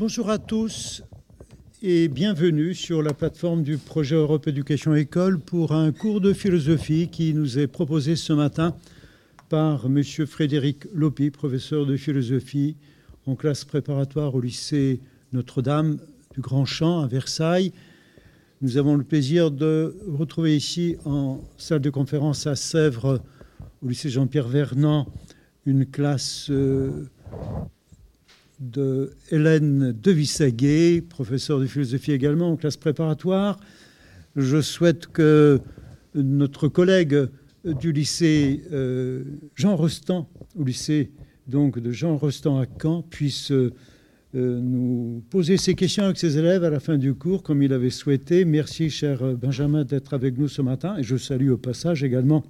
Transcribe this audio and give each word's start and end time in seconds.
Bonjour 0.00 0.30
à 0.30 0.38
tous 0.38 1.02
et 1.82 2.08
bienvenue 2.08 2.72
sur 2.72 3.02
la 3.02 3.12
plateforme 3.12 3.62
du 3.62 3.76
projet 3.76 4.16
Europe 4.16 4.48
Éducation 4.48 4.94
École 4.94 5.38
pour 5.38 5.72
un 5.72 5.92
cours 5.92 6.22
de 6.22 6.32
philosophie 6.32 7.08
qui 7.08 7.34
nous 7.34 7.58
est 7.58 7.66
proposé 7.66 8.16
ce 8.16 8.32
matin 8.32 8.74
par 9.50 9.84
M. 9.84 10.02
Frédéric 10.26 10.86
Lopi, 10.94 11.28
professeur 11.28 11.84
de 11.84 11.98
philosophie 11.98 12.76
en 13.26 13.36
classe 13.36 13.66
préparatoire 13.66 14.34
au 14.34 14.40
lycée 14.40 15.00
Notre-Dame 15.34 15.98
du 16.32 16.40
Grand 16.40 16.64
Champ 16.64 17.02
à 17.02 17.06
Versailles. 17.06 17.74
Nous 18.62 18.78
avons 18.78 18.96
le 18.96 19.04
plaisir 19.04 19.50
de 19.50 19.98
retrouver 20.08 20.56
ici 20.56 20.96
en 21.04 21.42
salle 21.58 21.82
de 21.82 21.90
conférence 21.90 22.46
à 22.46 22.56
Sèvres, 22.56 23.20
au 23.82 23.88
lycée 23.88 24.08
Jean-Pierre 24.08 24.48
Vernant, 24.48 25.12
une 25.66 25.84
classe 25.84 26.46
euh, 26.48 27.10
de 28.60 29.10
Hélène 29.30 29.92
Devissaguet, 29.92 31.02
professeure 31.02 31.60
de 31.60 31.66
philosophie 31.66 32.12
également 32.12 32.52
en 32.52 32.56
classe 32.56 32.76
préparatoire. 32.76 33.58
Je 34.36 34.60
souhaite 34.60 35.06
que 35.06 35.60
notre 36.14 36.68
collègue 36.68 37.28
du 37.64 37.92
lycée 37.92 38.62
euh, 38.72 39.24
Jean 39.54 39.76
Rostand, 39.76 40.28
au 40.56 40.64
lycée 40.64 41.10
donc 41.46 41.78
de 41.78 41.90
Jean 41.90 42.16
Rostand 42.16 42.58
à 42.58 42.66
Caen, 42.80 43.02
puisse 43.02 43.50
euh, 43.50 43.72
nous 44.34 45.22
poser 45.30 45.56
ses 45.56 45.74
questions 45.74 46.04
avec 46.04 46.18
ses 46.18 46.38
élèves 46.38 46.62
à 46.62 46.70
la 46.70 46.80
fin 46.80 46.98
du 46.98 47.14
cours, 47.14 47.42
comme 47.42 47.62
il 47.62 47.72
avait 47.72 47.90
souhaité. 47.90 48.44
Merci, 48.44 48.90
cher 48.90 49.36
Benjamin, 49.36 49.84
d'être 49.84 50.14
avec 50.14 50.38
nous 50.38 50.48
ce 50.48 50.62
matin. 50.62 50.96
Et 50.98 51.02
je 51.02 51.16
salue 51.16 51.50
au 51.50 51.58
passage 51.58 52.04
également 52.04 52.44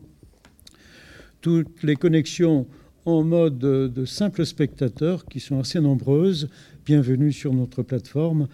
toutes 1.40 1.82
les 1.82 1.96
connexions 1.96 2.66
en 3.10 3.24
mode 3.24 3.58
de 3.58 4.04
simples 4.04 4.46
spectateurs 4.46 5.26
qui 5.26 5.40
sont 5.40 5.58
assez 5.58 5.80
nombreuses. 5.80 6.48
Bienvenue 6.86 7.32
sur 7.32 7.52
notre 7.52 7.82
plateforme. 7.82 8.46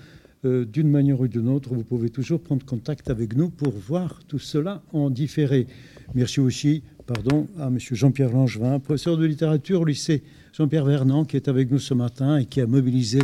Euh, 0.44 0.64
d'une 0.64 0.88
manière 0.88 1.20
ou 1.20 1.28
d'une 1.28 1.48
autre, 1.48 1.74
vous 1.74 1.84
pouvez 1.84 2.10
toujours 2.10 2.40
prendre 2.40 2.64
contact 2.64 3.10
avec 3.10 3.36
nous 3.36 3.50
pour 3.50 3.72
voir 3.72 4.20
tout 4.28 4.38
cela 4.38 4.82
en 4.92 5.10
différé. 5.10 5.66
Merci 6.14 6.40
aussi 6.40 6.82
pardon, 7.06 7.46
à 7.58 7.66
M. 7.66 7.78
Jean-Pierre 7.78 8.30
Langevin, 8.32 8.78
professeur 8.78 9.16
de 9.16 9.24
littérature 9.24 9.82
au 9.82 9.84
lycée 9.84 10.22
Jean-Pierre 10.52 10.84
Vernant, 10.84 11.24
qui 11.24 11.36
est 11.36 11.48
avec 11.48 11.70
nous 11.70 11.78
ce 11.78 11.94
matin 11.94 12.38
et 12.38 12.46
qui 12.46 12.60
a 12.60 12.66
mobilisé 12.66 13.20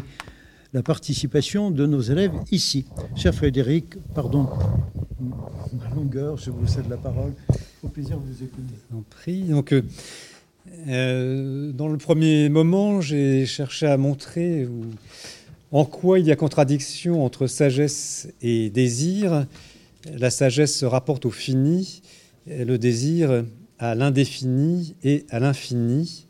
la 0.72 0.82
participation 0.82 1.70
de 1.70 1.86
nos 1.86 2.00
élèves 2.00 2.32
ici. 2.50 2.86
Cher 3.16 3.34
Frédéric, 3.34 3.96
pardon, 4.14 4.48
ma 5.72 5.94
longueur, 5.94 6.36
je 6.36 6.50
vous 6.50 6.66
cède 6.66 6.88
la 6.88 6.96
parole. 6.96 7.32
Au 7.82 7.88
plaisir 7.88 8.18
de 8.18 8.26
vous 8.26 8.42
écouter. 8.42 8.74
En 8.94 9.02
prie. 9.02 9.42
Donc, 9.42 9.72
euh, 9.72 9.82
euh, 10.88 11.72
dans 11.72 11.88
le 11.88 11.98
premier 11.98 12.48
moment, 12.48 13.00
j'ai 13.00 13.46
cherché 13.46 13.86
à 13.86 13.96
montrer 13.96 14.66
en 15.70 15.84
quoi 15.84 16.18
il 16.18 16.26
y 16.26 16.32
a 16.32 16.36
contradiction 16.36 17.24
entre 17.24 17.46
sagesse 17.46 18.28
et 18.40 18.70
désir. 18.70 19.46
La 20.12 20.30
sagesse 20.30 20.76
se 20.76 20.84
rapporte 20.84 21.24
au 21.24 21.30
fini, 21.30 22.02
le 22.46 22.76
désir 22.76 23.44
à 23.78 23.94
l'indéfini 23.94 24.94
et 25.04 25.24
à 25.30 25.38
l'infini. 25.38 26.26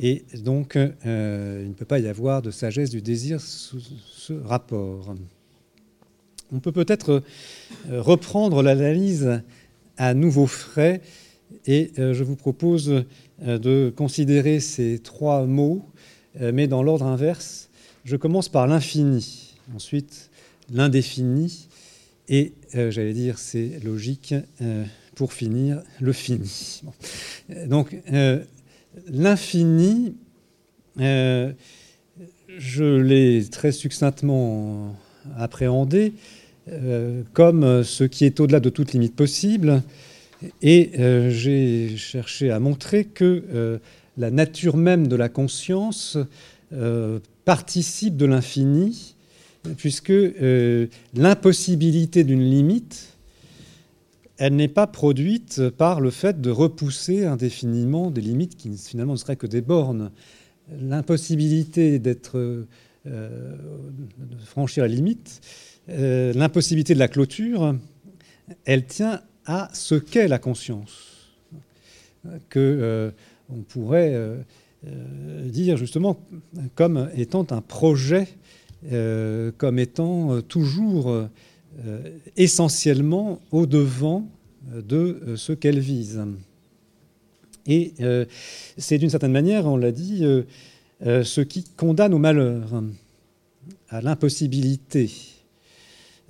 Et 0.00 0.24
donc, 0.42 0.76
euh, 0.76 1.60
il 1.62 1.68
ne 1.68 1.74
peut 1.74 1.84
pas 1.84 1.98
y 1.98 2.08
avoir 2.08 2.40
de 2.40 2.50
sagesse 2.50 2.90
du 2.90 3.02
désir 3.02 3.40
sous 3.40 3.80
ce 3.80 4.32
rapport. 4.32 5.14
On 6.50 6.60
peut 6.60 6.72
peut-être 6.72 7.22
reprendre 7.90 8.62
l'analyse 8.62 9.42
à 9.98 10.14
nouveau 10.14 10.46
frais 10.46 11.02
et 11.66 11.92
je 11.96 12.24
vous 12.24 12.36
propose 12.36 13.04
euh, 13.46 13.58
de 13.58 13.92
considérer 13.94 14.60
ces 14.60 15.00
trois 15.00 15.46
mots, 15.46 15.84
euh, 16.40 16.52
mais 16.54 16.68
dans 16.68 16.82
l'ordre 16.82 17.06
inverse. 17.06 17.70
Je 18.04 18.16
commence 18.16 18.48
par 18.48 18.68
l'infini, 18.68 19.54
ensuite 19.74 20.30
l'indéfini, 20.72 21.66
et 22.28 22.52
euh, 22.76 22.92
j'allais 22.92 23.14
dire, 23.14 23.38
c'est 23.38 23.80
logique, 23.82 24.34
pour 25.16 25.32
finir, 25.32 25.82
le 26.00 26.12
fini. 26.12 26.82
Donc, 27.66 27.96
l'infini, 29.08 30.14
je 30.96 32.84
l'ai 32.96 33.44
très 33.50 33.72
succinctement 33.72 34.96
appréhendé 35.36 36.14
comme 37.34 37.84
ce 37.84 38.04
qui 38.04 38.24
est 38.24 38.40
au-delà 38.40 38.60
de 38.60 38.70
toute 38.70 38.94
limite 38.94 39.14
possible, 39.14 39.82
et 40.60 40.92
euh, 40.98 41.30
j'ai 41.30 41.96
cherché 41.96 42.50
à 42.50 42.60
montrer 42.60 43.04
que 43.04 43.44
euh, 43.52 43.78
la 44.16 44.30
nature 44.30 44.76
même 44.76 45.08
de 45.08 45.16
la 45.16 45.28
conscience 45.28 46.18
euh, 46.72 47.18
participe 47.44 48.16
de 48.16 48.26
l'infini, 48.26 49.16
puisque 49.76 50.12
l'impossibilité 51.14 52.24
d'une 52.24 52.42
limite, 52.42 53.16
elle 54.38 54.56
n'est 54.56 54.68
pas 54.68 54.88
produite 54.88 55.68
par 55.70 56.00
le 56.00 56.10
fait 56.10 56.40
de 56.40 56.50
repousser 56.50 57.26
indéfiniment 57.26 58.10
des 58.10 58.22
limites 58.22 58.56
qui 58.56 58.76
finalement 58.76 59.12
ne 59.12 59.18
seraient 59.18 59.36
que 59.36 59.46
des 59.46 59.60
bornes. 59.60 60.10
L'impossibilité 60.80 62.00
d'être 62.00 62.66
de 63.04 63.56
franchir 64.44 64.82
la 64.82 64.88
limite, 64.88 65.40
l'impossibilité 65.86 66.94
de 66.94 66.98
la 66.98 67.08
clôture, 67.08 67.76
elle 68.64 68.84
tient 68.84 69.20
à 69.46 69.68
ce 69.72 69.94
qu'est 69.94 70.28
la 70.28 70.38
conscience, 70.38 71.12
que 72.48 72.58
euh, 72.58 73.10
on 73.50 73.62
pourrait 73.62 74.14
euh, 74.14 74.36
euh, 74.86 75.48
dire 75.48 75.76
justement 75.76 76.18
comme 76.74 77.10
étant 77.16 77.46
un 77.50 77.60
projet, 77.60 78.28
comme 79.58 79.78
étant 79.78 80.42
toujours 80.42 81.28
essentiellement 82.36 83.40
au 83.52 83.66
devant 83.66 84.26
de 84.74 85.34
ce 85.36 85.52
qu'elle 85.52 85.78
vise. 85.78 86.20
Et 87.68 87.94
c'est 88.76 88.98
d'une 88.98 89.08
certaine 89.08 89.30
manière, 89.30 89.66
on 89.66 89.76
l'a 89.76 89.92
dit, 89.92 90.24
ce 91.00 91.40
qui 91.42 91.62
condamne 91.76 92.12
au 92.12 92.18
malheur, 92.18 92.82
à 93.88 94.00
l'impossibilité 94.00 95.12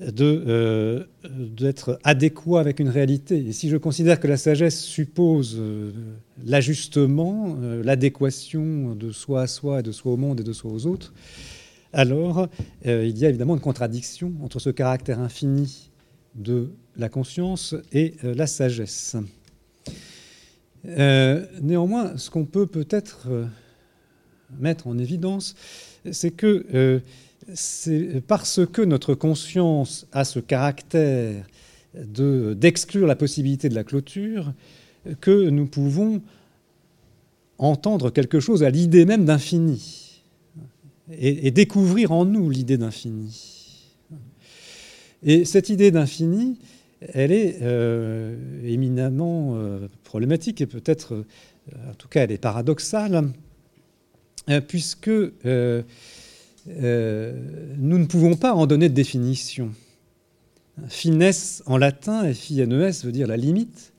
euh, 0.00 1.04
d'être 1.24 2.00
adéquat 2.02 2.60
avec 2.60 2.80
une 2.80 2.88
réalité. 2.88 3.36
Et 3.46 3.52
si 3.52 3.68
je 3.68 3.76
considère 3.76 4.18
que 4.18 4.26
la 4.26 4.36
sagesse 4.36 4.80
suppose 4.80 5.56
euh, 5.58 5.92
l'ajustement, 6.44 7.56
euh, 7.60 7.84
l'adéquation 7.84 8.96
de 8.96 9.12
soi 9.12 9.42
à 9.42 9.46
soi 9.46 9.80
et 9.80 9.82
de 9.82 9.92
soi 9.92 10.12
au 10.12 10.16
monde 10.16 10.40
et 10.40 10.42
de 10.42 10.52
soi 10.52 10.72
aux 10.72 10.86
autres, 10.86 11.12
alors 11.92 12.48
il 12.86 13.18
y 13.18 13.26
a 13.26 13.28
évidemment 13.28 13.54
une 13.54 13.60
contradiction 13.60 14.32
entre 14.42 14.58
ce 14.58 14.70
caractère 14.70 15.20
infini 15.20 15.90
de 16.34 16.70
la 16.96 17.10
conscience 17.10 17.74
et 17.92 18.14
la 18.22 18.46
sagesse. 18.46 19.14
néanmoins, 20.84 22.16
ce 22.16 22.30
qu'on 22.30 22.46
peut 22.46 22.66
peut-être 22.66 23.28
mettre 24.58 24.86
en 24.86 24.96
évidence, 24.96 25.54
c'est 26.12 26.30
que 26.30 27.02
c'est 27.54 28.20
parce 28.26 28.60
que 28.66 28.82
notre 28.82 29.14
conscience 29.14 30.06
a 30.12 30.24
ce 30.24 30.38
caractère 30.38 31.46
d'exclure 31.94 33.06
la 33.06 33.16
possibilité 33.16 33.68
de 33.68 33.74
la 33.74 33.84
clôture 33.84 34.52
que 35.20 35.50
nous 35.50 35.66
pouvons 35.66 36.22
entendre 37.58 38.10
quelque 38.10 38.40
chose 38.40 38.62
à 38.62 38.70
l'idée 38.70 39.04
même 39.04 39.24
d'infini 39.24 40.22
et, 41.10 41.50
découvrir 41.50 42.12
en 42.12 42.24
nous 42.24 42.48
l'idée 42.48 42.78
d'infini. 42.78 43.90
Et 45.22 45.44
cette 45.44 45.68
idée 45.68 45.90
d'infini, 45.90 46.58
elle 47.12 47.32
est 47.32 47.58
euh, 47.62 48.36
éminemment 48.64 49.54
euh, 49.54 49.88
problématique 50.04 50.60
et 50.60 50.66
peut-être, 50.66 51.14
euh, 51.14 51.90
en 51.90 51.94
tout 51.94 52.08
cas, 52.08 52.22
elle 52.22 52.32
est 52.32 52.38
paradoxale, 52.38 53.30
puisque 54.66 55.10
euh, 56.68 57.32
nous 57.78 57.98
ne 57.98 58.06
pouvons 58.06 58.36
pas 58.36 58.54
en 58.54 58.66
donner 58.66 58.88
de 58.88 58.94
définition. 58.94 59.70
Finesse 60.88 61.62
en 61.66 61.76
latin, 61.76 62.32
F-I-N-E-S, 62.32 63.04
veut 63.04 63.12
dire 63.12 63.26
la 63.26 63.36
limite. 63.36 63.92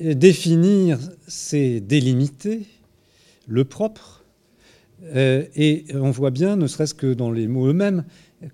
définir, 0.00 0.98
c'est 1.26 1.80
délimiter 1.80 2.66
le 3.48 3.64
propre. 3.64 4.24
Euh, 5.14 5.44
et 5.56 5.86
on 5.94 6.10
voit 6.10 6.30
bien, 6.30 6.56
ne 6.56 6.66
serait-ce 6.66 6.94
que 6.94 7.12
dans 7.12 7.32
les 7.32 7.48
mots 7.48 7.68
eux-mêmes, 7.68 8.04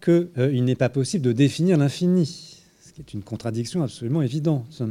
qu'il 0.03 0.29
euh, 0.39 0.61
n'est 0.61 0.77
pas 0.77 0.89
possible 0.89 1.25
de 1.25 1.33
définir 1.33 1.77
l'infini, 1.77 2.63
ce 2.85 2.93
qui 2.93 3.01
est 3.01 3.15
une 3.15 3.23
contradiction 3.23 3.83
absolument 3.83 4.23
évidente. 4.23 4.83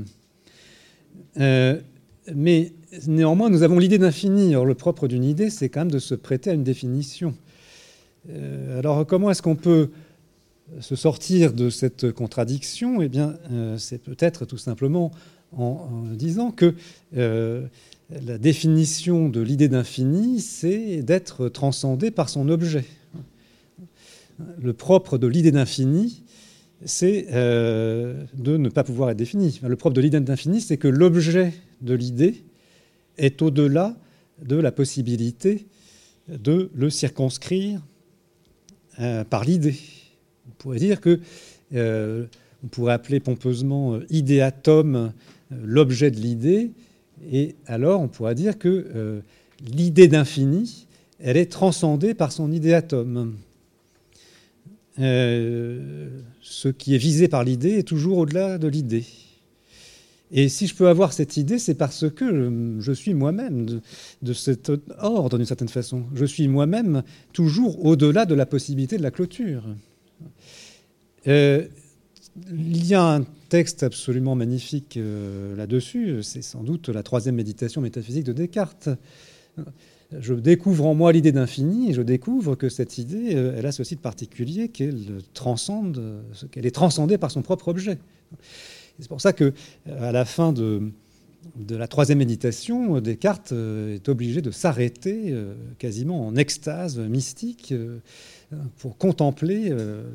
mais 1.37 2.73
néanmoins, 3.07 3.49
nous 3.49 3.63
avons 3.63 3.79
l'idée 3.79 3.97
d'infini. 3.97 4.55
Or, 4.55 4.65
le 4.65 4.75
propre 4.75 5.07
d'une 5.07 5.23
idée, 5.23 5.49
c'est 5.49 5.69
quand 5.69 5.81
même 5.81 5.91
de 5.91 5.99
se 5.99 6.15
prêter 6.15 6.49
à 6.49 6.53
une 6.53 6.63
définition. 6.63 7.35
Euh, 8.29 8.79
alors 8.79 9.05
comment 9.05 9.29
est-ce 9.31 9.41
qu'on 9.41 9.55
peut 9.55 9.89
se 10.79 10.95
sortir 10.95 11.53
de 11.53 11.69
cette 11.69 12.11
contradiction? 12.11 13.01
Eh 13.01 13.09
bien, 13.09 13.37
euh, 13.51 13.77
c'est 13.77 13.99
peut-être 13.99 14.45
tout 14.45 14.57
simplement 14.57 15.11
en, 15.55 16.03
disant 16.13 16.51
que 16.51 16.73
euh, 17.15 17.65
la 18.09 18.37
définition 18.37 19.29
de 19.29 19.41
l'idée 19.41 19.67
d'infini, 19.67 20.39
c'est 20.41 21.01
d'être 21.01 21.49
transcendé 21.49 22.11
par 22.11 22.29
son 22.29 22.49
objet. 22.49 22.85
Le 24.61 24.73
propre 24.73 25.17
de 25.17 25.27
l'idée 25.27 25.51
d'infini, 25.51 26.23
c'est 26.83 27.23
de 27.31 28.57
ne 28.57 28.69
pas 28.69 28.83
pouvoir 28.83 29.09
être 29.11 29.17
défini. 29.17 29.59
Le 29.63 29.75
propre 29.77 29.95
de 29.95 30.01
l'idée 30.01 30.19
d'infini, 30.19 30.59
c'est 30.59 30.77
que 30.77 30.89
l'objet 30.89 31.53
de 31.81 31.93
l'idée 31.93 32.43
est 33.17 33.41
au-delà 33.41 33.95
de 34.43 34.57
la 34.57 34.73
possibilité 34.73 35.65
de 36.27 36.69
le 36.75 36.89
circonscrire 36.89 37.81
euh, 38.99 39.23
par 39.23 39.43
l'idée. 39.43 39.75
On 40.47 40.51
pourrait 40.57 40.79
dire 40.79 41.01
que, 41.01 41.19
euh, 41.73 42.25
on 42.63 42.67
pourrait 42.67 42.93
appeler 42.93 43.19
pompeusement 43.19 43.99
idéatum 44.09 45.11
l'objet 45.63 46.11
de 46.11 46.17
l'idée, 46.17 46.71
et 47.31 47.55
alors 47.67 48.01
on 48.01 48.07
pourrait 48.07 48.35
dire 48.35 48.57
que 48.57 49.21
l'idée 49.63 50.07
d'infini, 50.07 50.87
elle 51.19 51.37
est 51.37 51.51
transcendée 51.51 52.13
par 52.13 52.31
son 52.31 52.51
idéatum. 52.51 53.35
Euh, 54.99 56.07
ce 56.41 56.69
qui 56.69 56.95
est 56.95 56.99
visé 56.99 57.27
par 57.27 57.43
l'idée 57.43 57.79
est 57.79 57.87
toujours 57.87 58.19
au-delà 58.19 58.57
de 58.57 58.67
l'idée. 58.67 59.05
Et 60.31 60.49
si 60.49 60.67
je 60.67 60.75
peux 60.75 60.87
avoir 60.87 61.13
cette 61.13 61.37
idée, 61.37 61.59
c'est 61.59 61.75
parce 61.75 62.09
que 62.09 62.77
je 62.79 62.91
suis 62.91 63.13
moi-même 63.13 63.81
de, 64.21 64.33
cet 64.33 64.71
ordre, 64.97 65.37
d'une 65.37 65.45
certaine 65.45 65.69
façon. 65.69 66.03
Je 66.13 66.25
suis 66.25 66.47
moi-même 66.47 67.03
toujours 67.31 67.85
au-delà 67.85 68.25
de 68.25 68.33
la 68.33 68.45
possibilité 68.45 68.97
de 68.97 69.03
la 69.03 69.11
clôture. 69.11 69.63
Euh, 71.27 71.65
il 72.51 72.85
y 72.85 72.95
a 72.95 73.03
un 73.03 73.23
texte 73.49 73.83
absolument 73.83 74.35
magnifique 74.35 74.97
euh, 74.97 75.55
là-dessus, 75.55 76.21
c'est 76.23 76.41
sans 76.41 76.63
doute 76.63 76.89
la 76.89 77.03
troisième 77.03 77.35
méditation 77.35 77.81
métaphysique 77.81 78.25
de 78.25 78.33
Descartes 78.33 78.89
je 80.19 80.33
découvre 80.33 80.85
en 80.85 80.95
moi 80.95 81.11
l'idée 81.11 81.31
d'infini 81.31 81.89
et 81.89 81.93
je 81.93 82.01
découvre 82.01 82.55
que 82.55 82.69
cette 82.69 82.97
idée, 82.97 83.35
euh, 83.35 83.55
elle 83.57 83.65
a 83.65 83.71
ceci 83.71 83.95
de 83.95 84.01
particulier 84.01 84.69
qu'elle 84.69 85.03
transcende, 85.33 86.21
qu'elle 86.51 86.65
est 86.65 86.75
transcendée 86.75 87.17
par 87.17 87.31
son 87.31 87.41
propre 87.41 87.69
objet. 87.69 87.97
C'est 88.99 89.07
pour 89.07 89.21
ça 89.21 89.33
que 89.33 89.53
à 89.85 90.11
la 90.11 90.25
fin 90.25 90.53
de, 90.53 90.91
la 91.69 91.87
troisième 91.87 92.19
méditation, 92.19 92.99
Descartes 93.01 93.51
euh, 93.51 93.95
est 93.95 94.09
obligé 94.09 94.41
de 94.41 94.51
s'arrêter 94.51 95.25
euh, 95.29 95.53
quasiment 95.77 96.25
en 96.27 96.35
extase 96.35 96.97
mystique 96.99 97.73
pour 98.77 98.97
contempler 98.97 99.73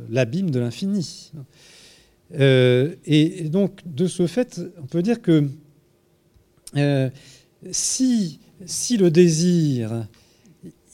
l'abîme 0.08 0.50
de 0.50 0.60
l'infini. 0.60 1.32
Et 2.32 3.48
donc, 3.50 3.80
de 3.84 4.06
ce 4.06 4.26
fait, 4.26 4.60
on 4.80 4.86
peut 4.86 5.02
dire 5.02 5.20
que 5.20 5.48
si 7.72 8.38
si 8.66 8.96
le 8.96 9.10
désir, 9.10 10.06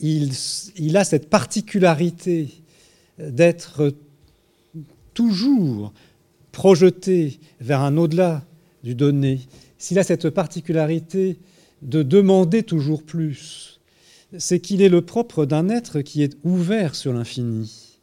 il, 0.01 0.97
a 0.97 1.05
cette 1.05 1.29
particularité 1.29 2.49
d'être 3.19 3.95
toujours 5.15 5.93
projeté 6.57 7.39
vers 7.61 7.83
un 7.83 7.99
au-delà 7.99 8.43
du 8.83 8.95
donné, 8.95 9.41
s'il 9.77 9.99
a 9.99 10.05
cette 10.05 10.31
particularité 10.31 11.37
de 11.83 12.03
demander 12.03 12.63
toujours 12.63 13.03
plus, 13.03 13.79
c'est 14.39 14.59
qu'il 14.59 14.81
est 14.81 14.89
le 14.89 15.03
propre 15.03 15.45
d'un 15.45 15.69
être 15.69 16.01
qui 16.01 16.23
est 16.23 16.35
ouvert 16.45 16.95
sur 16.95 17.13
l'infini. 17.13 17.99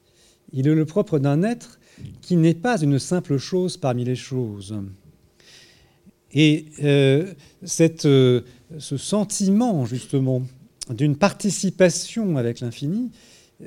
Il 0.52 0.68
est 0.68 0.76
le 0.76 0.86
propre 0.86 1.18
d'un 1.18 1.42
être 1.42 1.80
qui 2.22 2.36
n'est 2.36 2.54
pas 2.54 2.80
une 2.80 3.00
simple 3.00 3.40
chose 3.40 3.76
parmi 3.76 4.06
les 4.06 4.16
choses. 4.16 4.76
Et 6.32 6.66
euh, 6.84 7.34
cette, 7.64 8.06
euh, 8.06 8.42
ce 8.78 8.98
sentiment, 8.98 9.84
justement, 9.88 10.44
d'une 10.92 11.16
participation 11.16 12.38
avec 12.38 12.60
l'infini, 12.60 13.10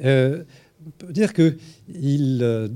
euh, 0.04 0.44
on 0.86 0.90
peut 0.90 1.12
dire 1.12 1.32
qu'il 1.32 2.70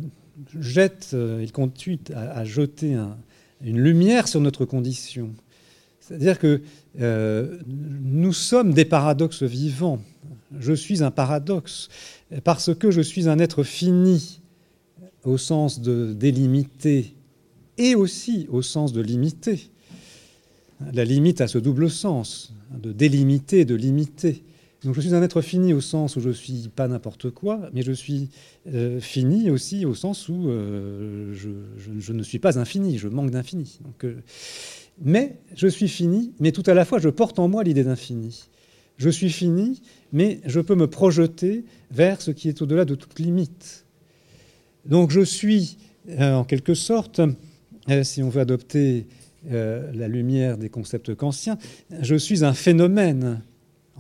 jette, 0.61 1.15
il 1.41 1.53
continue 1.53 1.99
à, 2.15 2.45
jeter 2.45 2.97
une 3.63 3.79
lumière 3.79 4.29
sur 4.29 4.41
notre 4.41 4.65
condition. 4.65 5.31
C'est-à-dire 6.01 6.39
que 6.39 6.61
nous 6.97 8.33
sommes 8.33 8.73
des 8.73 8.85
paradoxes 8.85 9.43
vivants. 9.43 10.01
Je 10.59 10.73
suis 10.73 11.03
un 11.03 11.11
paradoxe 11.11 11.89
parce 12.45 12.75
que 12.75 12.91
je 12.91 13.01
suis 13.01 13.29
un 13.29 13.39
être 13.39 13.63
fini 13.63 14.41
au 15.25 15.39
sens 15.39 15.81
de 15.81 16.13
délimité 16.13 17.15
et 17.79 17.95
aussi 17.95 18.47
au 18.51 18.63
sens 18.63 18.93
de 18.93 19.01
limité 19.01 19.71
la 20.93 21.05
limite 21.05 21.41
a 21.41 21.49
ce 21.49 21.59
double 21.59 21.91
sens, 21.91 22.53
de 22.73 22.93
délimiter, 22.93 23.65
de 23.65 23.75
limiter. 23.75 24.43
Donc 24.85 24.95
je 24.95 25.01
suis 25.01 25.15
un 25.15 25.23
être 25.23 25.43
fini 25.43 25.75
au 25.75 25.81
sens 25.81 26.17
où 26.17 26.21
je 26.21 26.29
ne 26.29 26.35
suis 26.35 26.69
pas 26.75 26.89
n'importe 26.89 27.31
quoi, 27.31 27.69
mais 27.75 27.83
je 27.83 27.93
suis 27.93 28.31
euh, 28.73 28.99
fini 28.99 29.51
aussi 29.51 29.85
au 29.85 29.95
sens 29.95 30.29
où 30.29 30.49
euh, 30.49 31.35
je, 31.35 32.13
ne 32.13 32.23
suis 32.23 32.39
pas 32.39 32.59
infini, 32.59 32.97
je 32.97 33.09
manque 33.09 33.31
d'infini. 33.31 33.79
Euh, 34.05 34.15
mais 35.03 35.37
je 35.55 35.69
suis 35.69 35.89
fini, 35.89 36.33
mais 36.41 36.53
tout 36.53 36.63
à 36.67 36.73
la 36.73 36.87
fois 36.87 36.99
je 36.99 37.11
porte 37.11 37.39
en 37.39 37.49
moi 37.49 37.63
l'idée 37.63 37.85
d'infini. 37.85 38.49
Je 38.97 39.11
suis 39.11 39.31
fini, 39.31 39.83
mais 40.13 40.41
je 40.47 40.61
peux 40.61 40.75
me 40.75 40.87
projeter 40.87 41.65
vers 41.91 42.23
ce 42.23 42.31
qui 42.31 42.49
est 42.49 42.63
au-delà 42.63 42.87
de 42.87 42.95
toute 42.95 43.19
limite. 43.19 43.87
Donc 44.87 45.11
je 45.11 45.21
suis, 45.21 45.79
en 46.19 46.45
quelque 46.45 46.75
sorte, 46.75 47.21
si 48.03 48.23
on 48.23 48.29
veut 48.29 48.43
adopter 48.43 49.07
la 49.51 50.07
lumière 50.07 50.59
des 50.59 50.69
concepts 50.69 51.15
kantiens, 51.15 51.57
je 52.03 52.15
suis 52.15 52.45
un 52.45 52.53
phénomène 52.53 53.41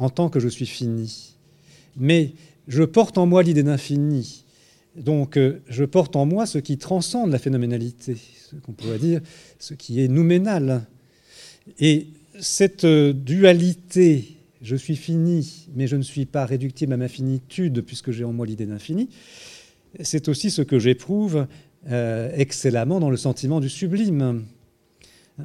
en 0.00 0.08
tant 0.08 0.30
que 0.30 0.40
je 0.40 0.48
suis 0.48 0.66
fini. 0.66 1.34
Mais 1.96 2.32
je 2.66 2.82
porte 2.82 3.18
en 3.18 3.26
moi 3.26 3.42
l'idée 3.42 3.62
d'infini. 3.62 4.44
Donc 4.96 5.36
euh, 5.36 5.60
je 5.68 5.84
porte 5.84 6.16
en 6.16 6.24
moi 6.24 6.46
ce 6.46 6.58
qui 6.58 6.78
transcende 6.78 7.30
la 7.30 7.38
phénoménalité, 7.38 8.16
ce 8.50 8.56
qu'on 8.56 8.72
pourrait 8.72 8.98
dire 8.98 9.20
ce 9.58 9.74
qui 9.74 10.00
est 10.00 10.08
nouménal. 10.08 10.86
Et 11.78 12.08
cette 12.40 12.84
euh, 12.84 13.12
dualité, 13.12 14.36
je 14.62 14.74
suis 14.74 14.96
fini, 14.96 15.68
mais 15.74 15.86
je 15.86 15.96
ne 15.96 16.02
suis 16.02 16.24
pas 16.24 16.46
réductible 16.46 16.94
à 16.94 16.96
ma 16.96 17.08
finitude 17.08 17.82
puisque 17.82 18.10
j'ai 18.10 18.24
en 18.24 18.32
moi 18.32 18.46
l'idée 18.46 18.66
d'infini, 18.66 19.10
c'est 20.00 20.28
aussi 20.28 20.50
ce 20.50 20.62
que 20.62 20.78
j'éprouve 20.78 21.46
excellemment 22.36 23.00
dans 23.00 23.08
le 23.08 23.16
sentiment 23.16 23.58
du 23.58 23.70
sublime. 23.70 24.44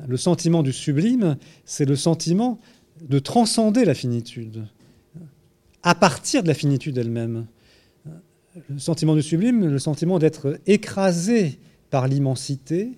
Le 0.06 0.18
sentiment 0.18 0.64
du 0.64 0.74
sublime, 0.74 1.38
c'est 1.64 1.86
le 1.86 1.96
sentiment 1.96 2.60
de 3.02 3.20
transcender 3.20 3.86
la 3.86 3.94
finitude, 3.94 4.68
à 5.84 5.96
partir 5.96 6.44
de 6.44 6.48
la 6.48 6.54
finitude 6.54 6.98
elle-même. 6.98 7.46
Le 8.70 8.80
sentiment 8.80 9.16
du 9.16 9.22
sublime, 9.22 9.66
le 9.66 9.80
sentiment 9.80 10.18
d'être 10.18 10.60
écrasé 10.66 11.60
par 11.90 12.08
l'immensité. 12.08 12.98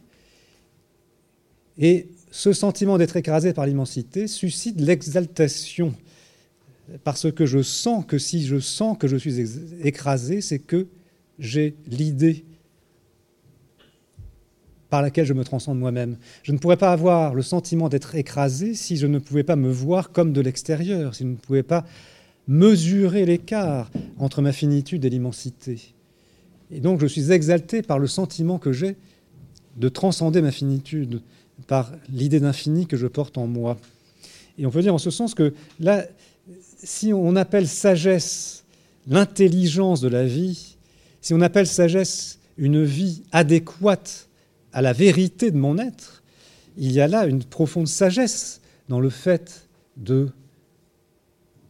Et 1.79 2.07
ce 2.31 2.53
sentiment 2.53 2.97
d'être 2.97 3.15
écrasé 3.15 3.53
par 3.53 3.65
l'immensité 3.65 4.27
suscite 4.27 4.79
l'exaltation, 4.79 5.93
parce 7.03 7.31
que 7.31 7.45
je 7.45 7.61
sens 7.61 8.05
que 8.05 8.17
si 8.17 8.45
je 8.45 8.59
sens 8.59 8.97
que 8.97 9.07
je 9.07 9.17
suis 9.17 9.41
écrasé, 9.81 10.41
c'est 10.41 10.59
que 10.59 10.87
j'ai 11.39 11.75
l'idée 11.87 12.45
par 14.89 15.01
laquelle 15.01 15.25
je 15.25 15.33
me 15.33 15.43
transcende 15.43 15.79
moi-même. 15.79 16.17
Je 16.43 16.51
ne 16.51 16.57
pourrais 16.57 16.77
pas 16.77 16.91
avoir 16.91 17.33
le 17.33 17.41
sentiment 17.41 17.89
d'être 17.89 18.15
écrasé 18.15 18.73
si 18.73 18.97
je 18.97 19.07
ne 19.07 19.19
pouvais 19.19 19.43
pas 19.43 19.55
me 19.55 19.69
voir 19.69 20.11
comme 20.11 20.33
de 20.33 20.41
l'extérieur, 20.41 21.15
si 21.15 21.23
je 21.23 21.29
ne 21.29 21.35
pouvais 21.35 21.63
pas 21.63 21.85
mesurer 22.47 23.25
l'écart 23.25 23.91
entre 24.17 24.41
ma 24.41 24.53
finitude 24.53 25.03
et 25.03 25.09
l'immensité. 25.09 25.93
Et 26.71 26.79
donc 26.79 27.01
je 27.01 27.07
suis 27.07 27.31
exalté 27.31 27.81
par 27.81 27.99
le 27.99 28.07
sentiment 28.07 28.59
que 28.59 28.71
j'ai 28.71 28.95
de 29.75 29.89
transcender 29.89 30.41
ma 30.41 30.51
finitude, 30.51 31.21
par 31.67 31.91
l'idée 32.09 32.39
d'infini 32.39 32.87
que 32.87 32.97
je 32.97 33.07
porte 33.07 33.37
en 33.37 33.47
moi. 33.47 33.77
Et 34.57 34.65
on 34.65 34.71
peut 34.71 34.81
dire 34.81 34.93
en 34.93 34.99
ce 34.99 35.11
sens 35.11 35.33
que 35.33 35.53
là, 35.79 36.05
si 36.83 37.13
on 37.13 37.35
appelle 37.35 37.67
sagesse 37.67 38.63
l'intelligence 39.07 40.01
de 40.01 40.07
la 40.07 40.25
vie, 40.25 40.77
si 41.21 41.33
on 41.33 41.41
appelle 41.41 41.67
sagesse 41.67 42.39
une 42.57 42.83
vie 42.83 43.23
adéquate 43.31 44.26
à 44.77 44.81
la 44.83 44.93
vérité 44.93 45.49
de 45.49 45.57
mon 45.57 45.79
être, 45.79 46.21
il 46.77 46.91
y 46.91 47.01
a 47.01 47.07
là 47.07 47.25
une 47.25 47.43
profonde 47.43 47.87
sagesse 47.87 48.61
dans 48.89 48.99
le 48.99 49.09
fait 49.09 49.67
de 49.97 50.29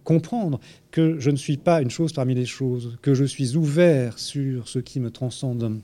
comprendre 0.03 0.59
que 0.91 1.17
je 1.17 1.31
ne 1.31 1.37
suis 1.37 1.55
pas 1.55 1.81
une 1.81 1.89
chose 1.89 2.11
parmi 2.11 2.35
les 2.35 2.45
choses, 2.45 2.97
que 3.01 3.13
je 3.13 3.23
suis 3.23 3.55
ouvert 3.55 4.19
sur 4.19 4.67
ce 4.67 4.79
qui 4.79 4.99
me 4.99 5.09
transcende. 5.09 5.79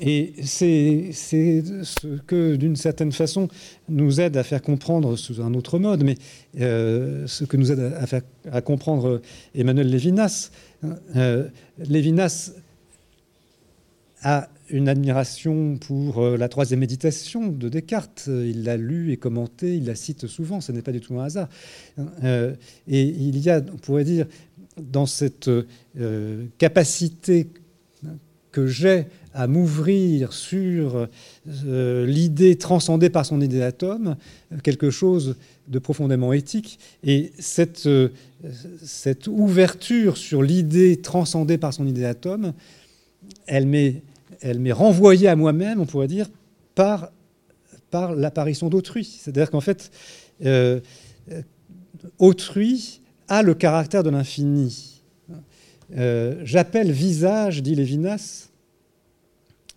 Et 0.00 0.32
c'est 0.42 1.12
ce 1.12 2.18
que, 2.26 2.56
d'une 2.56 2.74
certaine 2.74 3.12
façon, 3.12 3.46
nous 3.88 4.20
aide 4.20 4.36
à 4.36 4.42
faire 4.42 4.62
comprendre 4.62 5.14
sous 5.14 5.40
un 5.40 5.54
autre 5.54 5.78
mode, 5.78 6.02
mais 6.02 6.16
euh, 6.58 7.28
ce 7.28 7.44
que 7.44 7.56
nous 7.56 7.70
aide 7.70 7.94
à, 7.96 8.06
faire, 8.08 8.22
à 8.50 8.62
comprendre 8.62 9.22
Emmanuel 9.54 9.88
Lévinas. 9.88 10.50
Euh, 11.14 11.48
Lévinas 11.78 12.50
a 14.22 14.48
une 14.68 14.88
admiration 14.88 15.76
pour 15.78 16.22
euh, 16.22 16.36
la 16.36 16.48
troisième 16.48 16.80
méditation 16.80 17.48
de 17.48 17.68
Descartes. 17.68 18.28
Il 18.28 18.64
l'a 18.64 18.76
lu 18.76 19.12
et 19.12 19.16
commenté, 19.16 19.76
il 19.76 19.86
la 19.86 19.94
cite 19.94 20.26
souvent, 20.26 20.60
ce 20.60 20.72
n'est 20.72 20.82
pas 20.82 20.92
du 20.92 21.00
tout 21.00 21.18
un 21.18 21.24
hasard. 21.24 21.48
Euh, 22.22 22.54
et 22.88 23.02
il 23.02 23.38
y 23.38 23.50
a, 23.50 23.62
on 23.72 23.76
pourrait 23.76 24.04
dire, 24.04 24.26
dans 24.76 25.06
cette 25.06 25.50
capacité 26.58 27.48
que 28.50 28.66
j'ai 28.66 29.06
à 29.32 29.46
m'ouvrir 29.46 30.32
sur 30.32 31.08
l'idée 31.46 32.56
transcendée 32.56 33.08
par 33.08 33.24
son 33.24 33.40
idée 33.40 33.60
d'atome, 33.60 34.16
quelque 34.64 34.90
chose 34.90 35.36
de 35.68 35.78
profondément 35.78 36.32
éthique. 36.32 36.80
Et 37.04 37.32
cette, 37.38 37.88
cette 38.82 39.28
ouverture 39.28 40.16
sur 40.16 40.42
l'idée 40.42 40.96
transcendée 40.96 41.58
par 41.58 41.72
son 41.72 41.86
idée 41.86 42.02
d'atome, 42.02 42.52
elle 43.46 43.66
m'est, 43.66 44.02
elle 44.44 44.60
m'est 44.60 44.72
renvoyée 44.72 45.26
à 45.28 45.36
moi-même, 45.36 45.80
on 45.80 45.86
pourrait 45.86 46.06
dire, 46.06 46.28
par, 46.74 47.10
par 47.90 48.14
l'apparition 48.14 48.68
d'autrui. 48.68 49.04
C'est-à-dire 49.04 49.50
qu'en 49.50 49.62
fait, 49.62 49.90
euh, 50.44 50.80
autrui 52.18 53.00
a 53.28 53.42
le 53.42 53.54
caractère 53.54 54.02
de 54.02 54.10
l'infini. 54.10 55.02
Euh, 55.96 56.40
j'appelle 56.44 56.92
visage, 56.92 57.62
dit 57.62 57.74
Lévinas, 57.74 58.50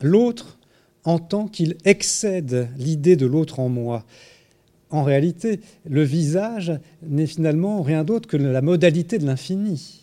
l'autre 0.02 0.60
en 1.06 1.18
tant 1.18 1.48
qu'il 1.48 1.78
excède 1.86 2.68
l'idée 2.78 3.16
de 3.16 3.26
l'autre 3.26 3.62
en 3.62 3.70
moi. 3.70 4.06
En 4.90 5.04
réalité, 5.04 5.62
le 5.90 6.04
visage 6.04 6.78
n'est 7.04 7.26
finalement 7.26 7.82
rien 7.82 8.04
d'autre 8.04 8.28
que 8.28 8.36
la 8.36 8.62
modalité 8.62 9.18
de 9.18 9.26
l'infini. 9.26 10.02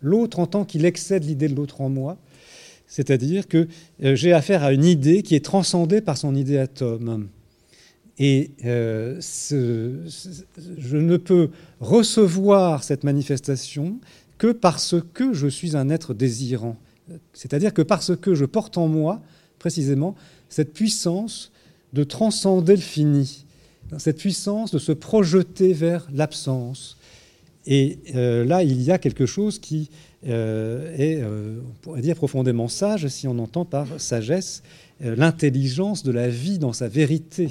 L'autre 0.00 0.38
en 0.38 0.46
tant 0.46 0.64
qu'il 0.64 0.86
excède 0.86 1.24
l'idée 1.24 1.48
de 1.48 1.54
l'autre 1.54 1.82
en 1.82 1.90
moi, 1.90 2.16
c'est-à-dire 2.90 3.46
que 3.46 3.68
euh, 4.02 4.16
j'ai 4.16 4.32
affaire 4.32 4.64
à 4.64 4.72
une 4.72 4.84
idée 4.84 5.22
qui 5.22 5.36
est 5.36 5.44
transcendée 5.44 6.00
par 6.00 6.18
son 6.18 6.34
idée 6.34 6.58
atome. 6.58 7.28
Et 8.18 8.50
euh, 8.64 9.18
je 9.20 10.96
ne 10.96 11.16
peux 11.16 11.50
recevoir 11.78 12.82
cette 12.82 13.04
manifestation 13.04 14.00
que 14.38 14.48
parce 14.48 14.96
que 15.14 15.32
je 15.32 15.46
suis 15.46 15.76
un 15.76 15.88
être 15.88 16.12
désirant. 16.14 16.76
C'est-à-dire 17.32 17.72
que 17.72 17.80
parce 17.80 18.14
que 18.16 18.34
je 18.34 18.44
porte 18.44 18.76
en 18.76 18.88
moi, 18.88 19.22
précisément, 19.60 20.16
cette 20.48 20.72
puissance 20.72 21.52
de 21.92 22.02
transcender 22.02 22.74
le 22.74 22.82
fini, 22.82 23.46
cette 23.98 24.18
puissance 24.18 24.72
de 24.72 24.78
se 24.78 24.92
projeter 24.92 25.72
vers 25.72 26.08
l'absence. 26.12 26.96
Et 27.66 28.00
euh, 28.16 28.44
là, 28.44 28.64
il 28.64 28.82
y 28.82 28.90
a 28.90 28.98
quelque 28.98 29.26
chose 29.26 29.60
qui 29.60 29.90
euh, 30.26 30.94
euh, 30.98 31.60
on 31.60 31.74
pourrait 31.82 32.02
dire, 32.02 32.16
profondément 32.16 32.68
sage, 32.68 33.06
si 33.08 33.26
on 33.26 33.38
entend 33.38 33.64
par 33.64 34.00
sagesse 34.00 34.62
l'intelligence 35.00 36.02
de 36.02 36.12
la 36.12 36.28
vie 36.28 36.58
dans 36.58 36.74
sa 36.74 36.88
vérité. 36.88 37.50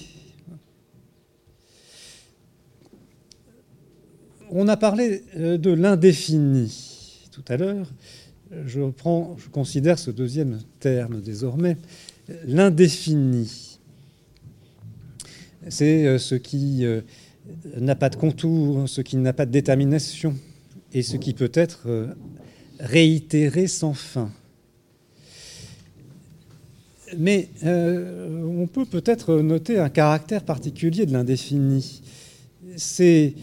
On 4.52 4.68
a 4.68 4.78
parlé 4.78 5.24
de 5.36 5.72
l'indéfini 5.72 7.28
tout 7.32 7.44
à 7.48 7.58
l'heure. 7.58 7.92
Je, 8.66 8.82
prends, 8.90 9.36
je 9.38 9.48
considère 9.50 9.98
ce 9.98 10.12
deuxième 10.12 10.60
terme 10.80 11.22
désormais, 11.22 11.78
l'indéfini 12.46 13.70
c'est 15.68 16.06
euh, 16.06 16.18
ce 16.18 16.36
qui 16.36 16.86
euh, 16.86 17.02
n'a 17.78 17.96
pas 17.96 18.10
de 18.10 18.16
contour, 18.16 18.88
ce 18.88 19.02
qui 19.02 19.18
n'a 19.18 19.34
pas 19.34 19.46
de 19.46 19.52
détermination, 19.52 20.36
et 20.94 21.02
ce 21.02 21.18
qui 21.18 21.34
peut 21.34 21.52
être 21.54 21.88
euh, 22.80 22.86
réitéré 22.86 23.68
sans 23.68 23.94
fin. 23.94 24.30
Mais 27.18 27.50
on 27.64 28.68
peut 28.68 28.86
peut-être 28.86 29.40
noter 29.40 29.80
un 29.80 29.90
caractère 29.90 30.44
particulier 30.44 31.08
de 31.08 31.14
l'indéfini. 31.14 32.04
C'est 32.76 33.34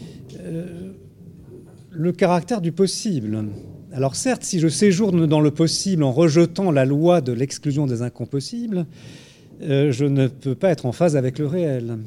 le 1.91 2.11
caractère 2.13 2.61
du 2.61 2.71
possible. 2.71 3.43
Alors 3.91 4.15
certes, 4.15 4.45
si 4.45 4.61
je 4.61 4.69
séjourne 4.69 5.27
dans 5.27 5.41
le 5.41 5.51
possible 5.51 6.03
en 6.03 6.13
rejetant 6.13 6.71
la 6.71 6.85
loi 6.85 7.19
de 7.19 7.33
l'exclusion 7.33 7.87
des 7.87 8.01
incompossibles, 8.03 8.85
je 9.59 10.05
ne 10.05 10.27
peux 10.27 10.55
pas 10.55 10.69
être 10.69 10.85
en 10.85 10.93
phase 10.93 11.17
avec 11.17 11.37
le 11.37 11.47
réel. 11.47 11.97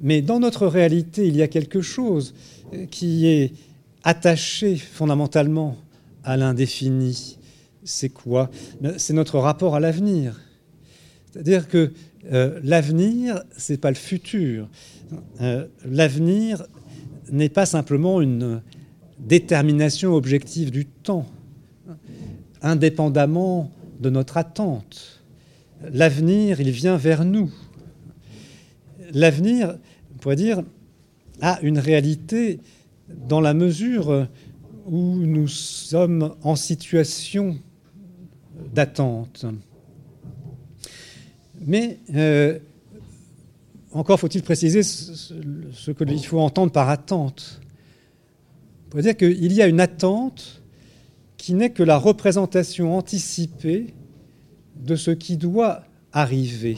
Mais 0.00 0.22
dans 0.22 0.38
notre 0.38 0.68
réalité, 0.68 1.26
il 1.26 1.36
y 1.36 1.42
a 1.42 1.48
quelque 1.48 1.80
chose 1.80 2.34
qui 2.92 3.26
est 3.26 3.52
attaché 4.04 4.76
fondamentalement 4.76 5.76
à 6.24 6.36
l'indéfini. 6.36 7.38
C'est 7.84 8.10
quoi? 8.10 8.50
C'est 8.96 9.12
notre 9.12 9.38
rapport 9.38 9.74
à 9.74 9.80
l'avenir. 9.80 10.40
C'est-à-dire 11.30 11.68
que 11.68 11.92
euh, 12.32 12.60
l'avenir, 12.62 13.42
ce 13.56 13.72
n'est 13.72 13.78
pas 13.78 13.90
le 13.90 13.96
futur. 13.96 14.68
Euh, 15.40 15.66
l'avenir 15.84 16.64
n'est 17.30 17.48
pas 17.48 17.66
simplement 17.66 18.20
une 18.20 18.62
détermination 19.18 20.14
objective 20.14 20.70
du 20.70 20.86
temps, 20.86 21.26
indépendamment 22.60 23.70
de 24.00 24.10
notre 24.10 24.36
attente. 24.36 25.22
L'avenir, 25.90 26.60
il 26.60 26.70
vient 26.70 26.96
vers 26.96 27.24
nous. 27.24 27.50
L'avenir, 29.12 29.78
pourrait 30.20 30.36
dire, 30.36 30.62
a 31.40 31.60
une 31.62 31.78
réalité 31.78 32.60
dans 33.28 33.40
la 33.40 33.54
mesure 33.54 34.28
où 34.86 35.16
nous 35.16 35.48
sommes 35.48 36.34
en 36.42 36.56
situation 36.56 37.58
d'attente. 38.74 39.44
Mais 41.60 42.00
euh, 42.14 42.58
encore 43.92 44.18
faut-il 44.18 44.42
préciser 44.42 44.82
ce, 44.82 45.90
qu'il 45.90 46.26
faut 46.26 46.40
entendre 46.40 46.72
par 46.72 46.88
attente. 46.88 47.60
On 48.86 48.90
pourrait 48.90 49.02
dire 49.02 49.16
qu'il 49.16 49.52
y 49.52 49.62
a 49.62 49.66
une 49.66 49.80
attente 49.80 50.62
qui 51.36 51.54
n'est 51.54 51.70
que 51.70 51.82
la 51.82 51.96
représentation 51.96 52.96
anticipée 52.96 53.94
de 54.76 54.96
ce 54.96 55.10
qui 55.10 55.36
doit 55.36 55.82
arriver 56.12 56.76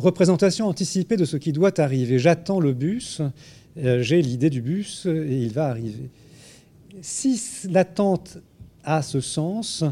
représentation 0.00 0.66
anticipée 0.66 1.16
de 1.16 1.24
ce 1.24 1.36
qui 1.36 1.52
doit 1.52 1.78
arriver. 1.78 2.18
J'attends 2.18 2.58
le 2.58 2.72
bus, 2.72 3.22
j'ai 3.76 4.22
l'idée 4.22 4.50
du 4.50 4.62
bus 4.62 5.06
et 5.06 5.42
il 5.42 5.52
va 5.52 5.66
arriver. 5.66 6.10
Si 7.02 7.40
l'attente 7.68 8.38
a 8.84 9.02
ce 9.02 9.20
sens, 9.20 9.84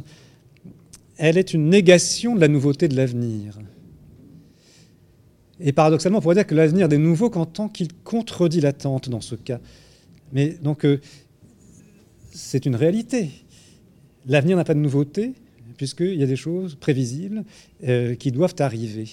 elle 1.16 1.36
est 1.36 1.52
une 1.52 1.68
négation 1.68 2.34
de 2.34 2.40
la 2.40 2.48
nouveauté 2.48 2.88
de 2.88 2.96
l'avenir. 2.96 3.58
Et 5.60 5.72
paradoxalement, 5.72 6.18
on 6.18 6.20
pourrait 6.20 6.36
dire 6.36 6.46
que 6.46 6.54
l'avenir 6.54 6.88
n'est 6.88 6.98
nouveau 6.98 7.30
qu'en 7.30 7.46
tant 7.46 7.68
qu'il 7.68 7.92
contredit 7.92 8.60
l'attente 8.60 9.08
dans 9.08 9.20
ce 9.20 9.34
cas. 9.34 9.60
Mais 10.32 10.50
donc, 10.62 10.84
euh, 10.84 11.00
c'est 12.30 12.66
une 12.66 12.76
réalité. 12.76 13.30
L'avenir 14.26 14.56
n'a 14.56 14.64
pas 14.64 14.74
de 14.74 14.78
nouveauté, 14.78 15.32
puisqu'il 15.76 16.14
y 16.14 16.22
a 16.22 16.26
des 16.26 16.36
choses 16.36 16.76
prévisibles 16.76 17.44
euh, 17.84 18.14
qui 18.14 18.30
doivent 18.30 18.54
arriver. 18.60 19.08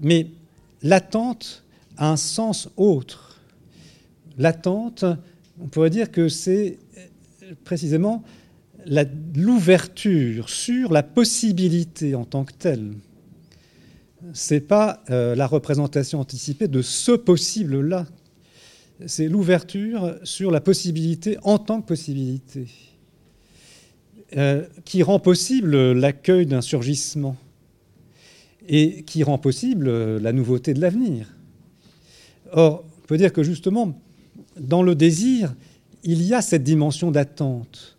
Mais 0.00 0.26
l'attente 0.82 1.64
a 1.96 2.10
un 2.10 2.16
sens 2.16 2.68
autre. 2.76 3.33
L'attente, 4.38 5.04
on 5.60 5.68
pourrait 5.68 5.90
dire 5.90 6.10
que 6.10 6.28
c'est 6.28 6.78
précisément 7.64 8.24
l'ouverture 9.34 10.48
sur 10.48 10.92
la 10.92 11.02
possibilité 11.02 12.14
en 12.14 12.24
tant 12.24 12.44
que 12.44 12.52
telle. 12.52 12.92
Ce 14.32 14.54
n'est 14.54 14.60
pas 14.60 15.02
euh, 15.10 15.34
la 15.34 15.46
représentation 15.46 16.20
anticipée 16.20 16.68
de 16.68 16.82
ce 16.82 17.12
possible-là. 17.12 18.06
C'est 19.06 19.28
l'ouverture 19.28 20.16
sur 20.22 20.50
la 20.50 20.60
possibilité 20.60 21.36
en 21.42 21.58
tant 21.58 21.82
que 21.82 21.86
possibilité, 21.86 22.68
euh, 24.36 24.66
qui 24.84 25.02
rend 25.02 25.18
possible 25.18 25.92
l'accueil 25.92 26.46
d'un 26.46 26.62
surgissement 26.62 27.36
et 28.66 29.02
qui 29.02 29.22
rend 29.22 29.38
possible 29.38 29.88
euh, 29.88 30.18
la 30.18 30.32
nouveauté 30.32 30.72
de 30.72 30.80
l'avenir. 30.80 31.28
Or, 32.52 32.84
on 33.02 33.06
peut 33.06 33.18
dire 33.18 33.32
que 33.32 33.42
justement, 33.42 34.00
dans 34.58 34.82
le 34.82 34.94
désir, 34.94 35.54
il 36.02 36.22
y 36.22 36.34
a 36.34 36.42
cette 36.42 36.62
dimension 36.62 37.10
d'attente. 37.10 37.96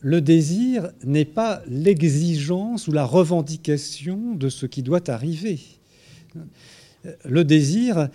Le 0.00 0.20
désir 0.20 0.90
n'est 1.04 1.24
pas 1.24 1.62
l'exigence 1.66 2.88
ou 2.88 2.92
la 2.92 3.04
revendication 3.04 4.34
de 4.34 4.48
ce 4.48 4.66
qui 4.66 4.82
doit 4.82 5.08
arriver. 5.10 5.60
Le 7.24 7.44
désir, 7.44 8.08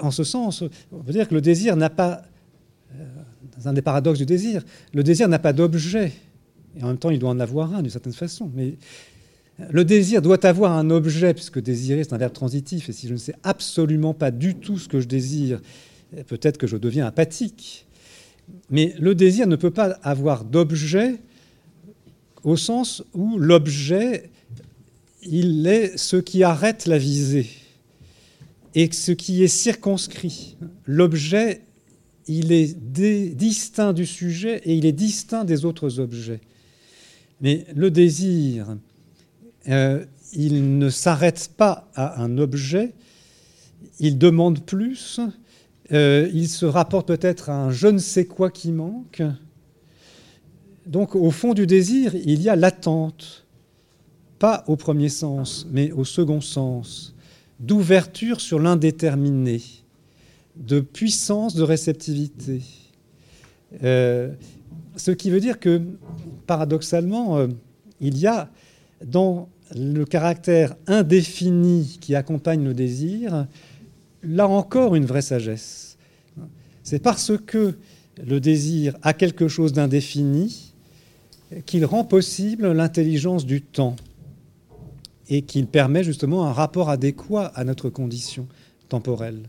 en 0.00 0.10
ce 0.10 0.24
sens, 0.24 0.64
on 0.92 1.02
peut 1.02 1.12
dire 1.12 1.28
que 1.28 1.34
le 1.34 1.40
désir 1.40 1.76
n'a 1.76 1.88
pas, 1.88 2.22
euh, 2.94 3.04
dans 3.56 3.68
un 3.68 3.72
des 3.72 3.82
paradoxes 3.82 4.18
du 4.18 4.26
désir, 4.26 4.64
le 4.92 5.02
désir 5.02 5.28
n'a 5.28 5.38
pas 5.38 5.52
d'objet. 5.52 6.12
Et 6.76 6.82
en 6.82 6.88
même 6.88 6.98
temps, 6.98 7.10
il 7.10 7.18
doit 7.18 7.30
en 7.30 7.40
avoir 7.40 7.74
un 7.74 7.82
d'une 7.82 7.90
certaine 7.90 8.12
façon. 8.12 8.50
Mais 8.54 8.74
le 9.70 9.84
désir 9.84 10.20
doit 10.20 10.44
avoir 10.44 10.72
un 10.72 10.90
objet, 10.90 11.32
puisque 11.32 11.60
désirer, 11.60 12.04
c'est 12.04 12.12
un 12.12 12.18
verbe 12.18 12.32
transitif, 12.32 12.88
et 12.88 12.92
si 12.92 13.08
je 13.08 13.14
ne 13.14 13.18
sais 13.18 13.34
absolument 13.42 14.12
pas 14.12 14.30
du 14.30 14.56
tout 14.56 14.78
ce 14.78 14.88
que 14.88 15.00
je 15.00 15.06
désire, 15.06 15.60
peut-être 16.24 16.58
que 16.58 16.66
je 16.66 16.76
deviens 16.76 17.06
apathique. 17.06 17.86
Mais 18.70 18.94
le 18.98 19.14
désir 19.14 19.46
ne 19.46 19.56
peut 19.56 19.70
pas 19.70 19.98
avoir 20.02 20.44
d'objet 20.44 21.16
au 22.44 22.56
sens 22.56 23.02
où 23.12 23.38
l'objet, 23.38 24.30
il 25.22 25.66
est 25.66 25.96
ce 25.96 26.16
qui 26.16 26.44
arrête 26.44 26.86
la 26.86 26.98
visée 26.98 27.48
et 28.74 28.92
ce 28.92 29.10
qui 29.10 29.42
est 29.42 29.48
circonscrit. 29.48 30.56
L'objet, 30.84 31.62
il 32.28 32.52
est 32.52 32.76
distinct 33.34 33.92
du 33.92 34.06
sujet 34.06 34.60
et 34.64 34.76
il 34.76 34.86
est 34.86 34.92
distinct 34.92 35.44
des 35.44 35.64
autres 35.64 35.98
objets. 35.98 36.40
Mais 37.40 37.66
le 37.74 37.90
désir, 37.90 38.76
euh, 39.68 40.04
il 40.32 40.78
ne 40.78 40.88
s'arrête 40.88 41.50
pas 41.56 41.90
à 41.94 42.22
un 42.22 42.38
objet, 42.38 42.92
il 43.98 44.18
demande 44.18 44.64
plus, 44.64 45.20
euh, 45.92 46.28
il 46.32 46.48
se 46.48 46.66
rapporte 46.66 47.06
peut-être 47.06 47.50
à 47.50 47.54
un 47.54 47.70
je 47.70 47.86
ne 47.86 47.98
sais 47.98 48.24
quoi 48.24 48.50
qui 48.50 48.72
manque. 48.72 49.22
Donc 50.86 51.14
au 51.14 51.30
fond 51.30 51.54
du 51.54 51.66
désir, 51.66 52.14
il 52.14 52.42
y 52.42 52.48
a 52.48 52.56
l'attente, 52.56 53.46
pas 54.38 54.64
au 54.66 54.76
premier 54.76 55.08
sens, 55.08 55.66
mais 55.70 55.92
au 55.92 56.04
second 56.04 56.40
sens, 56.40 57.14
d'ouverture 57.60 58.40
sur 58.40 58.58
l'indéterminé, 58.58 59.62
de 60.56 60.80
puissance 60.80 61.54
de 61.54 61.62
réceptivité. 61.62 62.62
Euh, 63.82 64.32
ce 64.96 65.10
qui 65.10 65.30
veut 65.30 65.40
dire 65.40 65.58
que, 65.58 65.82
paradoxalement, 66.46 67.38
euh, 67.38 67.48
il 68.00 68.18
y 68.18 68.26
a 68.26 68.50
dans 69.04 69.48
le 69.74 70.04
caractère 70.04 70.76
indéfini 70.86 71.98
qui 72.00 72.14
accompagne 72.14 72.64
le 72.64 72.74
désir, 72.74 73.46
là 74.26 74.48
encore 74.48 74.94
une 74.94 75.06
vraie 75.06 75.22
sagesse. 75.22 75.96
C'est 76.82 76.98
parce 76.98 77.32
que 77.46 77.74
le 78.24 78.40
désir 78.40 78.96
a 79.02 79.12
quelque 79.12 79.48
chose 79.48 79.72
d'indéfini 79.72 80.72
qu'il 81.64 81.84
rend 81.84 82.04
possible 82.04 82.72
l'intelligence 82.72 83.46
du 83.46 83.62
temps 83.62 83.96
et 85.28 85.42
qu'il 85.42 85.66
permet 85.66 86.04
justement 86.04 86.46
un 86.46 86.52
rapport 86.52 86.90
adéquat 86.90 87.52
à 87.54 87.64
notre 87.64 87.88
condition 87.90 88.46
temporelle, 88.88 89.48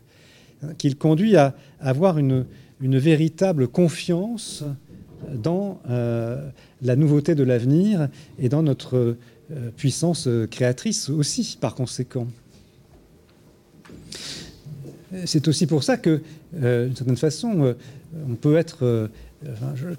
qu'il 0.77 0.97
conduit 0.97 1.35
à 1.35 1.55
avoir 1.79 2.17
une, 2.17 2.45
véritable 2.79 3.67
confiance 3.67 4.63
dans 5.33 5.79
euh, 5.89 6.49
la 6.83 6.95
nouveauté 6.95 7.33
de 7.33 7.43
l'avenir 7.43 8.07
et 8.37 8.49
dans 8.49 8.61
notre 8.61 9.17
euh, 9.51 9.71
puissance 9.75 10.29
créatrice 10.51 11.09
aussi, 11.09 11.57
par 11.59 11.73
conséquent. 11.73 12.27
C'est 15.25 15.47
aussi 15.47 15.67
pour 15.67 15.83
ça 15.83 15.97
que, 15.97 16.21
euh, 16.61 16.87
d'une 16.87 16.95
certaine 16.95 17.17
façon, 17.17 17.75
on 18.29 18.35
peut 18.35 18.57
être... 18.57 19.09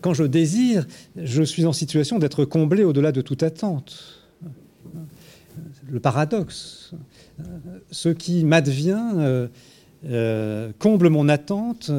quand 0.01 0.15
je 0.15 0.25
désire, 0.25 0.87
je 1.17 1.43
suis 1.43 1.65
en 1.65 1.73
situation 1.73 2.19
d'être 2.19 2.45
comblé 2.45 2.85
au-delà 2.85 3.13
de 3.13 3.21
toute 3.21 3.43
attente. 3.43 4.23
Le 5.91 6.01
paradoxe. 6.01 6.93
Ce 7.91 8.11
qui 8.11 8.45
m'advient 8.45 9.49
comble 10.79 11.09
mon 11.09 11.29
attente 11.29 11.91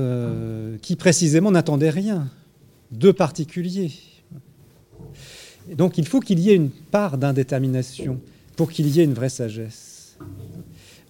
qui 0.82 0.96
précisément 0.96 1.52
n'attendait 1.52 1.90
rien 1.90 2.28
de 2.92 3.12
particulier. 3.12 3.92
donc 5.76 5.98
il 5.98 6.08
faut 6.08 6.20
qu'il 6.20 6.40
y 6.40 6.50
ait 6.50 6.56
une 6.56 6.70
part 6.70 7.18
d'indétermination 7.18 8.20
pour 8.56 8.72
qu'il 8.72 8.88
y 8.88 9.00
ait 9.00 9.04
une 9.04 9.14
vraie 9.14 9.30
sagesse. 9.30 9.89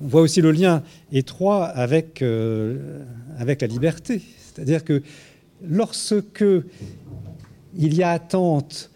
On 0.01 0.07
voit 0.07 0.21
aussi 0.21 0.41
le 0.41 0.51
lien 0.51 0.83
étroit 1.11 1.65
avec, 1.65 2.21
euh, 2.21 3.03
avec 3.37 3.61
la 3.61 3.67
liberté. 3.67 4.21
C'est-à-dire 4.53 4.83
que 4.83 5.03
lorsque 5.67 6.45
il 7.77 7.93
y 7.93 8.03
a 8.03 8.11
attente 8.11 8.91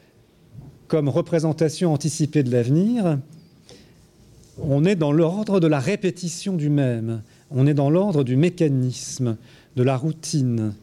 comme 0.87 1.09
représentation 1.09 1.93
anticipée 1.93 2.43
de 2.43 2.51
l'avenir, 2.51 3.19
on 4.61 4.85
est 4.85 4.95
dans 4.95 5.11
l'ordre 5.11 5.59
de 5.59 5.67
la 5.67 5.79
répétition 5.79 6.53
du 6.53 6.69
même, 6.69 7.21
on 7.51 7.67
est 7.67 7.73
dans 7.73 7.89
l'ordre 7.89 8.23
du 8.23 8.35
mécanisme, 8.35 9.37
de 9.75 9.83
la 9.83 9.97
routine. 9.97 10.73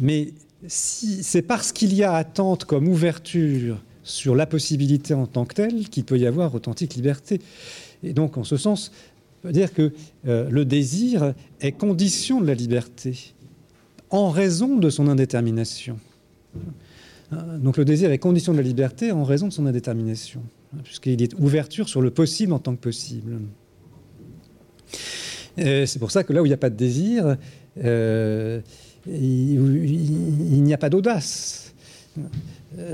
Mais 0.00 0.32
c'est 0.66 1.42
parce 1.42 1.72
qu'il 1.72 1.94
y 1.94 2.02
a 2.02 2.14
attente 2.14 2.64
comme 2.64 2.88
ouverture 2.88 3.78
sur 4.02 4.34
la 4.34 4.46
possibilité 4.46 5.14
en 5.14 5.26
tant 5.26 5.44
que 5.44 5.54
telle 5.54 5.88
qu'il 5.88 6.04
peut 6.04 6.18
y 6.18 6.26
avoir 6.26 6.54
authentique 6.54 6.94
liberté. 6.94 7.40
Et 8.02 8.12
donc, 8.12 8.36
en 8.36 8.44
ce 8.44 8.56
sens, 8.56 8.92
dire 9.52 9.72
que 9.72 9.92
euh, 10.26 10.48
le 10.50 10.64
désir 10.64 11.34
est 11.60 11.72
condition 11.72 12.40
de 12.40 12.46
la 12.46 12.54
liberté 12.54 13.34
en 14.10 14.30
raison 14.30 14.76
de 14.76 14.90
son 14.90 15.08
indétermination. 15.08 15.98
Donc 17.58 17.78
le 17.78 17.84
désir 17.84 18.12
est 18.12 18.18
condition 18.18 18.52
de 18.52 18.58
la 18.58 18.62
liberté 18.62 19.10
en 19.10 19.24
raison 19.24 19.48
de 19.48 19.52
son 19.52 19.66
indétermination, 19.66 20.42
puisqu'il 20.84 21.20
est 21.20 21.34
ouverture 21.40 21.88
sur 21.88 22.00
le 22.00 22.10
possible 22.10 22.52
en 22.52 22.60
tant 22.60 22.76
que 22.76 22.80
possible. 22.80 23.40
c'est 25.56 25.98
pour 25.98 26.12
ça 26.12 26.22
que 26.22 26.32
là 26.32 26.42
où 26.42 26.46
il 26.46 26.50
n'y 26.50 26.54
a 26.54 26.58
pas 26.58 26.70
de 26.70 26.76
désir, 26.76 27.36
euh, 27.82 28.60
il, 29.06 30.62
n'y 30.62 30.74
a 30.74 30.78
pas 30.78 30.90
d'audace. 30.90 31.74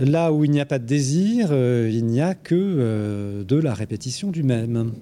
Là 0.01 0.33
où 0.33 0.45
il 0.45 0.51
n'y 0.51 0.61
a 0.61 0.67
pas 0.67 0.79
de 0.79 0.87
désir, 0.87 1.49
euh, 1.51 1.91
il 1.93 2.07
n'y 2.07 2.21
a 2.21 2.35
que 2.35 2.55
euh, 2.55 3.45
de 3.45 3.57
la 3.57 3.75
répétition 3.75 4.31
du 4.31 4.43
même. 4.43 4.93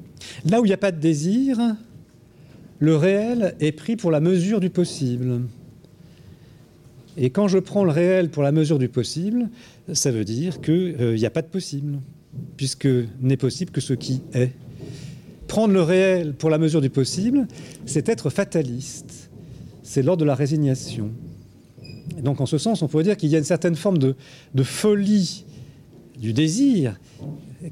Là 0.49 0.61
où 0.61 0.65
il 0.65 0.69
n'y 0.69 0.75
a 0.75 0.79
pas 0.79 0.93
de 0.93 1.01
désir, 1.01 1.59
le 2.79 2.97
réel 2.97 3.55
est 3.61 3.73
pris 3.73 3.97
pour 3.97 4.11
la 4.11 4.21
mesure 4.21 4.61
du 4.61 4.71
possible. 4.71 5.43
Et 7.17 7.31
quand 7.31 7.49
je 7.49 7.59
prends 7.59 7.85
le 7.85 7.91
réel 7.91 8.31
pour 8.31 8.43
la 8.43 8.53
mesure 8.53 8.79
du 8.79 8.89
possible, 8.89 9.49
ça 9.93 10.11
veut 10.11 10.25
dire 10.25 10.61
qu'il 10.61 10.97
euh, 11.01 11.17
n'y 11.17 11.27
a 11.27 11.31
pas 11.31 11.43
de 11.43 11.49
possible, 11.49 11.99
puisque 12.57 12.89
n'est 13.21 13.37
possible 13.37 13.73
que 13.73 13.81
ce 13.81 13.95
qui 13.95 14.21
est. 14.35 14.53
Prendre 15.49 15.73
le 15.73 15.83
réel 15.83 16.35
pour 16.35 16.51
la 16.51 16.59
mesure 16.59 16.81
du 16.81 16.91
possible, 16.91 17.49
c'est 17.87 18.09
être 18.09 18.31
fataliste 18.31 19.29
c'est 19.89 20.03
l'ordre 20.03 20.21
de 20.21 20.27
la 20.27 20.35
résignation. 20.35 21.11
Donc 22.23 22.43
en 22.43 22.47
ce 22.47 22.59
sens, 22.59 22.83
on 22.83 22.89
pourrait 22.89 23.05
dire 23.05 23.17
qu'il 23.17 23.31
y 23.31 23.37
a 23.37 23.39
une 23.39 23.45
certaine 23.45 23.75
forme 23.75 23.97
de, 23.97 24.15
folie 24.63 25.47
du 26.19 26.35
désir 26.35 27.01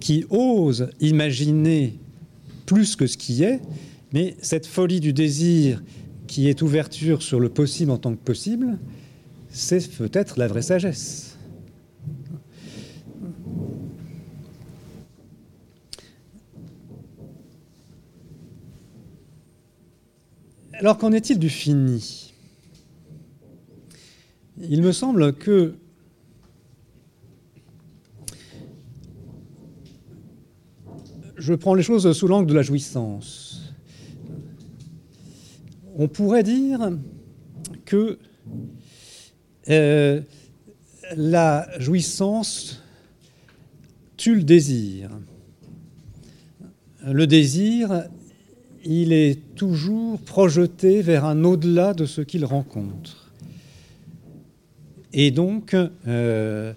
qui 0.00 0.24
ose 0.30 0.88
imaginer 1.00 1.98
plus 2.66 2.96
que 2.96 3.06
ce 3.06 3.16
qui 3.16 3.42
est, 3.42 3.60
mais 4.12 4.36
cette 4.40 4.66
folie 4.66 5.00
du 5.00 5.12
désir 5.12 5.82
qui 6.26 6.48
est 6.48 6.60
ouverture 6.62 7.22
sur 7.22 7.40
le 7.40 7.48
possible 7.48 7.90
en 7.90 7.98
tant 7.98 8.12
que 8.12 8.22
possible, 8.22 8.78
c'est 9.48 9.88
peut-être 9.92 10.38
la 10.38 10.48
vraie 10.48 10.62
sagesse. 10.62 11.36
Alors 20.78 20.98
qu'en 20.98 21.12
est-il 21.12 21.38
du 21.38 21.48
fini? 21.48 22.34
Il 24.68 24.82
me 24.82 24.92
semble 24.92 25.32
que 25.32 25.74
je 31.46 31.54
prends 31.54 31.74
les 31.74 31.84
choses 31.84 32.10
sous 32.12 32.26
l'angle 32.26 32.48
de 32.48 32.54
la 32.54 32.62
jouissance. 32.62 33.72
On 35.96 36.08
pourrait 36.08 36.42
dire 36.42 36.90
que 37.84 38.18
euh, 39.68 40.20
la 41.16 41.68
jouissance 41.78 42.82
tue 44.16 44.34
le 44.34 44.42
désir. 44.42 45.10
Le 47.04 47.28
désir 47.28 48.08
il 48.84 49.12
est 49.12 49.54
toujours 49.54 50.18
projeté 50.18 51.00
vers 51.00 51.24
un 51.26 51.44
au-delà 51.44 51.94
de 51.94 52.06
ce 52.06 52.22
qu'il 52.22 52.44
rencontre. 52.44 53.30
Et 55.12 55.30
donc, 55.30 55.76
euh, 56.08 56.72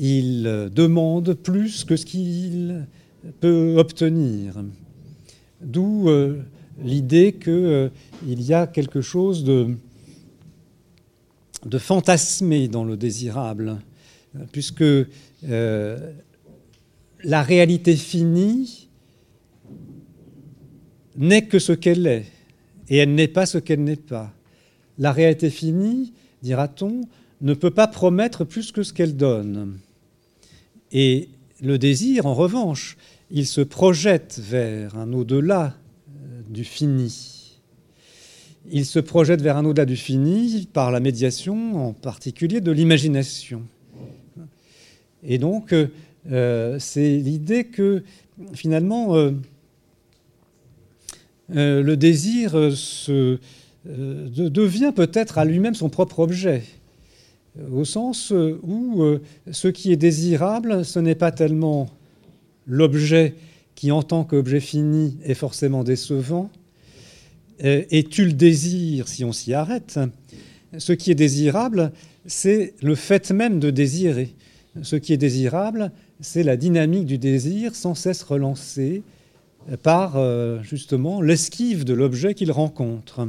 il 0.00 0.70
demande 0.74 1.34
plus 1.34 1.84
que 1.84 1.94
ce 1.94 2.04
qu'il 2.04 2.86
peut 3.40 3.76
obtenir. 3.78 4.62
D'où 5.60 6.08
euh, 6.08 6.42
l'idée 6.82 7.32
qu'il 7.32 7.52
euh, 7.52 7.88
y 8.26 8.52
a 8.52 8.66
quelque 8.66 9.00
chose 9.00 9.44
de, 9.44 9.68
de 11.64 11.78
fantasmé 11.78 12.68
dans 12.68 12.84
le 12.84 12.96
désirable, 12.96 13.78
puisque 14.52 14.84
la 15.42 17.42
réalité 17.42 17.96
finie 17.96 18.88
n'est 21.16 21.46
que 21.46 21.58
ce 21.58 21.72
qu'elle 21.72 22.06
est, 22.06 22.26
et 22.88 22.98
elle 22.98 23.14
n'est 23.14 23.28
pas 23.28 23.46
ce 23.46 23.58
qu'elle 23.58 23.82
n'est 23.82 23.96
pas. 23.96 24.32
La 24.98 25.12
réalité 25.12 25.50
finie, 25.50 26.12
dira-t-on, 26.42 27.02
ne 27.40 27.54
peut 27.54 27.70
pas 27.70 27.86
promettre 27.86 28.44
plus 28.44 28.72
que 28.72 28.82
ce 28.82 28.92
qu'elle 28.92 29.16
donne. 29.16 29.78
Et 30.92 31.28
le 31.60 31.78
désir, 31.78 32.26
en 32.26 32.34
revanche, 32.34 32.96
il 33.30 33.46
se 33.46 33.60
projette 33.60 34.40
vers 34.42 34.96
un 34.96 35.12
au-delà 35.12 35.74
euh, 36.08 36.42
du 36.48 36.64
fini. 36.64 37.60
Il 38.70 38.84
se 38.84 38.98
projette 38.98 39.42
vers 39.42 39.56
un 39.56 39.64
au-delà 39.64 39.84
du 39.84 39.96
fini 39.96 40.68
par 40.72 40.90
la 40.90 41.00
médiation, 41.00 41.88
en 41.88 41.92
particulier 41.92 42.60
de 42.60 42.72
l'imagination. 42.72 43.62
Et 45.22 45.38
donc, 45.38 45.72
euh, 46.30 46.78
c'est 46.78 47.16
l'idée 47.16 47.64
que 47.64 48.02
finalement, 48.52 49.14
euh, 49.16 49.32
le 51.48 51.96
désir 51.96 52.52
devient 53.84 54.92
peut-être 54.94 55.38
à 55.38 55.44
lui-même 55.44 55.74
son 55.74 55.88
propre 55.88 56.18
objet, 56.20 56.64
au 57.70 57.84
sens 57.84 58.32
où 58.32 59.18
ce 59.50 59.68
qui 59.68 59.92
est 59.92 59.96
désirable, 59.96 60.84
ce 60.84 60.98
n'est 60.98 61.14
pas 61.14 61.30
tellement 61.30 61.88
l'objet 62.66 63.34
qui, 63.74 63.92
en 63.92 64.02
tant 64.02 64.24
qu'objet 64.24 64.60
fini, 64.60 65.18
est 65.24 65.34
forcément 65.34 65.84
décevant, 65.84 66.50
et 67.58 68.04
tu 68.04 68.26
le 68.26 68.32
désires 68.32 69.08
si 69.08 69.24
on 69.24 69.32
s'y 69.32 69.54
arrête. 69.54 69.98
Ce 70.76 70.92
qui 70.92 71.10
est 71.10 71.14
désirable, 71.14 71.92
c'est 72.26 72.74
le 72.82 72.94
fait 72.94 73.30
même 73.30 73.60
de 73.60 73.70
désirer. 73.70 74.34
Ce 74.82 74.96
qui 74.96 75.12
est 75.12 75.18
désirable, 75.18 75.90
c'est 76.20 76.42
la 76.42 76.56
dynamique 76.56 77.06
du 77.06 77.18
désir 77.18 77.74
sans 77.74 77.94
cesse 77.94 78.22
relancée 78.22 79.02
par 79.82 80.16
euh, 80.16 80.62
justement 80.62 81.20
l'esquive 81.20 81.84
de 81.84 81.94
l'objet 81.94 82.34
qu'il 82.34 82.52
rencontre. 82.52 83.28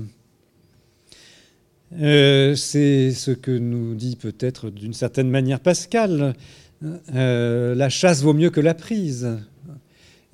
Euh, 1.99 2.55
c'est 2.55 3.11
ce 3.11 3.31
que 3.31 3.51
nous 3.51 3.95
dit 3.95 4.17
peut-être 4.17 4.69
d'une 4.69 4.93
certaine 4.93 5.29
manière 5.29 5.59
Pascal. 5.59 6.35
Euh, 6.83 7.75
la 7.75 7.89
chasse 7.89 8.21
vaut 8.21 8.33
mieux 8.33 8.49
que 8.49 8.61
la 8.61 8.73
prise. 8.73 9.37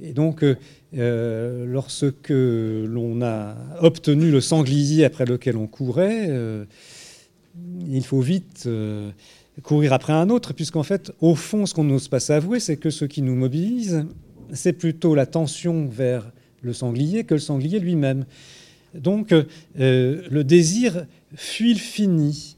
Et 0.01 0.13
donc, 0.13 0.43
lorsque 0.91 2.29
l'on 2.29 3.21
a 3.21 3.55
obtenu 3.79 4.31
le 4.31 4.41
sanglier 4.41 5.05
après 5.05 5.25
lequel 5.25 5.55
on 5.55 5.67
courait, 5.67 6.29
il 7.87 8.03
faut 8.03 8.19
vite 8.19 8.67
courir 9.61 9.93
après 9.93 10.13
un 10.13 10.29
autre, 10.29 10.53
puisqu'en 10.53 10.83
fait, 10.83 11.11
au 11.21 11.35
fond, 11.35 11.65
ce 11.65 11.73
qu'on 11.73 11.83
n'ose 11.83 12.07
pas 12.07 12.19
s'avouer, 12.19 12.59
c'est 12.59 12.77
que 12.77 12.89
ce 12.89 13.05
qui 13.05 13.21
nous 13.21 13.35
mobilise, 13.35 14.05
c'est 14.51 14.73
plutôt 14.73 15.15
la 15.15 15.25
tension 15.25 15.85
vers 15.87 16.31
le 16.61 16.73
sanglier 16.73 17.23
que 17.23 17.35
le 17.35 17.39
sanglier 17.39 17.79
lui-même. 17.79 18.25
Donc, 18.95 19.31
euh, 19.31 19.45
le 20.29 20.43
désir 20.43 21.05
fuit 21.35 21.73
le 21.73 21.79
fini. 21.79 22.55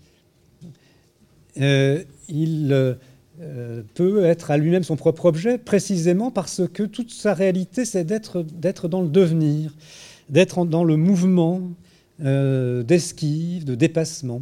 Euh, 1.60 2.04
il 2.28 2.98
euh, 3.42 3.82
peut 3.94 4.26
être 4.26 4.52
à 4.52 4.58
lui-même 4.58 4.84
son 4.84 4.96
propre 4.96 5.26
objet, 5.26 5.58
précisément 5.58 6.32
parce 6.32 6.62
que 6.74 6.84
toute 6.84 7.12
sa 7.12 7.34
réalité, 7.34 7.86
c'est 7.86 8.04
d'être 8.04 8.88
dans 8.88 9.02
le 9.02 9.10
devenir, 9.10 9.74
d'être 10.30 10.66
dans 10.66 10.84
le 10.84 10.98
mouvement 10.98 11.62
d'esquive, 12.18 13.66
de 13.66 13.76
dépassement 13.76 14.42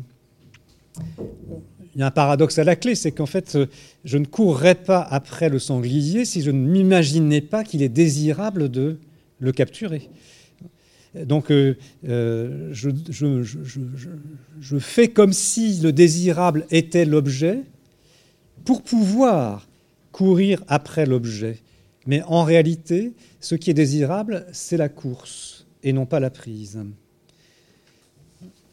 il 1.96 2.00
y 2.00 2.02
a 2.02 2.08
un 2.08 2.12
paradoxe 2.12 2.58
à 2.58 2.64
la 2.64 2.76
clé, 2.76 2.96
c'est 2.96 3.12
qu'en 3.12 3.26
fait, 3.26 3.56
euh, 3.56 3.68
je 4.04 4.18
ne 4.18 4.26
courrais 4.26 4.76
pas 4.76 5.02
après 5.02 5.50
le 5.50 5.60
sanglier 5.60 6.26
si 6.26 6.42
je 6.42 6.52
ne 6.52 6.58
m'imaginais 6.58 7.42
pas 7.42 7.64
qu'il 7.64 7.84
est 7.84 7.90
désirable 7.90 8.70
de 8.70 8.98
le 9.40 9.52
capturer. 9.52 10.10
Donc, 11.16 11.52
euh, 11.52 11.76
euh, 12.08 12.70
je, 12.72 12.90
fais 14.80 15.10
comme 15.10 15.34
si 15.34 15.80
le 15.82 15.92
désirable 15.92 16.66
était 16.72 17.06
l'objet 17.06 17.60
pour 18.66 18.82
pouvoir 18.82 19.68
courir 20.12 20.64
après 20.68 21.06
l'objet. 21.06 21.60
Mais 22.06 22.22
en 22.24 22.44
réalité, 22.44 23.14
ce 23.40 23.56
qui 23.56 23.70
est 23.70 23.74
désirable, 23.74 24.46
c'est 24.52 24.78
la 24.78 24.90
course 24.90 25.66
et 25.84 25.94
non 25.94 26.06
pas 26.06 26.20
la 26.20 26.30
prise. 26.30 26.80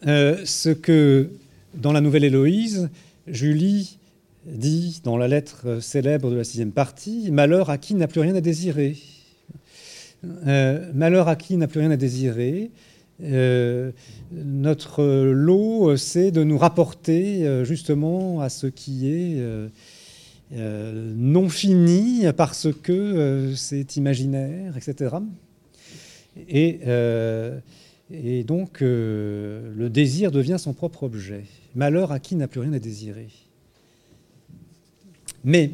ce 0.03 0.71
que, 0.71 1.31
dans 1.75 1.93
la 1.93 2.01
nouvelle 2.01 2.25
Héloïse, 2.25 2.89
Julie 3.27 3.99
dit 4.47 5.01
dans 5.05 5.17
la 5.17 5.29
lettre 5.29 5.81
célèbre 5.81 6.31
de 6.31 6.37
la 6.37 6.45
sixième 6.45 6.73
partie 6.73 7.31
Malheur 7.31 7.71
à 7.71 7.79
qui 7.79 7.95
n'a 7.95 8.09
plus 8.09 8.21
rien 8.21 8.35
à 8.35 8.41
désirer. 8.41 8.97
Euh, 10.47 10.91
malheur 10.95 11.29
à 11.29 11.37
qui 11.37 11.57
n'a 11.57 11.67
plus 11.67 11.81
rien 11.81 11.91
à 11.91 11.97
désirer. 11.97 12.71
Euh, 13.23 13.93
notre 14.33 15.05
lot, 15.05 15.97
c'est 15.97 16.31
de 16.31 16.43
nous 16.45 16.59
rapporter 16.59 17.47
euh, 17.47 17.65
justement 17.65 18.41
à 18.41 18.49
ce 18.49 18.67
qui 18.67 19.11
est 19.11 19.43
non 20.53 21.49
fini 21.49 22.25
parce 22.37 22.69
que 22.83 23.53
c'est 23.55 23.97
imaginaire, 23.97 24.77
etc. 24.77 25.17
Et, 26.49 26.81
donc 28.45 28.81
le 28.81 29.89
désir 29.89 30.33
devient 30.33 30.57
son 30.59 30.73
propre 30.73 31.05
objet. 31.05 31.45
Malheur 31.77 32.11
à 32.11 32.19
qui 32.19 32.35
n'a 32.35 32.49
plus 32.49 32.61
rien 32.61 32.73
à 32.73 32.81
désirer. 32.81 33.29
Mais 35.45 35.71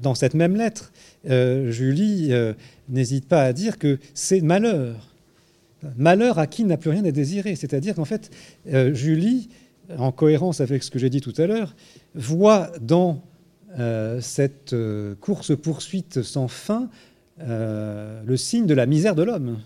dans 0.00 0.14
cette 0.14 0.34
même 0.34 0.56
lettre, 0.56 0.92
euh, 1.28 1.70
Julie 1.70 2.32
euh, 2.32 2.52
n'hésite 2.88 3.26
pas 3.26 3.42
à 3.42 3.52
dire 3.52 3.78
que 3.78 3.98
c'est 4.14 4.40
malheur. 4.40 5.13
Malheur 5.96 6.38
à 6.38 6.46
qui 6.46 6.64
n'a 6.64 6.76
plus 6.76 6.90
rien 6.90 7.04
à 7.04 7.10
désirer. 7.10 7.56
C'est-à-dire 7.56 7.94
qu'en 7.94 8.04
fait, 8.04 8.30
euh, 8.72 8.94
Julie, 8.94 9.48
en 9.98 10.12
cohérence 10.12 10.60
avec 10.60 10.82
ce 10.82 10.90
que 10.90 10.98
j'ai 10.98 11.10
dit 11.10 11.20
tout 11.20 11.34
à 11.36 11.46
l'heure, 11.46 11.74
voit 12.14 12.70
dans 12.80 13.22
cette 14.20 14.72
course-poursuite 15.20 16.22
sans 16.22 16.46
fin 16.46 16.88
le 17.38 18.36
signe 18.36 18.66
de 18.66 18.74
la 18.74 18.86
misère 18.86 19.16
de 19.16 19.24
l'homme 19.24 19.58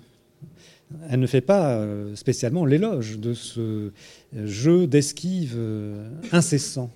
elle 1.11 1.20
ne 1.20 1.26
fait 1.26 1.40
pas 1.40 1.72
euh, 1.72 2.14
spécialement 2.16 2.64
l'éloge 2.64 3.18
de 3.18 3.35
ce 3.35 3.90
jeu 4.33 4.87
d'esquive 4.87 5.54
euh, 5.57 6.09
incessant. 6.33 6.90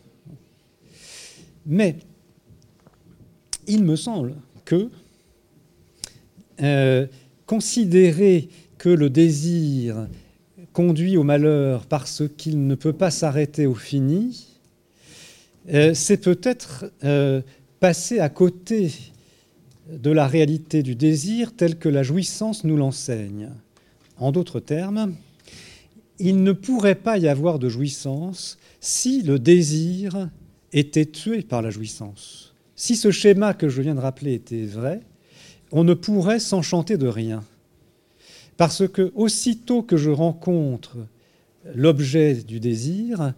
Mais 1.67 1.97
il 3.67 3.85
me 3.85 3.97
semble 3.97 4.35
que 4.65 4.89
euh, 6.63 7.07
considérer 7.47 8.49
que 8.83 8.89
le 8.89 9.11
désir 9.11 10.09
conduit 10.73 11.17
au 11.17 11.23
malheur 11.23 11.87
parce 11.87 12.25
qu'il 12.37 12.67
ne 12.67 12.75
peut 12.75 12.93
pas 12.93 13.13
s'arrêter 13.13 13.65
au 13.65 13.77
fini, 13.77 14.49
c'est 15.69 16.17
peut-être 16.17 16.93
passer 17.79 18.19
à 18.19 18.29
côté 18.29 18.91
de 19.89 20.11
la 20.11 20.27
réalité 20.27 20.83
du 20.83 20.97
désir 20.97 21.55
telle 21.55 21.79
que 21.79 21.89
la 21.89 22.03
jouissance 22.03 22.65
nous 22.65 22.77
l'enseigne. 22.77 23.51
En 24.19 24.33
d'autres 24.33 24.59
termes, 24.59 25.15
il 26.19 26.43
ne 26.43 26.51
pourrait 26.51 26.97
pas 26.97 27.19
y 27.19 27.29
avoir 27.29 27.61
de 27.61 27.69
jouissance 27.69 28.59
si 28.81 29.23
le 29.23 29.39
désir 29.39 30.29
était 30.73 31.07
tué 31.07 31.43
par 31.43 31.63
la 31.63 31.71
jouissance. 31.71 32.53
Si 32.75 32.97
ce 32.97 33.13
schéma 33.13 33.55
que 33.55 33.69
je 33.69 33.81
viens 33.81 33.95
de 33.95 34.01
rappeler 34.01 34.35
était 34.35 34.65
vrai, 34.65 35.03
on 35.71 35.85
ne 35.85 35.95
pourrait 35.95 36.41
s'enchanter 36.41 36.97
de 36.97 37.07
rien. 37.07 37.45
Parce 38.57 38.87
que 38.89 39.13
aussitôt 39.15 39.83
que 39.83 39.97
je 39.97 40.11
rencontre 40.11 40.97
l'objet 41.75 42.35
du 42.35 42.61
désir, 42.61 43.33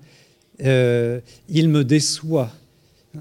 euh, 0.63 1.21
il 1.49 1.69
me 1.69 1.85
déçoit. 1.85 2.51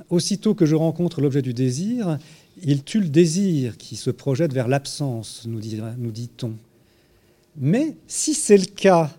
Aussitôt 0.09 0.55
que 0.55 0.65
je 0.65 0.75
rencontre 0.75 1.21
l'objet 1.21 1.41
du 1.41 1.53
désir, 1.53 2.17
il 2.61 2.83
tue 2.83 2.99
le 2.99 3.09
désir 3.09 3.77
qui 3.77 3.95
se 3.95 4.09
projette 4.09 4.53
vers 4.53 4.67
l'absence, 4.67 5.45
nous 5.47 5.59
dit-on. 6.11 6.53
Mais 7.57 7.95
si 8.07 8.33
c'est 8.33 8.57
le 8.57 8.65
cas, 8.65 9.11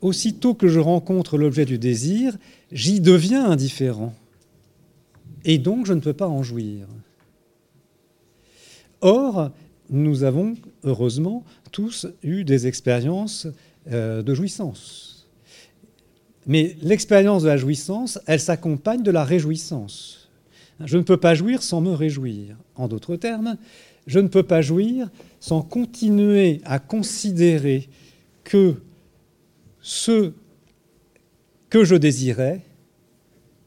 aussitôt 0.00 0.54
que 0.54 0.68
je 0.68 0.78
rencontre 0.78 1.38
l'objet 1.38 1.64
du 1.64 1.78
désir, 1.78 2.36
j'y 2.70 3.00
deviens 3.00 3.50
indifférent. 3.50 4.14
Et 5.44 5.58
donc 5.58 5.86
je 5.86 5.92
ne 5.92 6.00
peux 6.00 6.12
pas 6.12 6.28
en 6.28 6.42
jouir. 6.42 6.86
Or, 9.00 9.50
nous 9.92 10.24
avons, 10.24 10.56
heureusement, 10.82 11.44
tous 11.70 12.06
eu 12.22 12.44
des 12.44 12.66
expériences 12.66 13.46
euh, 13.90 14.22
de 14.22 14.34
jouissance. 14.34 15.28
Mais 16.46 16.76
l'expérience 16.82 17.42
de 17.42 17.48
la 17.48 17.56
jouissance, 17.56 18.18
elle 18.26 18.40
s'accompagne 18.40 19.02
de 19.02 19.10
la 19.10 19.22
réjouissance. 19.22 20.30
Je 20.84 20.96
ne 20.96 21.02
peux 21.02 21.18
pas 21.18 21.34
jouir 21.34 21.62
sans 21.62 21.80
me 21.80 21.92
réjouir. 21.92 22.56
En 22.74 22.88
d'autres 22.88 23.16
termes, 23.16 23.56
je 24.06 24.18
ne 24.18 24.28
peux 24.28 24.42
pas 24.42 24.62
jouir 24.62 25.08
sans 25.38 25.62
continuer 25.62 26.60
à 26.64 26.78
considérer 26.78 27.88
que 28.42 28.74
ce 29.80 30.32
que 31.68 31.84
je 31.84 31.94
désirais 31.94 32.62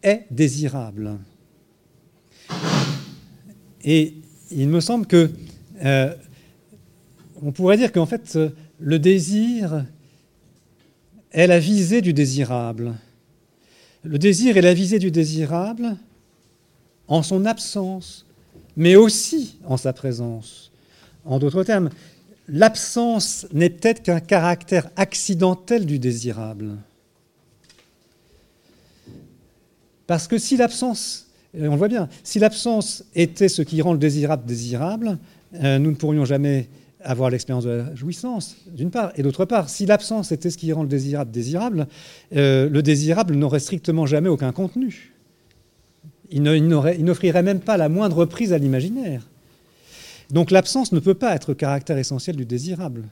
est 0.03 0.25
désirable. 0.31 1.17
Et 3.83 4.15
il 4.51 4.67
me 4.69 4.79
semble 4.79 5.05
que 5.05 5.29
euh, 5.83 6.13
on 7.41 7.51
pourrait 7.51 7.77
dire 7.77 7.91
qu'en 7.91 8.05
fait 8.05 8.37
le 8.79 8.99
désir 8.99 9.85
est 11.31 11.47
la 11.47 11.59
visée 11.59 12.01
du 12.01 12.13
désirable. 12.13 12.93
Le 14.03 14.17
désir 14.17 14.57
est 14.57 14.61
la 14.61 14.73
visée 14.73 14.99
du 14.99 15.11
désirable 15.11 15.97
en 17.07 17.23
son 17.23 17.45
absence, 17.45 18.25
mais 18.77 18.95
aussi 18.95 19.57
en 19.65 19.77
sa 19.77 19.93
présence. 19.93 20.71
En 21.25 21.39
d'autres 21.39 21.63
termes, 21.63 21.89
l'absence 22.47 23.47
n'est 23.51 23.69
peut-être 23.69 24.03
qu'un 24.03 24.19
caractère 24.19 24.89
accidentel 24.95 25.85
du 25.85 25.99
désirable. 25.99 26.77
Parce 30.07 30.27
que 30.27 30.37
si 30.37 30.55
l'absence, 30.55 31.27
on 31.57 31.71
le 31.71 31.77
voit 31.77 31.87
bien, 31.87 32.07
si 32.23 32.37
l'absence 32.37 33.03
était 33.15 33.49
ce 33.49 33.63
qui 33.63 33.81
rend 33.81 33.93
le 33.93 33.99
désirable 33.99 34.45
désirable, 34.45 35.17
euh, 35.63 35.79
nous 35.79 35.91
ne 35.91 35.95
pourrions 35.95 36.25
jamais 36.25 36.69
avoir 37.05 37.29
l'expérience 37.29 37.63
de 37.65 37.69
la 37.69 37.95
jouissance, 37.95 38.57
d'une 38.67 38.89
part, 38.89 39.11
et 39.15 39.23
d'autre 39.23 39.45
part, 39.45 39.69
si 39.69 39.85
l'absence 39.85 40.31
était 40.31 40.49
ce 40.49 40.57
qui 40.57 40.73
rend 40.73 40.81
le 40.81 40.89
désirable 40.89 41.31
désirable, 41.31 41.87
euh, 42.35 42.67
le 42.67 42.81
désirable 42.81 43.35
n'aurait 43.35 43.59
strictement 43.59 44.05
jamais 44.05 44.29
aucun 44.29 44.51
contenu. 44.51 45.13
Il 46.31 46.41
n'offrirait 46.41 47.43
même 47.43 47.59
pas 47.59 47.77
la 47.77 47.87
moindre 47.87 48.25
prise 48.25 48.51
à 48.51 48.57
l'imaginaire. 48.57 49.27
Donc 50.31 50.49
l'absence 50.49 50.91
ne 50.91 50.99
peut 50.99 51.13
pas 51.13 51.35
être 51.35 51.53
caractère 51.53 51.99
essentiel 51.99 52.35
du 52.35 52.45
désirable, 52.45 53.03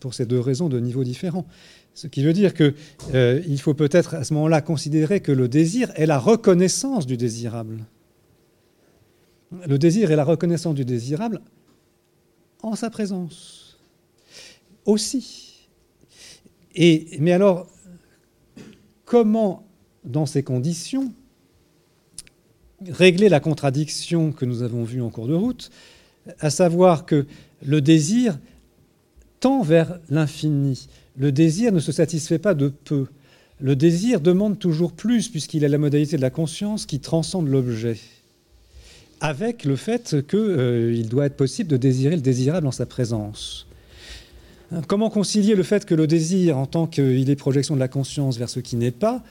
pour 0.00 0.14
ces 0.14 0.26
deux 0.26 0.40
raisons 0.40 0.68
de 0.68 0.80
niveaux 0.80 1.04
différents. 1.04 1.46
Ce 1.94 2.08
qui 2.08 2.24
veut 2.24 2.32
dire 2.32 2.54
qu'il 2.54 2.74
euh, 3.14 3.56
faut 3.58 3.74
peut-être 3.74 4.14
à 4.14 4.24
ce 4.24 4.34
moment-là 4.34 4.60
considérer 4.60 5.20
que 5.20 5.30
le 5.30 5.46
désir 5.46 5.92
est 5.94 6.06
la 6.06 6.18
reconnaissance 6.18 7.06
du 7.06 7.16
désirable. 7.16 7.84
Le 9.68 9.78
désir 9.78 10.10
est 10.10 10.16
la 10.16 10.24
reconnaissance 10.24 10.74
du 10.74 10.84
désirable 10.84 11.40
en 12.62 12.76
sa 12.76 12.90
présence 12.90 13.78
aussi. 14.86 15.68
Et, 16.74 17.18
mais 17.18 17.32
alors, 17.32 17.68
comment, 19.04 19.66
dans 20.04 20.26
ces 20.26 20.42
conditions, 20.42 21.12
régler 22.88 23.28
la 23.28 23.40
contradiction 23.40 24.32
que 24.32 24.44
nous 24.44 24.62
avons 24.62 24.84
vue 24.84 25.02
en 25.02 25.10
cours 25.10 25.28
de 25.28 25.34
route, 25.34 25.70
à 26.40 26.50
savoir 26.50 27.04
que 27.04 27.26
le 27.64 27.80
désir 27.80 28.38
tend 29.40 29.62
vers 29.62 29.98
l'infini. 30.08 30.88
Le 31.16 31.32
désir 31.32 31.72
ne 31.72 31.80
se 31.80 31.92
satisfait 31.92 32.38
pas 32.38 32.54
de 32.54 32.68
peu. 32.68 33.06
Le 33.60 33.76
désir 33.76 34.20
demande 34.20 34.58
toujours 34.58 34.92
plus, 34.92 35.28
puisqu'il 35.28 35.62
est 35.62 35.68
la 35.68 35.78
modalité 35.78 36.16
de 36.16 36.22
la 36.22 36.30
conscience 36.30 36.86
qui 36.86 37.00
transcende 37.00 37.48
l'objet 37.48 37.98
avec 39.22 39.64
le 39.64 39.76
fait 39.76 40.26
qu'il 40.26 40.38
euh, 40.38 41.02
doit 41.04 41.26
être 41.26 41.36
possible 41.36 41.70
de 41.70 41.76
désirer 41.76 42.16
le 42.16 42.22
désirable 42.22 42.66
en 42.66 42.72
sa 42.72 42.86
présence. 42.86 43.66
Comment 44.88 45.10
concilier 45.10 45.54
le 45.54 45.62
fait 45.62 45.84
que 45.84 45.94
le 45.94 46.06
désir, 46.06 46.58
en 46.58 46.66
tant 46.66 46.86
qu'il 46.86 47.30
est 47.30 47.36
projection 47.36 47.74
de 47.74 47.80
la 47.80 47.88
conscience 47.88 48.36
vers 48.36 48.48
ce 48.50 48.58
qui 48.58 48.74
n'est 48.74 48.90
pas, 48.90 49.22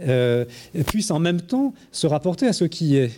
euh, 0.00 0.44
puisse 0.86 1.10
en 1.10 1.20
même 1.20 1.42
temps 1.42 1.74
se 1.92 2.06
rapporter 2.06 2.46
à 2.46 2.52
ce 2.52 2.64
qui 2.64 2.96
est? 2.96 3.12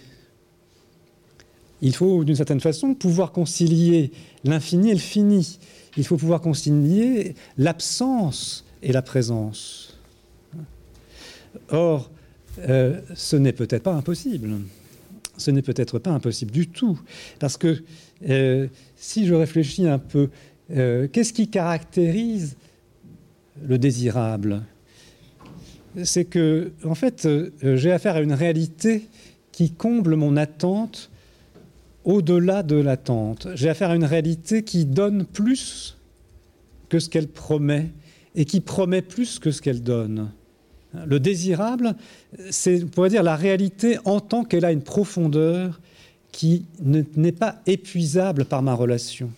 Il 1.81 1.95
faut, 1.95 2.25
d'une 2.25 2.37
certaine 2.37 2.61
façon, 2.61 2.95
pouvoir 2.95 3.33
concilier 3.33 4.13
l'infini 4.45 4.91
et 4.91 4.95
le 4.95 5.01
fini. 5.01 5.59
Il 5.97 6.05
faut 6.05 6.17
pouvoir 6.17 6.41
concilier 6.41 7.35
l'absence 7.57 8.65
et 8.83 8.93
la 8.93 9.03
présence. 9.03 9.99
Or, 11.71 12.11
euh, 12.69 13.01
ce 13.15 13.37
n'est 13.37 13.53
peut-être 13.53 13.85
pas 13.85 13.95
impossible 13.95 14.59
ce 15.37 15.51
n'est 15.51 15.63
peut-être 15.63 15.99
pas 15.99 16.11
impossible 16.11 16.51
du 16.51 16.69
tout. 16.69 17.01
Parce 17.39 17.57
que 17.57 17.83
euh, 18.29 18.69
si 18.97 19.27
je 19.27 19.35
réfléchis 19.35 19.87
un 19.87 19.99
peu, 19.99 20.31
euh, 20.71 21.09
qu'est-ce 21.11 21.33
qui 21.33 21.49
caractérise 21.49 22.57
le 23.67 23.79
désirable? 23.79 24.63
C'est 26.05 26.25
que, 26.25 26.73
en 26.85 26.95
fait, 26.95 27.27
euh, 27.27 27.51
j'ai 27.77 27.93
affaire 27.93 28.17
à 28.17 28.21
une 28.21 28.33
réalité 28.33 29.09
qui 29.53 29.71
comble 29.71 30.17
mon 30.17 30.37
attente 30.37 31.11
au-delà 32.05 32.63
de 32.63 32.77
l'attente. 32.77 33.49
J'ai 33.55 33.69
affaire 33.69 33.91
à 33.91 33.97
une 33.97 34.05
réalité 34.05 34.63
qui 34.63 34.87
donne 34.87 35.25
plus 35.25 35.99
que 36.89 36.99
ce 36.99 37.09
qu'elle 37.09 37.29
promet 37.29 37.91
et 38.35 38.45
qui 38.45 38.61
promet 38.61 39.03
plus 39.03 39.39
que 39.39 39.51
ce 39.51 39.61
qu'elle 39.61 39.83
donne. 39.83 40.31
Le 41.07 41.21
désirable, 41.21 41.95
c'est, 42.51 42.85
on 42.85 42.87
pourrait 42.87 43.09
dire, 43.09 43.23
la 43.23 43.37
réalité 43.37 43.99
en 44.05 44.21
tant 44.21 44.45
qu'elle 44.45 44.65
a 44.65 44.73
une 44.73 44.83
profondeur 44.83 45.81
qui 46.33 46.65
n'est 46.83 47.33
pas 47.33 47.61
épuisable 47.67 48.45
par 48.45 48.63
ma 48.63 48.75
relation. 48.75 49.31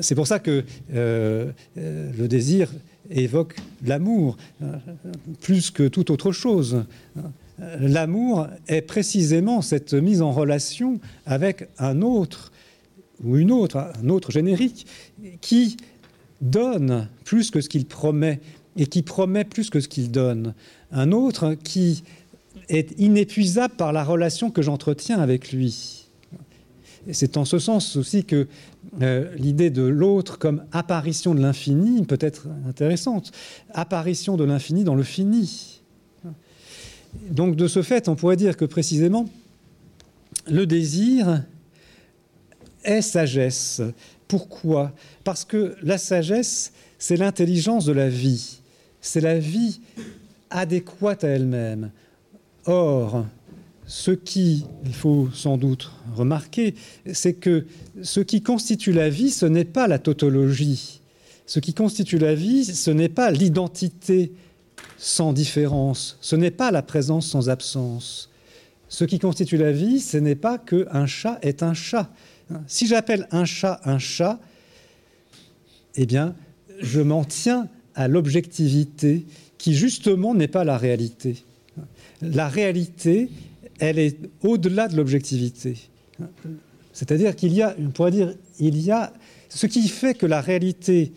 C'est 0.00 0.14
pour 0.14 0.26
ça 0.26 0.38
que 0.38 0.64
euh, 0.94 1.50
euh, 1.78 2.12
le 2.16 2.28
désir 2.28 2.72
évoque 3.10 3.56
l'amour 3.84 4.36
plus 5.40 5.70
que 5.70 5.86
toute 5.86 6.10
autre 6.10 6.32
chose. 6.32 6.84
L'amour 7.80 8.48
est 8.66 8.82
précisément 8.82 9.62
cette 9.62 9.94
mise 9.94 10.22
en 10.22 10.32
relation 10.32 11.00
avec 11.24 11.68
un 11.78 12.02
autre 12.02 12.52
ou 13.24 13.36
une 13.36 13.50
autre, 13.50 13.76
un 13.76 14.08
autre 14.08 14.30
générique, 14.30 14.86
qui 15.40 15.76
donne 16.40 17.08
plus 17.24 17.50
que 17.50 17.60
ce 17.60 17.68
qu'il 17.68 17.86
promet 17.86 18.40
et 18.76 18.86
qui 18.86 19.02
promet 19.02 19.44
plus 19.44 19.70
que 19.70 19.80
ce 19.80 19.88
qu'il 19.88 20.10
donne. 20.10 20.54
Un 20.92 21.12
autre 21.12 21.54
qui 21.54 22.04
est 22.68 22.98
inépuisable 22.98 23.74
par 23.74 23.92
la 23.92 24.04
relation 24.04 24.50
que 24.50 24.62
j'entretiens 24.62 25.18
avec 25.18 25.52
lui. 25.52 26.06
C'est 27.12 27.36
en 27.36 27.44
ce 27.44 27.58
sens 27.58 27.96
aussi 27.96 28.24
que 28.24 28.48
euh, 29.00 29.32
l'idée 29.36 29.70
de 29.70 29.82
l'autre 29.82 30.38
comme 30.38 30.64
apparition 30.72 31.34
de 31.34 31.40
l'infini 31.40 32.04
peut 32.04 32.18
être 32.20 32.48
intéressante. 32.68 33.32
Apparition 33.72 34.36
de 34.36 34.44
l'infini 34.44 34.84
dans 34.84 34.94
le 34.94 35.04
fini. 35.04 35.82
Donc 37.30 37.56
de 37.56 37.68
ce 37.68 37.82
fait, 37.82 38.08
on 38.08 38.16
pourrait 38.16 38.36
dire 38.36 38.56
que 38.56 38.64
précisément, 38.64 39.26
le 40.48 40.66
désir 40.66 41.44
est 42.84 43.02
sagesse. 43.02 43.80
Pourquoi? 44.28 44.92
Parce 45.22 45.44
que 45.44 45.76
la 45.82 45.98
sagesse, 45.98 46.72
c'est 46.98 47.16
l'intelligence 47.16 47.84
de 47.84 47.92
la 47.92 48.08
vie 48.08 48.60
c'est 49.06 49.20
la 49.20 49.38
vie 49.38 49.80
adéquate 50.50 51.22
à 51.22 51.28
elle-même. 51.28 51.90
Or, 52.66 53.24
ce 53.86 54.10
qui, 54.10 54.66
il 54.84 54.94
faut 54.94 55.28
sans 55.32 55.56
doute 55.56 55.92
remarquer, 56.16 56.74
c'est 57.12 57.34
que 57.34 57.66
ce 58.02 58.18
qui 58.18 58.42
constitue 58.42 58.92
la 58.92 59.08
vie, 59.08 59.30
ce 59.30 59.46
n'est 59.46 59.64
pas 59.64 59.86
la 59.86 60.00
tautologie. 60.00 61.00
Ce 61.46 61.60
qui 61.60 61.72
constitue 61.72 62.18
la 62.18 62.34
vie, 62.34 62.64
ce 62.64 62.90
n'est 62.90 63.08
pas 63.08 63.30
l'identité 63.30 64.32
sans 64.98 65.32
différence, 65.32 66.18
ce 66.20 66.34
n'est 66.34 66.50
pas 66.50 66.72
la 66.72 66.82
présence 66.82 67.28
sans 67.28 67.48
absence. 67.48 68.30
Ce 68.88 69.04
qui 69.04 69.20
constitue 69.20 69.56
la 69.56 69.70
vie, 69.70 70.00
ce 70.00 70.16
n'est 70.16 70.34
pas 70.34 70.58
qu'un 70.58 71.06
chat 71.06 71.38
est 71.42 71.62
un 71.62 71.74
chat. 71.74 72.10
Si 72.66 72.88
j'appelle 72.88 73.28
un 73.30 73.44
chat 73.44 73.80
un 73.84 73.98
chat, 73.98 74.40
eh 75.94 76.06
bien, 76.06 76.34
je 76.80 77.00
m'en 77.00 77.24
tiens 77.24 77.68
à 77.96 78.06
l'objectivité 78.06 79.26
qui 79.58 79.74
justement 79.74 80.34
n'est 80.34 80.48
pas 80.48 80.64
la 80.64 80.78
réalité. 80.78 81.42
La 82.22 82.48
réalité, 82.48 83.30
elle 83.80 83.98
est 83.98 84.16
au-delà 84.42 84.86
de 84.86 84.96
l'objectivité. 84.96 85.76
C'est-à-dire 86.92 87.34
qu'il 87.34 87.52
y 87.52 87.62
a, 87.62 87.74
on 87.78 87.90
pourrait 87.90 88.10
dire, 88.10 88.34
il 88.60 88.78
y 88.78 88.90
a 88.90 89.12
ce 89.48 89.66
qui 89.66 89.88
fait 89.88 90.14
que 90.14 90.26
la 90.26 90.40
réalité 90.40 91.12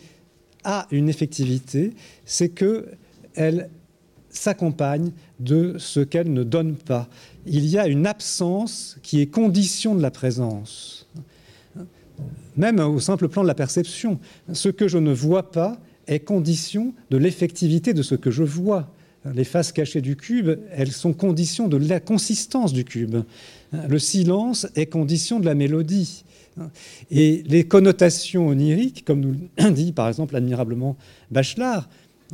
a 0.64 0.88
une 0.92 1.10
effectivité, 1.10 1.94
c'est 2.26 2.50
que 2.50 2.88
elle 3.36 3.70
s'accompagne 4.30 5.12
de 5.40 5.76
ce 5.78 6.00
qu'elle 6.00 6.32
ne 6.34 6.44
donne 6.44 6.76
pas. 6.76 7.08
Il 7.46 7.66
y 7.66 7.78
a 7.78 7.88
une 7.88 8.08
absence 8.08 8.98
qui 9.04 9.22
est 9.22 9.28
condition 9.28 9.96
de 9.96 10.02
la 10.02 10.12
présence. 10.12 11.08
Même 12.58 12.80
au 12.80 13.00
simple 13.00 13.30
plan 13.30 13.44
de 13.44 13.48
la 13.48 13.56
perception, 13.56 14.20
ce 14.52 14.70
que 14.70 14.88
je 14.88 14.98
ne 14.98 15.14
vois 15.14 15.52
pas 15.52 15.80
est 16.10 16.20
condition 16.20 16.94
de 17.12 17.18
l'effectivité 17.18 17.94
de 17.94 18.02
ce 18.02 18.16
que 18.16 18.32
je 18.32 18.44
vois. 18.44 18.92
Les 19.34 19.44
faces 19.44 19.72
cachées 19.72 20.02
du 20.02 20.16
cube, 20.16 20.60
elles 20.72 20.92
sont 20.92 21.14
condition 21.14 21.68
de 21.68 21.78
la 21.78 22.00
consistance 22.00 22.74
du 22.74 22.84
cube. 22.84 23.18
Le 23.72 24.00
silence 24.00 24.68
est 24.76 24.88
condition 24.88 25.40
de 25.40 25.46
la 25.46 25.54
mélodie. 25.54 26.24
Et 27.12 27.44
les 27.48 27.64
connotations 27.64 28.48
oniriques, 28.48 29.06
comme 29.06 29.22
nous 29.22 29.72
dit 29.72 29.92
par 29.92 30.10
exemple 30.10 30.36
admirablement 30.36 30.98
Bachelard, 31.32 31.88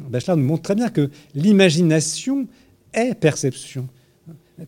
Bachelard 0.10 0.38
nous 0.38 0.46
montre 0.46 0.64
très 0.64 0.76
bien 0.76 0.90
que 0.90 1.10
l'imagination 1.36 2.48
est 2.94 3.14
perception, 3.14 3.88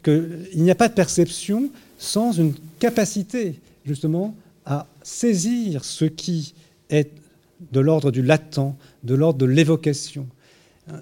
qu'il 0.04 0.48
n'y 0.56 0.72
a 0.72 0.76
pas 0.76 0.90
de 0.90 0.94
perception 0.94 1.70
sans 1.98 2.34
une 2.34 2.54
capacité 2.78 3.60
justement 3.86 4.36
à 4.66 4.86
saisir 5.02 5.86
ce 5.86 6.06
qui 6.06 6.54
est 6.90 7.10
de 7.72 7.80
l'ordre 7.80 8.12
du 8.12 8.22
latent, 8.22 8.76
de 9.04 9.16
l'ordre 9.16 9.40
de 9.40 9.46
l'évocation. 9.46 10.28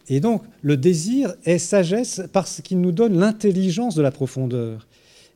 Et 0.07 0.19
donc, 0.19 0.43
le 0.61 0.77
désir 0.77 1.33
est 1.43 1.59
sagesse 1.59 2.21
parce 2.33 2.61
qu'il 2.61 2.81
nous 2.81 2.91
donne 2.91 3.19
l'intelligence 3.19 3.95
de 3.95 4.01
la 4.01 4.11
profondeur. 4.11 4.87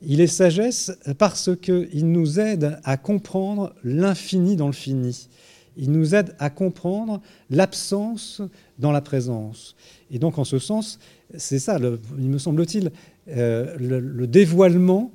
Il 0.02 0.22
est 0.22 0.28
sagesse 0.28 0.98
parce 1.18 1.50
qu'il 1.62 2.12
nous 2.12 2.40
aide 2.40 2.80
à 2.84 2.98
comprendre 2.98 3.76
l'infini 3.84 4.56
dans 4.56 4.68
le 4.68 4.74
fini. 4.74 5.28
Il 5.78 5.92
nous 5.92 6.16
aide 6.16 6.36
à 6.40 6.50
comprendre 6.50 7.22
l'absence 7.50 8.42
dans 8.80 8.92
la 8.92 9.02
présence. 9.02 9.76
Et 10.10 10.20
donc, 10.20 10.40
en 10.40 10.44
ce 10.44 10.58
sens, 10.58 11.00
c'est 11.38 11.60
ça, 11.60 11.78
il 12.18 12.30
me 12.30 12.38
semble-t-il, 12.38 12.92
euh, 13.30 13.76
le 13.78 14.26
dévoilement 14.26 15.12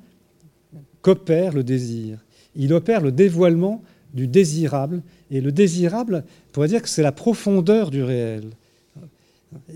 qu'opère 1.01 1.53
le 1.53 1.63
désir. 1.63 2.17
Il 2.55 2.73
opère 2.73 3.01
le 3.01 3.11
dévoilement 3.11 3.83
du 4.15 4.27
désirable. 4.27 5.03
Et 5.29 5.41
le 5.41 5.51
désirable, 5.51 6.23
on 6.25 6.51
pourrait 6.53 6.67
dire 6.67 6.81
que 6.81 6.89
c'est 6.89 7.03
la 7.03 7.11
profondeur 7.11 7.91
du 7.91 8.01
réel. 8.01 8.45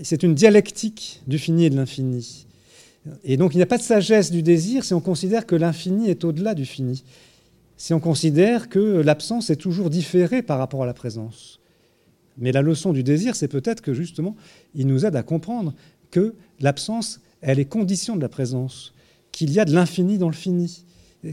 C'est 0.02 0.22
une 0.22 0.34
dialectique 0.34 1.22
du 1.26 1.38
fini 1.38 1.66
et 1.66 1.70
de 1.70 1.76
l'infini. 1.76 2.46
Et 3.24 3.36
donc 3.36 3.54
il 3.54 3.58
n'y 3.58 3.62
a 3.62 3.66
pas 3.66 3.78
de 3.78 3.82
sagesse 3.82 4.30
du 4.30 4.42
désir 4.42 4.84
si 4.84 4.92
on 4.92 5.00
considère 5.00 5.46
que 5.46 5.54
l'infini 5.54 6.10
est 6.10 6.24
au-delà 6.24 6.54
du 6.54 6.66
fini. 6.66 7.02
si 7.76 7.94
on 7.94 8.00
considère 8.00 8.68
que 8.68 9.00
l'absence 9.00 9.48
est 9.48 9.56
toujours 9.56 9.88
différée 9.88 10.42
par 10.42 10.58
rapport 10.58 10.82
à 10.82 10.86
la 10.86 10.92
présence. 10.92 11.60
Mais 12.36 12.52
la 12.52 12.60
leçon 12.60 12.92
du 12.92 13.02
désir, 13.02 13.34
c'est 13.34 13.48
peut-être 13.48 13.80
que 13.80 13.94
justement, 13.94 14.36
il 14.74 14.86
nous 14.86 15.06
aide 15.06 15.16
à 15.16 15.22
comprendre 15.22 15.72
que 16.10 16.34
l'absence, 16.60 17.20
elle 17.40 17.58
est 17.58 17.64
condition 17.64 18.16
de 18.16 18.20
la 18.20 18.28
présence, 18.28 18.92
qu'il 19.32 19.50
y 19.50 19.58
a 19.60 19.64
de 19.64 19.72
l'infini 19.72 20.18
dans 20.18 20.28
le 20.28 20.34
fini, 20.34 20.84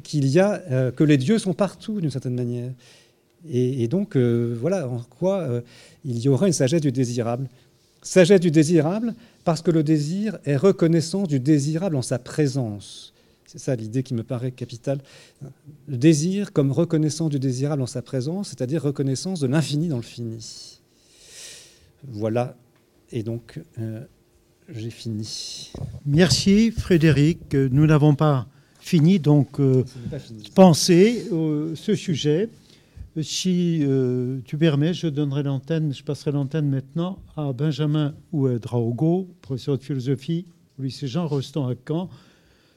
qu'il 0.04 0.28
y 0.28 0.40
a 0.40 0.62
euh, 0.72 0.92
que 0.92 1.04
les 1.04 1.18
dieux 1.18 1.40
sont 1.40 1.54
partout 1.54 2.02
d'une 2.02 2.12
certaine 2.12 2.36
manière. 2.36 2.72
Et, 3.50 3.88
donc, 3.88 4.16
euh, 4.16 4.58
voilà 4.60 4.90
en 4.90 5.00
quoi 5.00 5.40
euh, 5.40 5.62
il 6.04 6.20
y 6.20 6.28
aura 6.28 6.48
une 6.48 6.54
sagesse 6.54 6.82
du 6.82 6.92
désirable. 6.92 7.48
Sagesse 8.02 8.42
du 8.42 8.52
désirable 8.52 9.14
parce 9.46 9.62
que 9.62 9.72
le 9.72 9.84
désir 9.84 10.38
est 10.46 10.58
reconnaissance 10.58 11.28
du 11.28 11.40
désirable 11.40 11.96
en 11.96 12.02
sa 12.02 12.20
présence. 12.20 13.14
C'est 13.46 13.60
ça 13.60 13.76
l'idée 13.76 14.04
qui 14.04 14.14
me 14.14 14.24
paraît 14.24 14.52
capitale. 14.52 15.00
Le 15.88 15.98
désir 15.98 16.52
comme 16.52 16.72
reconnaissance 16.72 17.30
du 17.30 17.40
désirable 17.40 17.82
en 17.82 17.88
sa 17.88 18.02
présence, 18.02 18.50
c'est-à-dire 18.50 18.84
reconnaissance 18.84 19.40
de 19.40 19.48
l'infini 19.48 19.88
dans 19.88 19.98
le 19.98 20.02
fini. 20.02 20.80
Voilà, 22.04 22.58
et 23.12 23.24
donc 23.24 23.60
j'ai 24.68 24.90
fini. 24.90 25.72
Merci 26.06 26.72
Frédéric. 26.72 27.54
Nous 27.54 27.86
n'avons 27.86 28.16
pas 28.16 28.48
fini, 28.88 29.20
donc 29.20 29.60
euh, 29.60 29.84
penser 30.56 31.28
euh, 31.32 31.76
ce 31.76 31.96
sujet. 31.96 32.50
Si 33.20 33.84
tu 34.46 34.58
permets, 34.60 34.94
je 34.94 35.08
donnerai 35.08 35.42
l'antenne, 35.42 35.92
je 35.92 36.04
passerai 36.04 36.32
l'antenne 36.32 36.70
maintenant 36.70 37.18
à 37.36 37.52
Benjamin 37.52 38.14
Ouedraogo, 38.32 39.28
professeur 39.42 39.80
de 39.80 39.84
philosophie 39.84 40.46
au 40.78 40.84
lycée 40.84 41.08
Jean 41.08 41.26
Rostand 41.26 41.68
à 41.68 41.74
Caen, 41.88 42.10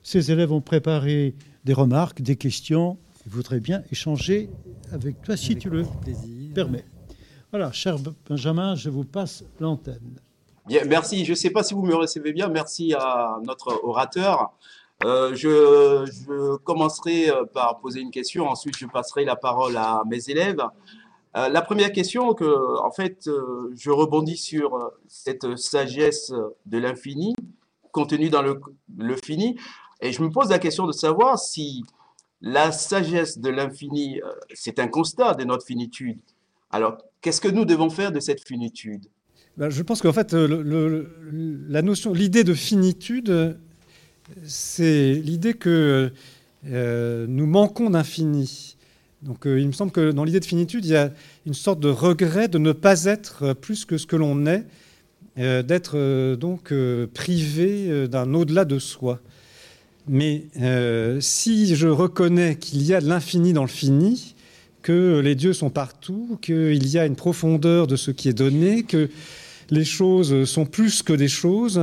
ces 0.03 0.33
élèves 0.33 0.53
ont 0.53 0.62
préparé 0.62 1.35
des 1.64 1.75
remarques, 1.75 2.23
des 2.23 2.37
questions. 2.37 2.96
Ils 3.27 3.33
voudraient 3.33 3.61
bien 3.61 3.83
échanger 3.92 4.49
avec 4.92 5.20
toi 5.23 5.37
si 5.37 5.57
tu 5.57 5.68
le 5.68 5.85
permets. 6.55 6.85
Voilà, 7.51 7.70
cher 7.73 7.96
Benjamin, 8.29 8.75
je 8.77 8.88
vous 8.88 9.05
passe 9.05 9.44
l'antenne. 9.59 10.20
Bien, 10.66 10.85
merci. 10.85 11.25
Je 11.25 11.31
ne 11.31 11.37
sais 11.37 11.51
pas 11.51 11.62
si 11.62 11.75
vous 11.75 11.83
me 11.83 11.94
recevez 11.94 12.33
bien. 12.33 12.49
Merci 12.49 12.94
à 12.94 13.38
notre 13.44 13.85
orateur. 13.85 14.53
Euh, 15.04 15.34
je, 15.34 16.56
commencerai 16.58 17.30
euh, 17.30 17.44
par 17.46 17.80
poser 17.80 18.00
une 18.00 18.10
question. 18.10 18.48
Ensuite, 18.48 18.76
je 18.76 18.86
passerai 18.86 19.24
la 19.24 19.36
parole 19.36 19.76
à 19.76 20.02
mes 20.06 20.28
élèves. 20.28 20.60
Euh, 21.36 21.48
la 21.48 21.62
première 21.62 21.92
question, 21.92 22.34
que, 22.34 22.78
en 22.82 22.90
fait, 22.90 23.30
je 23.74 23.90
rebondis 23.90 24.36
sur 24.36 24.92
cette 25.06 25.56
sagesse 25.56 26.32
de 26.66 26.78
l'infini 26.78 27.34
contenue 27.92 28.28
dans 28.28 28.42
le, 28.42 28.60
fini. 29.24 29.58
Et 30.00 30.12
je 30.12 30.22
me 30.22 30.30
pose 30.30 30.50
la 30.50 30.58
question 30.58 30.86
de 30.86 30.92
savoir 30.92 31.38
si 31.38 31.84
la 32.40 32.72
sagesse 32.72 33.38
de 33.38 33.50
l'infini, 33.50 34.20
c'est 34.54 34.78
un 34.78 34.88
constat 34.88 35.34
de 35.34 35.44
notre 35.44 35.66
finitude. 35.66 36.18
Alors, 36.70 36.98
qu'est-ce 37.20 37.40
que 37.40 37.48
nous 37.48 37.64
devons 37.64 37.90
faire 37.90 38.12
de 38.12 38.20
cette 38.20 38.46
finitude? 38.46 39.06
Ben, 39.56 39.70
Je 39.70 39.82
pense 39.82 40.02
qu'en 40.02 40.12
fait, 40.12 40.32
la 40.32 41.82
notion, 41.82 42.12
l'idée 42.12 42.44
de 42.44 42.54
finitude, 42.54 43.58
c'est 44.44 45.14
l'idée 45.14 45.54
que 45.54 46.12
euh, 46.66 47.26
nous 47.28 47.46
manquons 47.46 47.90
d'infini. 47.90 48.76
Donc, 49.22 49.46
euh, 49.46 49.60
il 49.60 49.66
me 49.66 49.72
semble 49.72 49.92
que 49.92 50.12
dans 50.12 50.24
l'idée 50.24 50.40
de 50.40 50.44
finitude, 50.44 50.84
il 50.84 50.92
y 50.92 50.96
a 50.96 51.12
une 51.46 51.54
sorte 51.54 51.80
de 51.80 51.88
regret 51.88 52.48
de 52.48 52.58
ne 52.58 52.72
pas 52.72 53.04
être 53.04 53.52
plus 53.54 53.84
que 53.84 53.98
ce 53.98 54.06
que 54.06 54.16
l'on 54.16 54.46
est, 54.46 54.64
d'être 55.36 56.34
donc 56.34 56.74
privé 57.14 58.08
d'un 58.08 58.34
au-delà 58.34 58.66
de 58.66 58.78
soi. 58.78 59.20
Mais 60.08 60.46
euh, 60.60 61.20
si 61.20 61.76
je 61.76 61.86
reconnais 61.86 62.56
qu'il 62.56 62.82
y 62.82 62.94
a 62.94 63.00
de 63.00 63.08
l'infini 63.08 63.52
dans 63.52 63.62
le 63.62 63.68
fini, 63.68 64.34
que 64.82 65.20
les 65.20 65.34
dieux 65.34 65.52
sont 65.52 65.70
partout, 65.70 66.38
qu'il 66.42 66.88
y 66.88 66.98
a 66.98 67.06
une 67.06 67.16
profondeur 67.16 67.86
de 67.86 67.96
ce 67.96 68.10
qui 68.10 68.28
est 68.28 68.34
donné, 68.34 68.82
que 68.82 69.08
les 69.70 69.84
choses 69.84 70.44
sont 70.44 70.66
plus 70.66 71.02
que 71.02 71.12
des 71.12 71.28
choses, 71.28 71.80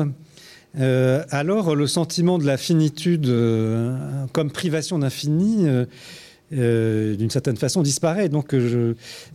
euh, 0.79 1.23
alors 1.29 1.75
le 1.75 1.87
sentiment 1.87 2.37
de 2.37 2.45
la 2.45 2.57
finitude 2.57 3.27
euh, 3.27 4.25
comme 4.33 4.51
privation 4.51 4.99
d'infini, 4.99 5.65
d'une 6.51 7.29
certaine 7.29 7.57
façon, 7.57 7.81
disparaît. 7.81 8.29
Donc 8.29 8.55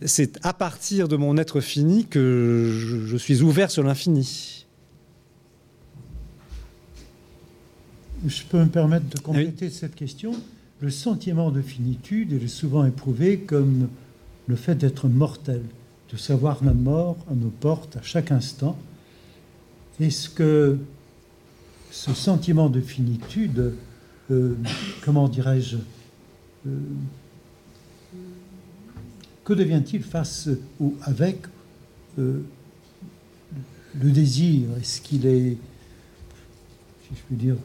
c'est 0.05 0.39
à 0.45 0.53
partir 0.53 1.07
de 1.07 1.15
mon 1.15 1.37
être 1.37 1.61
fini 1.61 2.05
que 2.05 2.71
je 3.05 3.17
suis 3.17 3.41
ouvert 3.41 3.71
sur 3.71 3.83
l'infini. 3.83 4.63
je 8.27 8.43
peux 8.43 8.59
me 8.59 8.69
permettre 8.69 9.07
de 9.09 9.19
compléter 9.19 9.69
cette 9.69 9.95
question. 9.95 10.33
Le 10.79 10.89
sentiment 10.89 11.51
de 11.51 11.61
finitude 11.61 12.33
est 12.33 12.47
souvent 12.47 12.85
éprouvé 12.85 13.39
comme 13.39 13.89
le 14.47 14.55
fait 14.55 14.75
d'être 14.75 15.07
mortel, 15.07 15.61
de 16.11 16.17
savoir 16.17 16.63
la 16.63 16.73
mort 16.73 17.17
à 17.29 17.35
nos 17.35 17.49
portes 17.49 17.97
à 17.97 18.01
chaque 18.01 18.31
instant. 18.31 18.77
Est-ce 19.99 20.29
que 20.29 20.77
ce 21.93 22.11
sentiment 22.15 22.69
de 22.69 22.81
finitude, 22.81 23.75
euh, 24.31 24.55
comment 25.05 25.29
dirais-je, 25.29 25.77
euh, 26.65 26.79
que 29.45 29.53
devient-il 29.53 30.01
face 30.01 30.49
ou 30.79 30.95
avec 31.03 31.41
euh, 32.17 32.41
le 34.01 34.09
désir? 34.09 34.69
Est-ce 34.81 35.01
qu'il 35.01 35.27
est, 35.27 35.55
si 37.03 37.15
je 37.15 37.21
puis 37.27 37.35
dire, 37.35 37.57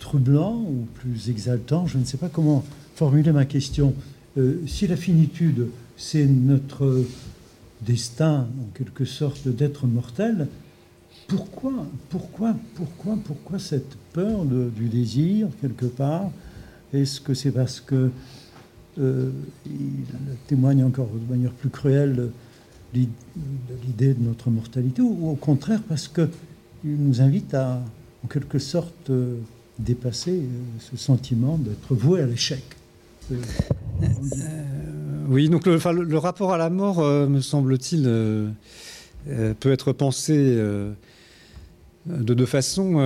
troublant 0.00 0.56
ou 0.56 0.86
plus 0.94 1.28
exaltant, 1.28 1.86
je 1.86 1.98
ne 1.98 2.04
sais 2.04 2.16
pas 2.16 2.30
comment 2.30 2.64
formuler 2.94 3.32
ma 3.32 3.44
question. 3.44 3.94
Si 4.66 4.86
la 4.86 4.96
finitude, 4.96 5.68
c'est 5.96 6.26
notre 6.26 7.04
destin, 7.82 8.48
en 8.60 8.72
quelque 8.74 9.04
sorte, 9.04 9.48
d'être 9.48 9.86
mortel, 9.86 10.48
pourquoi, 11.28 11.72
pourquoi, 12.08 12.54
pourquoi, 12.74 13.18
pourquoi 13.24 13.58
cette 13.58 13.96
peur 14.12 14.44
du 14.44 14.88
désir, 14.88 15.48
quelque 15.60 15.86
part? 15.86 16.30
Est-ce 16.92 17.20
que 17.20 17.34
c'est 17.34 17.50
parce 17.50 17.80
que 17.80 18.10
euh, 18.98 19.30
il 19.66 20.04
témoigne 20.46 20.84
encore 20.84 21.08
de 21.08 21.32
manière 21.32 21.52
plus 21.52 21.68
cruelle 21.68 22.30
de 22.94 23.06
l'idée 23.84 24.14
de 24.14 24.22
notre 24.22 24.50
mortalité, 24.50 25.02
ou 25.02 25.30
au 25.30 25.34
contraire 25.34 25.82
parce 25.88 26.08
qu'il 26.08 26.28
nous 26.84 27.20
invite 27.20 27.52
à, 27.54 27.82
en 28.24 28.28
quelque 28.28 28.58
sorte, 28.58 29.10
dépasser 29.78 30.32
euh, 30.32 30.48
ce 30.78 30.96
sentiment 30.96 31.58
d'être 31.58 31.94
voué 31.94 32.22
à 32.22 32.26
l'échec? 32.26 32.62
Euh, 33.32 33.36
oui, 35.28 35.48
donc 35.48 35.66
le, 35.66 36.18
rapport 36.18 36.52
à 36.52 36.58
la 36.58 36.70
mort, 36.70 37.00
euh, 37.00 37.26
me 37.26 37.40
semble-t-il, 37.40 38.04
peut 39.58 39.72
être 39.72 39.92
pensé 39.92 40.56
de 42.06 42.34
deux 42.34 42.46
façons. 42.46 42.96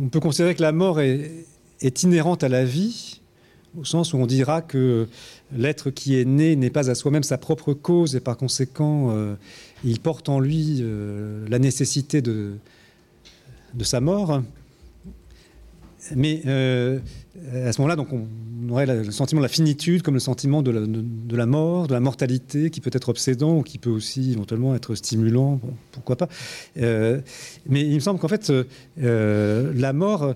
on 0.00 0.08
peut 0.08 0.20
considérer 0.20 0.54
que 0.54 0.62
la 0.62 0.72
mort 0.72 1.00
est, 1.00 2.02
inhérente 2.02 2.44
à 2.44 2.48
la 2.48 2.64
vie, 2.64 3.20
au 3.78 3.84
sens 3.84 4.14
où 4.14 4.18
on 4.18 4.26
dira 4.26 4.62
que 4.62 5.08
l'être 5.56 5.90
qui 5.90 6.18
est 6.18 6.24
né 6.24 6.54
n'est 6.56 6.70
pas 6.70 6.90
à 6.90 6.94
soi-même 6.94 7.22
sa 7.22 7.38
propre 7.38 7.74
cause 7.74 8.14
et 8.14 8.20
par 8.20 8.36
conséquent, 8.36 9.14
il 9.84 9.98
porte 9.98 10.28
en 10.28 10.38
lui 10.38 10.84
la 11.48 11.58
nécessité 11.58 12.22
de 12.22 12.58
sa 13.82 14.00
mort. 14.00 14.42
Mais 16.16 16.42
euh, 16.46 16.98
à 17.64 17.72
ce 17.72 17.80
moment-là, 17.80 17.96
donc 17.96 18.08
on 18.12 18.68
aurait 18.70 18.86
le 18.86 19.10
sentiment 19.10 19.40
de 19.40 19.44
la 19.44 19.52
finitude 19.52 20.02
comme 20.02 20.14
le 20.14 20.20
sentiment 20.20 20.62
de 20.62 20.70
la, 20.70 21.46
mort, 21.46 21.86
de 21.86 21.94
la 21.94 22.00
mortalité, 22.00 22.70
qui 22.70 22.80
peut 22.80 22.90
être 22.92 23.08
obsédant 23.08 23.58
ou 23.58 23.62
qui 23.62 23.78
peut 23.78 23.90
aussi 23.90 24.32
éventuellement 24.32 24.74
être 24.74 24.94
stimulant, 24.94 25.60
pourquoi 25.92 26.16
pas. 26.16 26.28
Euh, 26.78 27.20
mais 27.66 27.82
il 27.82 27.94
me 27.94 28.00
semble 28.00 28.18
qu'en 28.18 28.28
fait, 28.28 28.52
euh, 29.00 29.72
la 29.74 29.92
mort, 29.92 30.34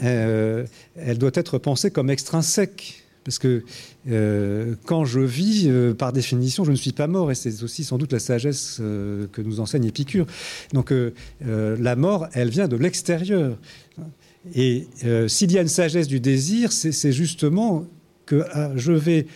elle 0.00 1.18
doit 1.18 1.32
être 1.34 1.58
pensée 1.58 1.90
comme 1.90 2.10
extrinsèque. 2.10 3.00
Parce 3.24 3.38
que 3.38 3.64
quand 4.84 5.06
je 5.06 5.20
vis, 5.20 5.70
par 5.96 6.12
définition, 6.12 6.62
je 6.62 6.72
ne 6.72 6.76
suis 6.76 6.92
pas 6.92 7.06
mort, 7.06 7.30
et 7.30 7.34
c'est 7.34 7.62
aussi 7.62 7.82
sans 7.82 7.96
doute 7.96 8.12
la 8.12 8.18
sagesse 8.18 8.76
que 8.76 9.40
nous 9.40 9.60
enseigne 9.60 9.86
Épicure. 9.86 10.26
Donc 10.74 10.92
la 11.40 11.96
mort, 11.96 12.28
elle 12.34 12.50
vient 12.50 12.68
de 12.68 12.76
l'extérieur. 12.76 13.56
Et 14.52 14.88
euh, 15.04 15.28
s'il 15.28 15.52
y 15.52 15.58
a 15.58 15.62
une 15.62 15.68
sagesse 15.68 16.06
du 16.06 16.20
désir, 16.20 16.72
c'est 16.72 17.12
justement 17.12 17.86
que 18.26 18.44
ah, 18.52 18.70
je 18.76 18.92
vais 18.92 19.26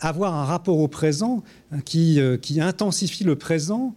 avoir 0.00 0.34
un 0.34 0.44
rapport 0.44 0.78
au 0.78 0.88
présent 0.88 1.42
qui, 1.84 2.20
euh, 2.20 2.36
qui 2.36 2.60
intensifie 2.60 3.24
le 3.24 3.36
présent 3.36 3.94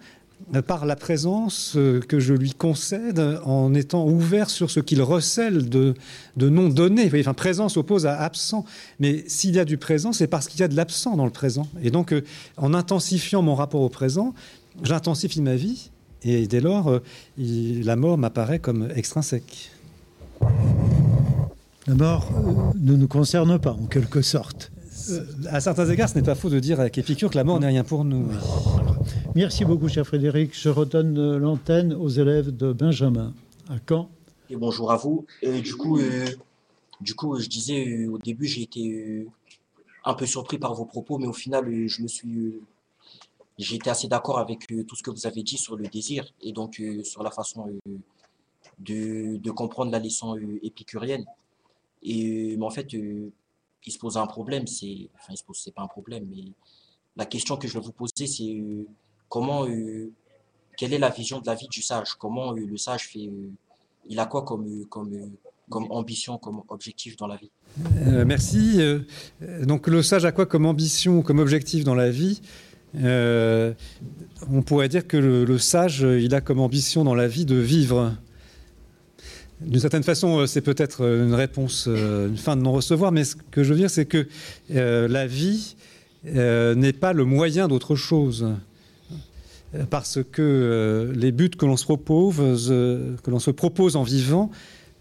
euh, 0.55 0.61
par 0.61 0.85
la 0.85 0.95
présence 0.95 1.77
que 2.07 2.19
je 2.19 2.33
lui 2.33 2.51
concède 2.51 3.19
en 3.45 3.73
étant 3.73 4.07
ouvert 4.07 4.49
sur 4.49 4.71
ce 4.71 4.79
qu'il 4.81 5.01
recèle 5.01 5.69
de, 5.69 5.93
de 6.35 6.49
non 6.49 6.67
donné. 6.67 7.09
Enfin, 7.13 7.33
présent 7.33 7.69
s'oppose 7.69 8.05
à 8.05 8.19
absent, 8.19 8.65
mais 8.99 9.23
s'il 9.27 9.55
y 9.55 9.59
a 9.59 9.65
du 9.65 9.77
présent, 9.77 10.11
c'est 10.11 10.27
parce 10.27 10.47
qu'il 10.47 10.59
y 10.59 10.63
a 10.63 10.67
de 10.67 10.75
l'absent 10.75 11.15
dans 11.15 11.25
le 11.25 11.31
présent. 11.31 11.67
Et 11.81 11.91
donc, 11.91 12.13
en 12.57 12.73
intensifiant 12.73 13.41
mon 13.41 13.55
rapport 13.55 13.81
au 13.81 13.89
présent, 13.89 14.33
j'intensifie 14.83 15.41
ma 15.41 15.55
vie, 15.55 15.91
et 16.23 16.47
dès 16.47 16.59
lors, 16.59 16.99
la 17.37 17.95
mort 17.95 18.17
m'apparaît 18.17 18.59
comme 18.59 18.89
extrinsèque. 18.93 19.71
La 21.87 21.95
mort 21.95 22.29
euh, 22.31 22.77
ne 22.79 22.95
nous 22.95 23.07
concerne 23.07 23.57
pas, 23.57 23.71
en 23.71 23.85
quelque 23.85 24.21
sorte. 24.21 24.71
Euh, 25.09 25.25
à 25.49 25.59
certains 25.59 25.89
égards, 25.89 26.09
ce 26.09 26.15
n'est 26.15 26.23
pas 26.23 26.35
faux 26.35 26.49
de 26.49 26.59
dire 26.59 26.79
avec 26.79 26.97
Épicure 26.97 27.31
que 27.31 27.35
la 27.35 27.43
mort 27.43 27.59
n'est 27.59 27.67
rien 27.67 27.83
pour 27.83 28.05
nous. 28.05 28.27
Merci 29.35 29.65
beaucoup, 29.65 29.87
cher 29.87 30.05
Frédéric. 30.05 30.51
Je 30.53 30.69
redonne 30.69 31.37
l'antenne 31.37 31.93
aux 31.93 32.09
élèves 32.09 32.55
de 32.55 32.73
Benjamin. 32.73 33.33
À 33.69 33.77
Caen. 33.87 34.09
Et 34.49 34.55
bonjour 34.55 34.91
à 34.91 34.97
vous. 34.97 35.25
du 35.43 35.75
coup, 35.75 35.99
du 37.01 37.13
coup, 37.15 37.39
je 37.39 37.47
disais 37.47 38.07
au 38.07 38.17
début, 38.17 38.45
j'ai 38.45 38.63
été 38.63 39.27
un 40.05 40.13
peu 40.13 40.25
surpris 40.25 40.57
par 40.57 40.73
vos 40.73 40.85
propos, 40.85 41.17
mais 41.17 41.27
au 41.27 41.33
final, 41.33 41.87
je 41.87 42.01
me 42.01 42.07
suis 42.07 42.55
j'ai 43.59 43.75
été 43.75 43.89
assez 43.89 44.07
d'accord 44.07 44.39
avec 44.39 44.67
tout 44.87 44.95
ce 44.95 45.03
que 45.03 45.11
vous 45.11 45.27
avez 45.27 45.43
dit 45.43 45.57
sur 45.57 45.75
le 45.75 45.87
désir 45.87 46.25
et 46.41 46.51
donc 46.51 46.81
sur 47.03 47.23
la 47.23 47.29
façon 47.29 47.67
de, 48.79 49.37
de, 49.37 49.51
comprendre 49.51 49.91
la 49.91 49.99
leçon 49.99 50.37
épicurienne. 50.63 51.25
Et 52.03 52.55
mais 52.57 52.65
en 52.65 52.69
fait, 52.69 52.93
il 52.93 53.31
se 53.91 53.97
pose 53.97 54.17
un 54.17 54.27
problème, 54.27 54.67
c'est 54.67 55.09
enfin 55.15 55.33
il 55.33 55.37
se 55.37 55.43
pose 55.43 55.57
c'est 55.57 55.73
pas 55.73 55.81
un 55.81 55.87
problème, 55.87 56.27
mais 56.29 56.43
la 57.15 57.25
question 57.25 57.57
que 57.57 57.67
je 57.67 57.73
vais 57.73 57.83
vous 57.83 57.91
poser, 57.91 58.27
c'est 58.27 58.61
comment 59.27 59.65
quelle 60.77 60.93
est 60.93 60.99
la 60.99 61.09
vision 61.09 61.39
de 61.39 61.47
la 61.47 61.55
vie 61.55 61.67
du 61.67 61.81
sage? 61.81 62.13
Comment 62.13 62.53
le 62.53 62.77
sage 62.77 63.07
fait 63.07 63.29
il 64.07 64.19
a 64.19 64.25
quoi 64.25 64.43
comme 64.43 64.85
comme 64.85 65.31
comme 65.69 65.85
ambition, 65.91 66.37
comme 66.37 66.61
objectif 66.69 67.15
dans 67.15 67.27
la 67.27 67.37
vie? 67.37 67.51
Euh, 68.07 68.25
Merci. 68.25 68.77
Euh, 68.79 68.99
donc 69.65 69.87
le 69.87 70.01
sage 70.01 70.25
a 70.25 70.31
quoi 70.31 70.45
comme 70.45 70.65
ambition, 70.65 71.21
comme 71.21 71.39
objectif 71.39 71.83
dans 71.83 71.95
la 71.95 72.09
vie? 72.09 72.41
Euh, 72.95 73.73
On 74.51 74.63
pourrait 74.63 74.89
dire 74.89 75.07
que 75.07 75.17
le, 75.17 75.57
sage, 75.59 76.01
il 76.01 76.33
a 76.33 76.41
comme 76.41 76.59
ambition 76.59 77.03
dans 77.03 77.15
la 77.15 77.27
vie 77.27 77.45
de 77.45 77.55
vivre. 77.55 78.13
D'une 79.61 79.79
certaine 79.81 80.03
façon, 80.03 80.47
c'est 80.47 80.61
peut-être 80.61 81.01
une 81.01 81.33
réponse, 81.33 81.87
une 81.87 82.37
fin 82.37 82.55
de 82.55 82.61
non-recevoir, 82.61 83.11
mais 83.11 83.25
ce 83.25 83.35
que 83.51 83.63
je 83.63 83.73
veux 83.73 83.79
dire, 83.79 83.89
c'est 83.89 84.05
que 84.05 84.27
la 84.69 85.27
vie 85.27 85.75
n'est 86.23 86.93
pas 86.93 87.11
le 87.11 87.25
moyen 87.25 87.67
d'autre 87.67 87.95
chose 87.95 88.47
parce 89.89 90.19
que 90.31 91.11
les 91.13 91.31
buts 91.33 91.49
que 91.49 91.65
l'on 91.65 91.75
se 91.75 93.51
propose, 93.51 93.95
en 93.97 94.03
vivant, 94.03 94.49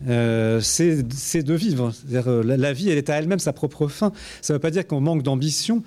euh, 0.07 0.61
c'est 0.61 1.43
de 1.43 1.55
vivre. 1.55 1.93
Euh, 2.13 2.43
la, 2.45 2.73
vie, 2.73 2.91
elle 2.91 2.99
est 2.99 3.11
à 3.11 3.15
elle-même 3.15 3.39
sa 3.39 3.53
propre 3.53 3.89
fin. 3.89 4.13
Ça 4.41 4.53
ne 4.53 4.57
veut 4.57 4.61
pas 4.61 4.71
dire 4.71 4.87
qu'on 4.87 5.01
manque 5.01 5.23
d'ambition, 5.23 5.83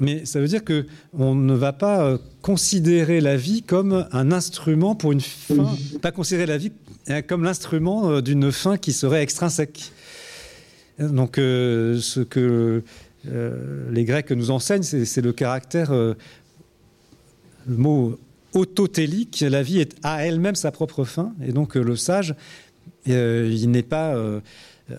mais 0.00 0.24
ça 0.24 0.40
veut 0.40 0.48
dire 0.48 0.62
qu'on 0.64 1.34
ne 1.34 1.54
va 1.54 1.72
pas 1.72 2.02
euh, 2.02 2.18
considérer 2.42 3.20
la 3.20 3.36
vie 3.36 3.62
comme 3.62 4.06
un 4.12 4.32
instrument 4.32 4.94
pour 4.94 5.12
une 5.12 5.20
fin, 5.20 5.68
pas 6.02 6.12
considérer 6.12 6.46
la 6.46 6.58
vie 6.58 6.72
comme 7.26 7.42
l'instrument 7.42 8.20
d'une 8.20 8.52
fin 8.52 8.76
qui 8.76 8.92
serait 8.92 9.22
extrinsèque. 9.22 9.92
Donc, 10.98 11.36
ce 11.36 12.20
que 12.20 12.82
les 13.24 14.04
Grecs 14.04 14.30
nous 14.30 14.50
enseignent, 14.50 14.82
c'est 14.82 15.22
le 15.22 15.32
caractère, 15.32 15.90
le 15.90 16.16
mot 17.66 18.18
autotélique. 18.52 19.42
La 19.48 19.62
vie 19.62 19.80
est 19.80 19.96
à 20.02 20.26
elle-même 20.26 20.54
sa 20.54 20.70
propre 20.70 21.04
fin, 21.04 21.32
et 21.42 21.52
donc 21.52 21.76
le 21.76 21.96
sage 21.96 22.34
euh, 23.08 23.50
il 23.52 23.70
n'est 23.70 23.82
pas 23.82 24.14
euh, 24.14 24.40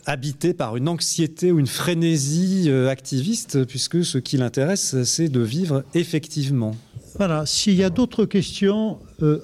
habité 0.05 0.53
par 0.53 0.75
une 0.77 0.87
anxiété 0.87 1.51
ou 1.51 1.59
une 1.59 1.67
frénésie 1.67 2.65
euh, 2.67 2.89
activiste, 2.89 3.65
puisque 3.65 4.03
ce 4.03 4.17
qui 4.17 4.37
l'intéresse, 4.37 5.03
c'est 5.03 5.29
de 5.29 5.41
vivre 5.41 5.83
effectivement. 5.93 6.75
Voilà, 7.17 7.45
s'il 7.45 7.73
y 7.73 7.83
a 7.83 7.89
d'autres 7.89 8.25
questions 8.25 8.99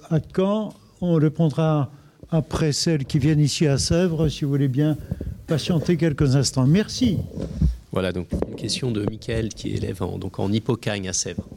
à 0.10 0.20
Caen, 0.36 0.74
on 1.02 1.16
répondra 1.16 1.92
après 2.30 2.72
celles 2.72 3.06
qui 3.06 3.20
viennent 3.20 3.40
ici 3.40 3.68
à 3.68 3.78
Sèvres, 3.78 4.30
si 4.30 4.46
vous 4.46 4.52
voulez 4.52 4.68
bien 4.68 4.98
patienter 5.48 5.98
quelques 5.98 6.36
instants. 6.36 6.66
Merci. 6.68 7.18
Voilà, 7.92 8.12
donc 8.12 8.28
une 8.48 8.56
question 8.56 8.92
de 8.92 9.02
Michael 9.02 9.50
qui 9.50 9.70
est 9.70 9.78
élève 9.78 10.04
en, 10.04 10.18
donc 10.18 10.40
en 10.40 10.52
Hippocagne 10.52 11.10
à 11.10 11.14
Sèvres. 11.14 11.48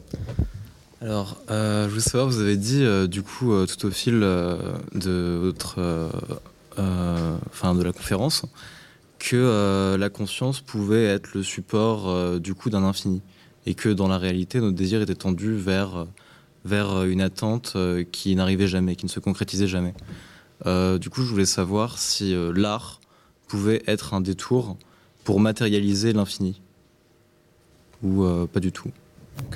Alors, 1.01 1.37
euh, 1.49 1.85
je 1.85 1.89
voulais 1.89 2.01
savoir, 2.01 2.29
vous 2.29 2.41
avez 2.41 2.57
dit 2.57 2.83
euh, 2.83 3.07
du 3.07 3.21
coup 3.21 3.53
euh, 3.53 3.65
tout 3.65 3.85
au 3.85 3.91
fil 3.91 4.19
de 4.19 5.39
votre 5.41 5.79
euh, 6.79 7.37
enfin 7.49 7.75
de 7.75 7.83
la 7.83 7.91
conférence, 7.91 8.43
que 9.19 9.35
euh, 9.35 9.97
la 9.97 10.09
conscience 10.09 10.61
pouvait 10.61 11.05
être 11.05 11.33
le 11.33 11.43
support 11.43 12.09
euh, 12.09 12.39
du 12.39 12.55
coup 12.55 12.69
d'un 12.69 12.83
infini 12.83 13.21
et 13.65 13.75
que 13.75 13.89
dans 13.89 14.07
la 14.07 14.17
réalité, 14.17 14.59
notre 14.59 14.75
désir 14.75 15.01
était 15.01 15.15
tendu 15.15 15.55
vers 15.55 16.07
vers 16.65 17.05
une 17.05 17.21
attente 17.21 17.77
qui 18.11 18.35
n'arrivait 18.35 18.67
jamais, 18.67 18.97
qui 18.97 19.05
ne 19.05 19.09
se 19.09 19.21
concrétisait 19.21 19.67
jamais. 19.67 19.93
du 20.65 21.09
coup, 21.09 21.21
je 21.21 21.29
voulais 21.29 21.45
savoir 21.45 21.97
si 21.97 22.35
l'art 22.53 22.99
pouvait 23.47 23.81
être 23.87 24.13
un 24.13 24.19
détour 24.19 24.75
pour 25.23 25.39
matérialiser 25.39 26.11
l'infini 26.11 26.61
ou 28.03 28.25
pas 28.51 28.59
du 28.59 28.73
tout. 28.73 28.89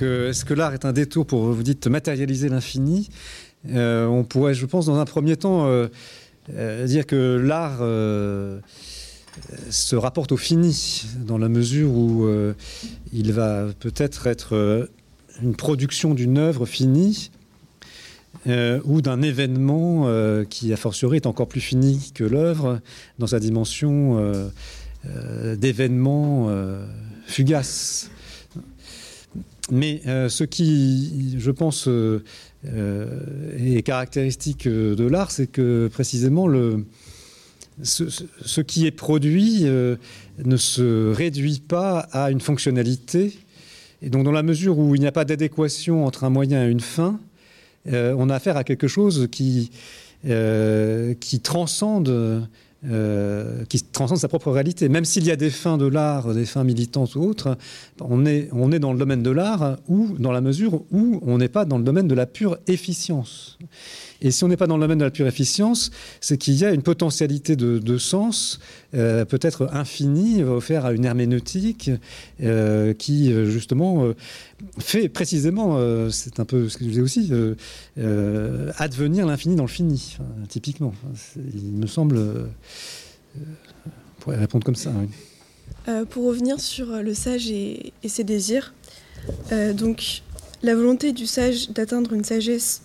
Est-ce 0.00 0.46
que 0.46 0.54
l'art 0.54 0.72
est 0.72 0.86
un 0.86 0.94
détour 0.94 1.26
pour, 1.26 1.52
vous 1.52 1.62
dites, 1.62 1.86
matérialiser 1.88 2.48
l'infini? 2.48 3.10
On 3.68 4.24
pourrait, 4.24 4.54
je 4.54 4.64
pense, 4.64 4.86
dans 4.86 4.96
un 4.96 5.04
premier 5.04 5.36
temps, 5.36 5.68
euh, 6.52 6.84
dire 6.84 7.06
que 7.06 7.38
l'art 7.42 7.78
euh, 7.80 8.60
se 9.70 9.96
rapporte 9.96 10.32
au 10.32 10.36
fini, 10.36 11.04
dans 11.26 11.38
la 11.38 11.48
mesure 11.48 11.90
où 11.90 12.24
euh, 12.24 12.54
il 13.12 13.32
va 13.32 13.66
peut-être 13.80 14.26
être, 14.26 14.86
être 14.86 14.90
une 15.42 15.56
production 15.56 16.14
d'une 16.14 16.38
œuvre 16.38 16.66
finie, 16.66 17.30
euh, 18.46 18.80
ou 18.84 19.00
d'un 19.00 19.22
événement 19.22 20.04
euh, 20.06 20.44
qui, 20.44 20.72
a 20.72 20.76
fortiori, 20.76 21.16
est 21.16 21.26
encore 21.26 21.48
plus 21.48 21.60
fini 21.60 22.12
que 22.14 22.24
l'œuvre 22.24 22.80
dans 23.18 23.26
sa 23.26 23.40
dimension 23.40 24.18
euh, 24.18 24.48
euh, 25.06 25.56
d'événement 25.56 26.46
euh, 26.48 26.86
fugace. 27.26 28.10
Mais 29.70 30.02
euh, 30.06 30.28
ce 30.28 30.44
qui, 30.44 31.36
je 31.38 31.50
pense, 31.50 31.88
euh, 31.88 32.22
euh, 32.66 33.76
est 33.76 33.82
caractéristique 33.82 34.68
de 34.68 35.06
l'art, 35.06 35.30
c'est 35.30 35.46
que 35.46 35.88
précisément 35.88 36.46
le, 36.46 36.84
ce, 37.82 38.60
qui 38.60 38.86
est 38.86 38.90
produit 38.90 39.62
euh, 39.64 39.96
ne 40.44 40.56
se 40.56 41.12
réduit 41.12 41.60
pas 41.66 42.00
à 42.12 42.30
une 42.30 42.40
fonctionnalité. 42.40 43.36
Et 44.02 44.10
donc 44.10 44.24
dans 44.24 44.32
la 44.32 44.42
mesure 44.42 44.78
où 44.78 44.94
il 44.94 45.00
n'y 45.00 45.06
a 45.06 45.12
pas 45.12 45.24
d'adéquation 45.24 46.06
entre 46.06 46.24
un 46.24 46.30
moyen 46.30 46.66
et 46.66 46.70
une 46.70 46.80
fin, 46.80 47.18
euh, 47.92 48.14
on 48.16 48.30
a 48.30 48.34
affaire 48.34 48.56
à 48.56 48.64
quelque 48.64 48.88
chose 48.88 49.28
qui, 49.30 49.70
euh, 50.26 51.14
transcende 51.42 52.48
qui 53.70 53.82
transcende 53.82 54.18
sa 54.18 54.28
propre 54.28 54.50
réalité. 54.50 54.90
Même 54.90 55.06
s'il 55.06 55.24
y 55.24 55.30
a 55.30 55.36
des 55.36 55.48
fins 55.48 55.78
de 55.78 55.86
l'art, 55.86 56.34
des 56.34 56.44
fins 56.44 56.64
militantes 56.64 57.14
ou 57.14 57.22
autres, 57.22 57.56
on 57.98 58.26
est, 58.26 58.50
on 58.52 58.72
est 58.72 58.78
dans 58.78 58.92
le 58.92 58.98
domaine 58.98 59.22
de 59.22 59.30
l'art 59.30 59.78
ou 59.88 60.14
dans 60.18 60.32
la 60.32 60.42
mesure 60.42 60.82
où 60.92 61.18
on 61.22 61.38
n'est 61.38 61.48
pas 61.48 61.64
dans 61.64 61.78
le 61.78 61.84
domaine 61.84 62.08
de 62.08 62.14
la 62.14 62.26
pure 62.26 62.58
efficience. 62.66 63.58
Et 64.24 64.30
si 64.30 64.42
on 64.42 64.48
n'est 64.48 64.56
pas 64.56 64.66
dans 64.66 64.78
le 64.78 64.80
domaine 64.80 64.98
de 64.98 65.04
la 65.04 65.10
pure 65.10 65.26
efficience, 65.26 65.90
c'est 66.22 66.38
qu'il 66.38 66.54
y 66.54 66.64
a 66.64 66.72
une 66.72 66.82
potentialité 66.82 67.56
de, 67.56 67.98
sens 67.98 68.58
euh, 68.94 69.26
peut-être 69.26 69.68
infinie 69.72 70.42
offert 70.42 70.86
à 70.86 70.92
une 70.92 71.04
herméneutique 71.04 71.90
euh, 72.42 72.94
qui 72.94 73.32
justement 73.46 74.04
euh, 74.04 74.14
fait 74.78 75.10
précisément, 75.10 75.78
c'est 76.10 76.40
un 76.40 76.46
peu 76.46 76.70
ce 76.70 76.78
que 76.78 76.84
je 76.84 76.88
disais 76.88 77.02
aussi, 77.02 77.30
advenir 78.78 79.26
l'infini 79.26 79.56
dans 79.56 79.64
le 79.64 79.68
fini, 79.68 80.16
typiquement. 80.48 80.94
Il 81.36 81.72
me 81.72 81.86
semble, 81.86 82.18
on 83.36 83.40
pourrait 84.20 84.38
répondre 84.38 84.64
comme 84.64 84.74
ça. 84.74 84.90
Pour 86.08 86.24
revenir 86.24 86.60
sur 86.60 86.86
le 87.02 87.12
sage 87.12 87.50
et, 87.50 87.92
ses 88.06 88.24
désirs, 88.24 88.72
donc 89.74 90.22
la 90.62 90.74
volonté 90.74 91.12
du 91.12 91.26
sage 91.26 91.70
d'atteindre 91.70 92.14
une 92.14 92.24
sagesse 92.24 92.80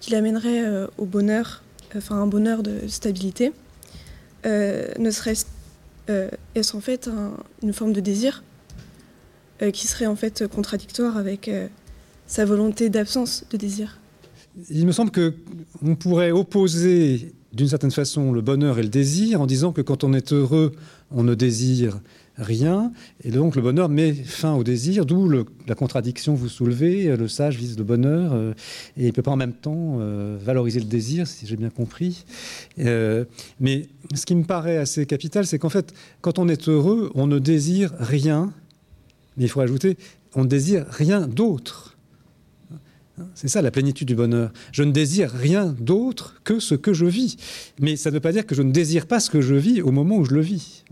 qui 0.00 0.10
l'amènerait 0.10 0.64
euh, 0.64 0.86
au 0.98 1.04
bonheur, 1.04 1.62
enfin 1.96 2.16
un 2.16 2.26
bonheur 2.26 2.62
de 2.62 2.86
stabilité, 2.88 3.52
euh, 4.46 4.88
ne 4.98 5.10
serait-ce 5.10 5.46
euh, 6.10 6.30
est-ce 6.54 6.76
en 6.76 6.80
fait 6.80 7.08
un, 7.08 7.32
une 7.62 7.72
forme 7.72 7.92
de 7.92 8.00
désir 8.00 8.42
qui 9.72 9.88
serait 9.88 10.06
en 10.06 10.14
fait 10.14 10.46
contradictoire 10.46 11.16
avec 11.16 11.50
sa 12.28 12.44
volonté 12.44 12.90
d'absence 12.90 13.44
de 13.50 13.56
désir? 13.56 13.98
Il 14.70 14.86
me 14.86 14.92
semble 14.92 15.10
que 15.10 15.34
on 15.82 15.96
pourrait 15.96 16.30
opposer 16.30 17.32
d'une 17.52 17.66
certaine 17.66 17.90
façon 17.90 18.30
le 18.30 18.40
bonheur 18.40 18.78
et 18.78 18.82
le 18.82 18.88
désir 18.88 19.40
en 19.40 19.46
disant 19.46 19.72
que 19.72 19.80
quand 19.80 20.04
on 20.04 20.12
est 20.12 20.32
heureux, 20.32 20.72
on 21.10 21.24
ne 21.24 21.34
désire 21.34 22.00
rien 22.38 22.92
et 23.24 23.30
donc 23.30 23.56
le 23.56 23.62
bonheur 23.62 23.88
met 23.88 24.12
fin 24.12 24.54
au 24.54 24.62
désir 24.62 25.04
d'où 25.04 25.28
la 25.66 25.74
contradiction 25.74 26.34
vous 26.34 26.48
soulevez 26.48 27.16
le 27.16 27.28
sage 27.28 27.56
vise 27.56 27.76
le 27.76 27.84
bonheur 27.84 28.32
euh, 28.32 28.54
et 28.96 29.06
il 29.06 29.12
peut 29.12 29.22
pas 29.22 29.32
en 29.32 29.36
même 29.36 29.52
temps 29.52 29.98
euh, 30.00 30.38
valoriser 30.40 30.78
le 30.78 30.86
désir 30.86 31.26
si 31.26 31.46
j'ai 31.46 31.56
bien 31.56 31.70
compris 31.70 32.24
euh, 32.78 33.24
mais 33.60 33.88
ce 34.14 34.24
qui 34.24 34.36
me 34.36 34.44
paraît 34.44 34.76
assez 34.76 35.04
capital 35.04 35.46
c'est 35.46 35.58
qu'en 35.58 35.68
fait 35.68 35.92
quand 36.20 36.38
on 36.38 36.48
est 36.48 36.68
heureux 36.68 37.10
on 37.14 37.26
ne 37.26 37.38
désire 37.38 37.92
rien 37.98 38.52
mais 39.36 39.44
il 39.44 39.48
faut 39.48 39.60
ajouter 39.60 39.96
on 40.34 40.44
ne 40.44 40.48
désire 40.48 40.86
rien 40.88 41.26
d'autre 41.26 41.96
c'est 43.34 43.48
ça 43.48 43.62
la 43.62 43.72
plénitude 43.72 44.06
du 44.06 44.14
bonheur. 44.14 44.52
Je 44.70 44.84
ne 44.84 44.92
désire 44.92 45.32
rien 45.32 45.74
d'autre 45.80 46.40
que 46.44 46.60
ce 46.60 46.76
que 46.76 46.92
je 46.92 47.04
vis. 47.04 47.36
Mais 47.80 47.96
ça 47.96 48.10
ne 48.10 48.14
veut 48.14 48.20
pas 48.20 48.30
dire 48.30 48.46
que 48.46 48.54
je 48.54 48.62
ne 48.62 48.70
désire 48.70 49.06
pas 49.06 49.18
ce 49.18 49.28
que 49.28 49.40
je 49.40 49.56
vis 49.56 49.82
au 49.82 49.90
moment 49.90 50.18
où 50.18 50.24
je 50.24 50.34
le 50.34 50.40
vis. 50.40 50.84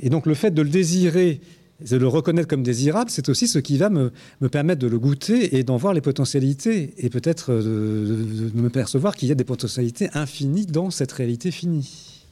Et 0.00 0.10
donc 0.10 0.26
le 0.26 0.34
fait 0.34 0.50
de 0.50 0.62
le 0.62 0.68
désirer, 0.68 1.40
de 1.88 1.96
le 1.96 2.08
reconnaître 2.08 2.48
comme 2.48 2.62
désirable, 2.62 3.10
c'est 3.10 3.28
aussi 3.28 3.48
ce 3.48 3.58
qui 3.58 3.76
va 3.76 3.90
me, 3.90 4.12
me, 4.40 4.48
permettre 4.48 4.80
de 4.80 4.86
le 4.86 4.98
goûter 4.98 5.56
et 5.56 5.62
d'en 5.62 5.76
voir 5.76 5.94
les 5.94 6.00
potentialités, 6.00 6.94
et 6.98 7.10
peut-être 7.10 7.52
de, 7.52 7.60
de, 7.60 8.48
de 8.50 8.60
me 8.60 8.70
percevoir 8.70 9.14
qu'il 9.14 9.28
y 9.28 9.32
a 9.32 9.34
des 9.34 9.44
potentialités 9.44 10.08
infinies 10.14 10.66
dans 10.66 10.90
cette 10.90 11.12
réalité 11.12 11.50
finie. 11.50 12.24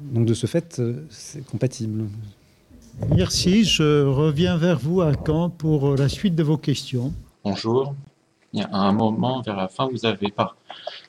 Donc 0.00 0.26
de 0.26 0.34
ce 0.34 0.46
fait, 0.46 0.80
c'est 1.10 1.44
compatible. 1.44 2.04
Merci. 3.14 3.64
Je 3.64 4.04
reviens 4.04 4.56
vers 4.56 4.78
vous 4.78 5.00
à 5.00 5.12
Caen 5.26 5.50
pour 5.50 5.96
la 5.96 6.08
suite 6.08 6.34
de 6.34 6.42
vos 6.42 6.56
questions. 6.56 7.12
Bonjour. 7.44 7.94
Il 8.52 8.60
y 8.60 8.62
a 8.62 8.68
un 8.72 8.92
moment 8.92 9.42
vers 9.42 9.56
la 9.56 9.68
fin, 9.68 9.88
vous 9.88 10.06
avez 10.06 10.30
par, 10.30 10.56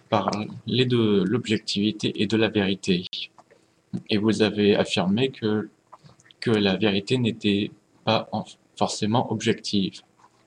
parlé 0.10 0.86
de 0.86 1.24
l'objectivité 1.26 2.22
et 2.22 2.28
de 2.28 2.36
la 2.36 2.50
vérité. 2.50 3.06
Et 4.10 4.18
vous 4.18 4.42
avez 4.42 4.76
affirmé 4.76 5.30
que, 5.30 5.70
que 6.40 6.52
la 6.52 6.78
vérité 6.78 7.18
n'était 7.18 7.72
pas 8.06 8.30
forcément 8.76 9.32
objective. 9.32 10.02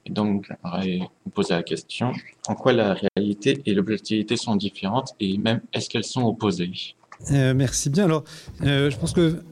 Et 0.07 0.11
donc, 0.11 0.49
j'aimerais 0.49 0.99
vous 1.25 1.31
poser 1.31 1.55
la 1.55 1.63
question, 1.63 2.13
en 2.49 2.55
quoi 2.55 2.73
la 2.73 2.95
réalité 2.95 3.63
et 3.67 3.75
l'objectivité 3.75 4.37
sont 4.37 4.57
différentes 4.57 5.15
et 5.21 5.39
même 5.39 5.61
est-ce 5.73 5.89
qu'elles 5.89 6.05
sont 6.05 6.25
opposées? 6.25 6.73
Euh, 7.31 7.55
Merci 7.55 7.89
bien. 7.89 8.05
Alors, 8.05 8.25
euh, 8.63 8.91
je 8.91 8.97
pense 8.97 9.13
que 9.13 9.43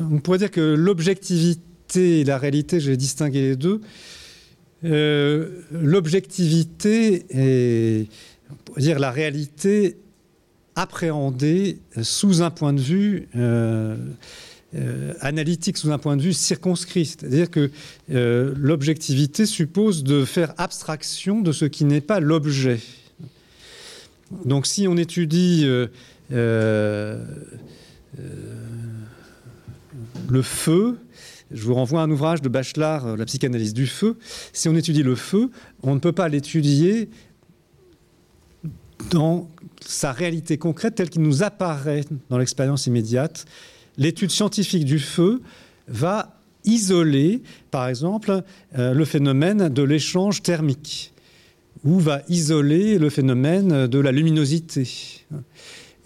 on 0.00 0.18
pourrait 0.18 0.38
dire 0.38 0.50
que 0.50 0.60
l'objectivité 0.60 2.20
et 2.20 2.24
la 2.24 2.38
réalité, 2.38 2.80
j'ai 2.80 2.96
distingué 2.96 3.40
les 3.42 3.56
deux. 3.56 3.80
Euh, 4.84 5.62
l'objectivité 5.70 7.24
pourrait 8.64 8.80
dire, 8.80 8.98
la 8.98 9.12
réalité 9.12 9.98
appréhendée 10.76 11.78
sous 12.02 12.42
un 12.42 12.50
point 12.50 12.72
de 12.72 12.80
vue 12.80 13.28
euh, 13.36 13.96
euh, 14.74 15.14
analytique, 15.20 15.76
sous 15.76 15.92
un 15.92 15.98
point 15.98 16.16
de 16.16 16.22
vue 16.22 16.32
circonscrit. 16.32 17.06
C'est-à-dire 17.06 17.50
que 17.50 17.70
euh, 18.10 18.54
l'objectivité 18.56 19.46
suppose 19.46 20.02
de 20.02 20.24
faire 20.24 20.52
abstraction 20.58 21.40
de 21.40 21.52
ce 21.52 21.64
qui 21.64 21.84
n'est 21.84 22.00
pas 22.00 22.20
l'objet. 22.20 22.80
Donc 24.44 24.66
si 24.66 24.88
on 24.88 24.96
étudie 24.96 25.64
le 26.30 27.18
feu, 30.42 30.98
je 31.52 31.62
vous 31.62 31.74
renvoie 31.74 32.00
à 32.00 32.04
un 32.04 32.10
ouvrage 32.10 32.42
de 32.42 32.48
Bachelard, 32.48 33.16
La 33.16 33.26
psychanalyse 33.26 33.74
du 33.74 33.86
feu. 33.86 34.16
Si 34.52 34.68
on 34.68 34.74
étudie 34.74 35.04
le 35.04 35.14
feu, 35.14 35.50
on 35.82 35.94
ne 35.94 36.00
peut 36.00 36.12
pas 36.12 36.28
l'étudier 36.28 37.08
dans 39.10 39.50
sa 39.80 40.12
réalité 40.12 40.58
concrète 40.58 40.94
telle 40.94 41.10
qu'il 41.10 41.22
nous 41.22 41.42
apparaît 41.42 42.04
dans 42.30 42.38
l'expérience 42.38 42.86
immédiate. 42.86 43.46
L'étude 43.96 44.30
scientifique 44.30 44.84
du 44.84 44.98
feu 44.98 45.42
va 45.88 46.40
isoler, 46.64 47.42
par 47.70 47.88
exemple, 47.88 48.42
euh, 48.78 48.94
le 48.94 49.04
phénomène 49.04 49.68
de 49.68 49.82
l'échange 49.82 50.42
thermique 50.42 51.12
ou 51.84 51.98
va 51.98 52.22
isoler 52.28 52.98
le 52.98 53.10
phénomène 53.10 53.86
de 53.86 53.98
la 53.98 54.10
luminosité 54.10 54.88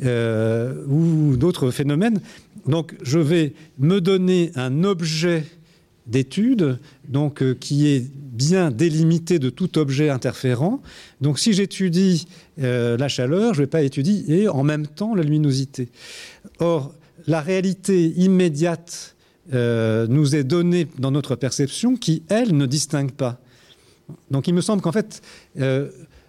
euh, 0.05 0.85
ou 0.87 1.37
d'autres 1.37 1.71
phénomènes. 1.71 2.21
Donc 2.67 2.95
je 3.03 3.19
vais 3.19 3.55
me 3.79 4.01
donner 4.01 4.51
un 4.57 4.85
objet 4.85 5.45
d'étude 6.09 6.79
donc 7.09 7.43
euh, 7.43 7.55
qui 7.55 7.89
est 7.89 8.05
bien 8.17 8.71
délimité 8.71 9.39
de 9.39 9.51
tout 9.51 9.79
objet 9.79 10.11
interférent. 10.11 10.81
Donc 11.21 11.39
si 11.39 11.53
j'étudie 11.53 12.27
euh, 12.61 12.97
la 12.97 13.09
chaleur, 13.09 13.55
je 13.55 13.61
ne 13.61 13.65
vais 13.65 13.71
pas 13.71 13.83
étudier 13.83 14.49
en 14.49 14.63
même 14.63 14.87
temps 14.87 15.15
la 15.15 15.23
luminosité. 15.23 15.89
Or, 16.59 16.95
la 17.27 17.41
réalité 17.41 18.09
immédiate 18.17 19.17
euh, 19.53 20.07
nous 20.09 20.37
est 20.37 20.45
donnée 20.45 20.87
dans 20.99 21.11
notre 21.11 21.37
perception 21.37 21.97
qui, 21.97 22.23
elle, 22.29 22.57
ne 22.57 22.67
distingue 22.67 23.13
pas. 23.13 23.41
Donc 24.31 24.49
il 24.49 24.55
me 24.55 24.63
semble 24.63 24.81
qu'en 24.81 24.93
fait, 24.93 25.21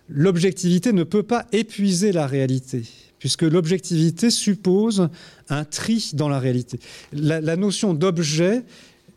l'objectivité 0.09 0.91
ne 0.91 1.03
peut 1.03 1.23
pas 1.23 1.45
épuiser 1.53 2.11
la 2.11 2.27
réalité 2.27 2.83
puisque 3.19 3.43
l'objectivité 3.43 4.31
suppose 4.31 5.09
un 5.49 5.65
tri 5.65 6.11
dans 6.13 6.29
la 6.29 6.39
réalité. 6.39 6.79
La 7.11 7.55
notion 7.57 7.93
d'objet, 7.93 8.63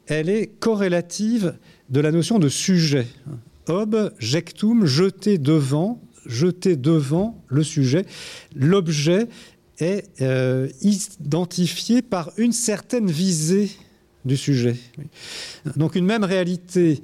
elle 0.06 0.28
est 0.28 0.46
corrélative 0.46 1.54
de 1.90 2.00
la 2.00 2.10
notion 2.10 2.38
de 2.38 2.48
sujet. 2.48 3.06
Objectum, 3.66 4.86
jeter 4.86 5.38
devant, 5.38 6.00
jeter 6.26 6.76
devant 6.76 7.42
le 7.48 7.62
sujet. 7.62 8.04
L'objet 8.54 9.28
est 9.78 10.20
euh, 10.20 10.68
identifié 10.82 12.02
par 12.02 12.30
une 12.36 12.52
certaine 12.52 13.10
visée 13.10 13.70
du 14.24 14.36
sujet. 14.36 14.76
Donc 15.76 15.94
une 15.94 16.04
même 16.04 16.24
réalité 16.24 17.00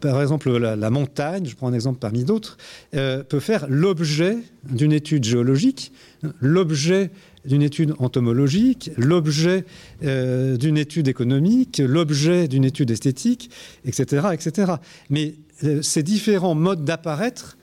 par 0.00 0.20
exemple 0.20 0.56
la, 0.56 0.76
la, 0.76 0.90
montagne, 0.90 1.46
je 1.46 1.54
prends 1.54 1.68
un 1.68 1.72
exemple 1.72 1.98
parmi 1.98 2.24
d'autres, 2.24 2.56
euh, 2.94 3.22
peut 3.22 3.40
faire 3.40 3.66
l'objet 3.68 4.38
d'une 4.64 4.92
étude 4.92 5.24
géologique, 5.24 5.92
l'objet 6.40 7.10
d'une 7.48 7.62
étude 7.62 7.94
entomologique, 7.98 8.90
l'objet 8.96 9.64
euh, 10.04 10.56
d'une 10.56 10.76
étude 10.76 11.08
économique, 11.08 11.82
l'objet 11.84 12.46
d'une 12.46 12.64
étude 12.64 12.90
esthétique, 12.90 13.50
etc. 13.84 14.28
etc. 14.32 14.72
Mais 15.10 15.34
euh, 15.64 15.82
ces 15.82 16.02
différents 16.02 16.54
modes 16.54 16.84
d'apparaître, 16.84 17.56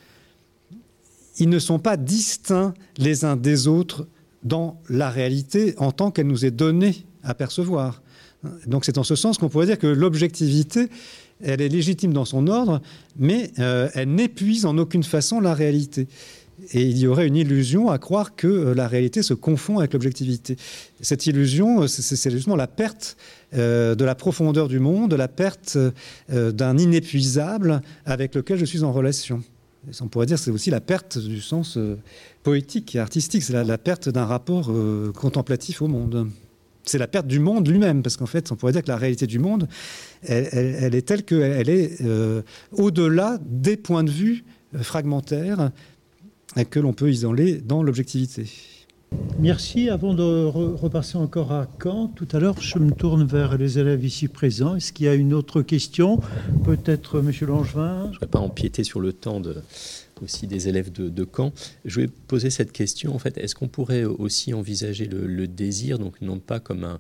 ils 1.38 1.50
ne 1.50 1.60
sont 1.60 1.80
pas 1.80 1.98
distincts 1.98 2.74
les 2.98 3.26
uns 3.26 3.36
des 3.36 3.68
autres 3.68 4.08
dans 4.44 4.80
la 4.90 5.10
réalité 5.10 5.76
en 5.78 5.92
tant 5.92 6.12
qu'elle 6.12 6.28
nous 6.28 6.46
est 6.46 6.52
donnée 6.52 7.06
à 7.24 7.34
percevoir. 7.34 8.02
Donc 8.68 8.86
c'est 8.86 8.98
en 8.98 9.04
ce 9.04 9.16
sens 9.16 9.38
qu'on 9.38 9.50
pourrait 9.50 9.66
dire 9.66 9.80
que 9.80 9.88
l'objectivité, 9.88 10.90
elle 11.44 11.62
est 11.62 11.70
légitime 11.70 12.14
dans 12.14 12.26
son 12.26 12.48
ordre, 12.48 12.82
mais 13.18 13.52
euh, 13.60 13.90
elle 13.94 14.14
n'épuise 14.14 14.66
en 14.66 14.78
aucune 14.78 15.04
façon 15.04 15.40
la 15.40 15.54
réalité. 15.54 16.08
Et 16.72 16.84
il 16.84 16.98
y 16.98 17.08
aurait 17.08 17.28
une 17.28 17.36
illusion 17.36 17.90
à 17.90 17.98
croire 17.98 18.36
que 18.36 18.48
euh, 18.48 18.74
la 18.74 18.88
réalité 18.88 19.22
se 19.22 19.34
confond 19.34 19.80
avec 19.80 19.94
l'objectivité. 19.94 20.56
Cette 21.02 21.28
illusion, 21.28 21.84
euh, 21.84 21.88
c'est 21.88 22.32
justement 22.32 22.56
la 22.56 22.68
perte 22.68 23.18
euh, 23.54 23.94
de 23.96 24.06
la 24.06 24.16
profondeur 24.16 24.70
du 24.70 24.80
monde, 24.80 25.14
la 25.14 25.28
perte 25.28 25.78
d'un 26.30 26.78
inépuisable 26.78 27.82
avec 28.06 28.36
lequel 28.36 28.58
je 28.58 28.66
suis 28.66 28.84
en 28.84 28.92
relation. 28.92 29.44
On 30.02 30.08
pourrait 30.08 30.26
dire 30.26 30.40
c'est 30.40 30.52
aussi 30.52 30.72
la 30.72 30.82
perte 30.82 31.20
du 31.20 31.42
sens 31.42 31.78
poétique 32.42 32.96
et 32.96 33.00
artistique, 33.00 33.44
c'est 33.44 33.64
la, 33.64 33.78
perte 33.78 34.10
d'un 34.10 34.26
rapport 34.26 34.72
contemplatif 35.14 35.82
au 35.82 35.88
monde 35.88 36.30
c'est 36.88 37.00
la 37.00 37.08
perte 37.08 37.26
du 37.26 37.40
monde 37.40 37.68
lui-même, 37.68 38.04
parce 38.04 38.16
qu'en 38.16 38.28
fait, 38.28 38.52
on 38.52 38.56
pourrait 38.56 38.72
dire 38.72 38.84
que 38.84 38.90
la 38.90 38.98
réalité 38.98 39.26
du 39.26 39.40
monde, 39.40 39.68
elle, 40.22 40.94
est 40.94 41.02
telle 41.02 41.24
qu'elle 41.24 41.68
est 41.68 41.98
au-delà 42.72 43.40
des 43.44 43.76
points 43.76 44.04
de 44.04 44.12
vue 44.12 44.44
fragmentaires 44.84 45.72
que 46.64 46.80
l'on 46.80 46.94
peut 46.94 47.12
isoler 47.12 47.58
dans 47.60 47.84
l'objectivité. 47.84 48.46
Merci. 49.40 49.90
Avant 49.90 50.14
de 50.14 50.46
re 50.46 50.80
repasser 50.80 51.18
encore 51.18 51.52
à 51.52 51.68
Caen, 51.82 52.08
tout 52.08 52.28
à 52.32 52.40
l'heure, 52.40 52.62
je 52.62 52.80
me 52.80 52.92
tourne 52.92 53.26
vers 53.26 53.58
les 53.58 53.80
élèves 53.80 54.04
ici 54.04 54.28
présents. 54.28 54.76
Est-ce 54.76 54.94
qu'il 54.94 55.06
y 55.06 55.10
a 55.10 55.16
une 55.16 55.34
autre 55.34 55.62
question? 55.62 56.20
Peut-être 56.64 57.20
M. 57.20 57.32
Langevin? 57.48 58.10
Je 58.12 58.18
ne 58.18 58.20
vais 58.22 58.28
pas 58.28 58.40
empiéter 58.40 58.84
sur 58.84 59.00
le 59.00 59.14
temps 59.14 59.40
de, 59.40 59.58
aussi 60.22 60.48
des 60.48 60.68
élèves 60.68 60.92
de, 60.92 61.10
de 61.10 61.28
Caen. 61.36 61.52
Je 61.84 62.02
vais 62.02 62.08
poser 62.08 62.50
cette 62.50 62.72
question, 62.72 63.14
en 63.14 63.20
fait, 63.20 63.38
est-ce 63.38 63.56
qu'on 63.56 63.68
pourrait 63.68 64.06
aussi 64.06 64.54
envisager 64.54 65.06
le, 65.06 65.26
le, 65.28 65.48
désir, 65.48 66.00
donc 66.00 66.22
non 66.22 66.40
pas 66.40 66.60
comme 66.60 66.84
un, 66.84 67.00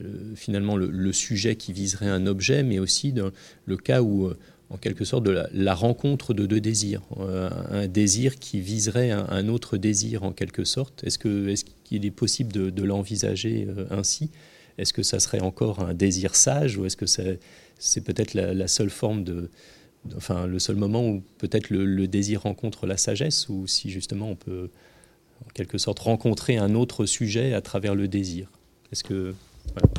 euh, 0.00 0.34
finalement 0.34 0.76
le, 0.76 0.90
le, 0.90 1.12
sujet 1.12 1.56
qui 1.56 1.72
viserait 1.72 2.08
un 2.08 2.26
objet, 2.26 2.62
mais 2.62 2.78
aussi 2.78 3.12
dans 3.12 3.30
le 3.64 3.76
cas 3.76 4.02
où, 4.02 4.26
euh, 4.26 4.36
en 4.70 4.76
quelque 4.78 5.04
sorte, 5.04 5.24
de 5.24 5.44
la, 5.52 5.74
rencontre 5.74 6.34
de 6.34 6.44
deux 6.46 6.60
désirs, 6.60 7.02
euh, 7.20 7.50
un 7.70 7.86
désir 7.86 8.36
qui 8.38 8.60
viserait 8.60 9.10
un, 9.10 9.48
autre 9.48 9.76
désir 9.76 10.24
en 10.24 10.32
quelque 10.32 10.64
sorte. 10.64 11.04
Est-ce 11.04 11.18
qu'il 11.18 12.04
est, 12.04 12.06
est 12.06 12.10
possible 12.10 12.52
de, 12.52 12.82
l'envisager 12.82 13.66
euh, 13.68 13.86
ainsi? 13.90 14.30
Est-ce 14.78 14.92
que 14.92 15.02
ça 15.02 15.20
serait 15.20 15.40
encore 15.40 15.80
un 15.80 15.94
désir 15.94 16.34
sage 16.34 16.76
ou 16.76 16.84
est-ce 16.84 16.96
que 16.96 17.06
c'est 17.06 18.00
peut-être 18.00 18.34
la, 18.34 18.52
la 18.54 18.68
seule 18.68 18.90
forme 18.90 19.24
de 19.24 19.50
enfin 20.16 20.46
le 20.46 20.60
seul 20.60 20.76
moment 20.76 21.08
où 21.08 21.22
peut-être 21.38 21.70
le, 21.70 21.84
le, 21.84 22.06
désir 22.06 22.42
rencontre 22.42 22.86
la 22.86 22.96
sagesse, 22.96 23.48
ou 23.48 23.66
si 23.66 23.90
justement 23.90 24.30
on 24.30 24.36
peut 24.36 24.70
en 25.44 25.48
quelque 25.54 25.78
sorte 25.78 25.98
rencontrer 26.00 26.58
un 26.58 26.74
autre 26.74 27.06
sujet 27.06 27.54
à 27.54 27.60
travers 27.60 27.94
le 27.94 28.06
désir? 28.06 28.50
Est-ce 28.92 29.02
que 29.02 29.34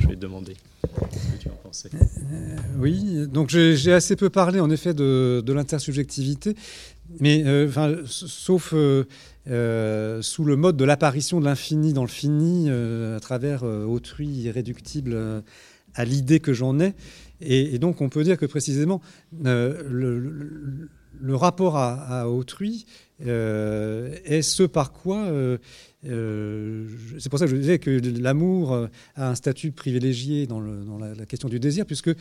je 0.01 0.07
vais 0.07 0.15
demander 0.15 0.53
ce 0.83 1.37
que 1.37 1.41
tu 1.41 1.49
en 1.49 1.55
pensais 1.63 1.89
euh, 1.93 2.55
Oui, 2.79 3.27
donc 3.27 3.49
j'ai 3.49 3.93
assez 3.93 4.15
peu 4.15 4.29
parlé 4.29 4.59
en 4.59 4.69
effet 4.69 4.93
de, 4.93 5.43
l'intersubjectivité, 5.47 6.55
mais 7.19 7.43
euh, 7.45 8.03
sauf 8.05 8.73
euh, 8.73 10.21
sous 10.21 10.43
le 10.43 10.55
mode 10.55 10.77
de 10.77 10.85
l'apparition 10.85 11.39
de 11.39 11.45
l'infini 11.45 11.93
dans 11.93 12.03
le 12.03 12.09
fini 12.09 12.69
à 12.69 13.19
travers 13.19 13.63
autrui 13.63 14.27
irréductible 14.27 15.43
à 15.93 16.05
l'idée 16.05 16.39
que 16.39 16.53
j'en 16.53 16.79
ai. 16.79 16.93
Et, 17.39 17.77
donc 17.79 18.01
on 18.01 18.09
peut 18.09 18.23
dire 18.23 18.37
que 18.37 18.45
précisément 18.45 19.01
le, 19.41 20.89
rapport 21.29 21.77
à, 21.77 22.29
autrui 22.29 22.85
est 23.19 24.41
ce 24.41 24.63
par 24.63 24.91
quoi 24.91 25.27
euh, 26.07 26.87
c'est 27.19 27.29
pour 27.29 27.39
ça 27.39 27.45
que 27.45 27.51
je 27.51 27.57
disais 27.57 27.79
que 27.79 28.01
l'amour 28.19 28.87
a 29.15 29.29
un 29.29 29.35
statut 29.35 29.71
privilégié 29.71 30.47
dans, 30.47 30.59
la, 30.59 31.25
question 31.25 31.49
du 31.49 31.59
désir, 31.59 31.85
puisque 31.85 32.11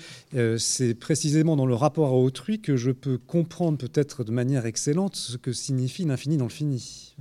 c'est 0.58 0.94
précisément 0.94 1.56
dans 1.56 1.66
le 1.66 1.74
rapport 1.74 2.08
à 2.08 2.16
autrui 2.16 2.60
que 2.60 2.76
je 2.76 2.90
peux 2.90 3.18
comprendre 3.18 3.78
peut-être 3.78 4.24
de 4.24 4.32
manière 4.32 4.66
excellente 4.66 5.16
ce 5.16 5.36
que 5.36 5.52
signifie 5.52 6.04
l'infini 6.04 6.36
dans 6.36 6.44
le 6.44 6.50
fini. 6.50 7.14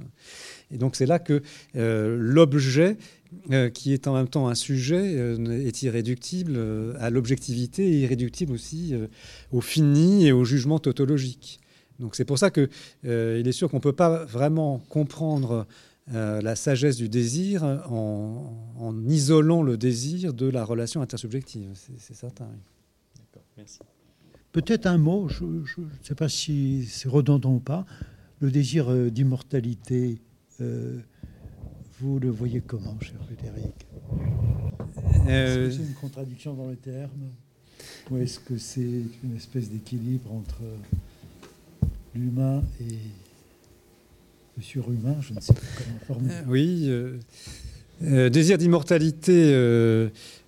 Et 0.72 0.78
donc 0.78 0.95
c'est 0.95 1.05
là 1.05 1.20
que 1.20 1.41
l'objet 1.74 2.97
euh, 3.51 3.70
qui 3.70 3.93
est 3.93 4.07
en 4.07 4.13
même 4.13 4.28
temps 4.28 4.47
un 4.47 4.55
sujet, 4.55 5.18
euh, 5.18 5.68
est 5.68 5.84
irréductible 5.84 6.53
euh, 6.55 6.93
à 6.99 7.09
l'objectivité 7.09 7.86
et 7.86 8.01
irréductible 8.01 8.53
aussi 8.53 8.95
au 9.51 9.61
fini 9.61 10.28
et 10.28 10.32
au 10.32 10.45
jugement 10.45 10.80
tautologique. 10.80 11.59
Donc 11.99 12.16
c'est 12.16 12.26
pour 12.26 12.39
ça 12.39 12.49
qu'il 12.49 12.70
est 13.03 13.51
sûr 13.51 13.70
qu'on 13.70 13.78
ne 13.78 13.82
peut 13.82 13.93
pas 13.93 14.26
vraiment 14.26 14.80
comprendre 14.89 15.66
la 16.08 16.56
sagesse 16.56 16.97
du 16.97 17.10
désir 17.10 17.64
en, 17.64 19.03
isolant 19.08 19.64
le 19.64 19.78
désir 19.78 20.34
de 20.34 20.47
la 20.47 20.64
relation 20.64 21.01
intersubjective. 21.01 21.72
C'est 21.74 22.14
certain. 22.16 22.47
D'accord, 23.18 23.43
merci. 23.58 23.80
Peut-être 24.51 24.86
un 24.86 24.97
mot, 24.97 25.28
je 25.28 25.43
ne 25.43 25.88
sais 26.01 26.16
pas 26.16 26.30
si 26.30 26.86
c'est 26.86 27.10
redondant 27.10 27.56
ou 27.56 27.60
pas, 27.60 27.86
le 28.39 28.51
désir 28.51 29.12
d'immortalité. 29.12 30.22
Vous 31.99 32.20
le 32.20 32.30
voyez 32.30 32.62
comment, 32.62 32.99
cher 32.99 33.16
Frédéric? 33.26 33.88
Euh... 35.28 35.70
Est-ce 35.70 35.78
que 35.78 35.84
c'est 35.84 35.89
une 35.89 35.95
contradiction 35.95 36.53
dans 36.53 36.70
les 36.70 36.76
termes 36.76 37.32
Ou 38.12 38.18
est-ce 38.18 38.39
que 38.39 38.58
c'est 38.58 39.03
une 39.24 39.36
espèce 39.36 39.70
d'équilibre 39.70 40.32
entre 40.34 40.62
l'humain 42.14 42.64
et 42.82 42.97
surhumain 44.62 45.16
Je 45.22 45.34
ne 45.34 45.39
sais 45.39 45.53
pas 45.53 45.62
comment 45.78 45.99
formuler. 46.08 46.34
Euh, 46.34 46.43
oui. 46.47 46.86
Euh, 46.88 47.18
euh, 48.03 48.30
désir 48.30 48.58
d'immortalité, 48.58 49.51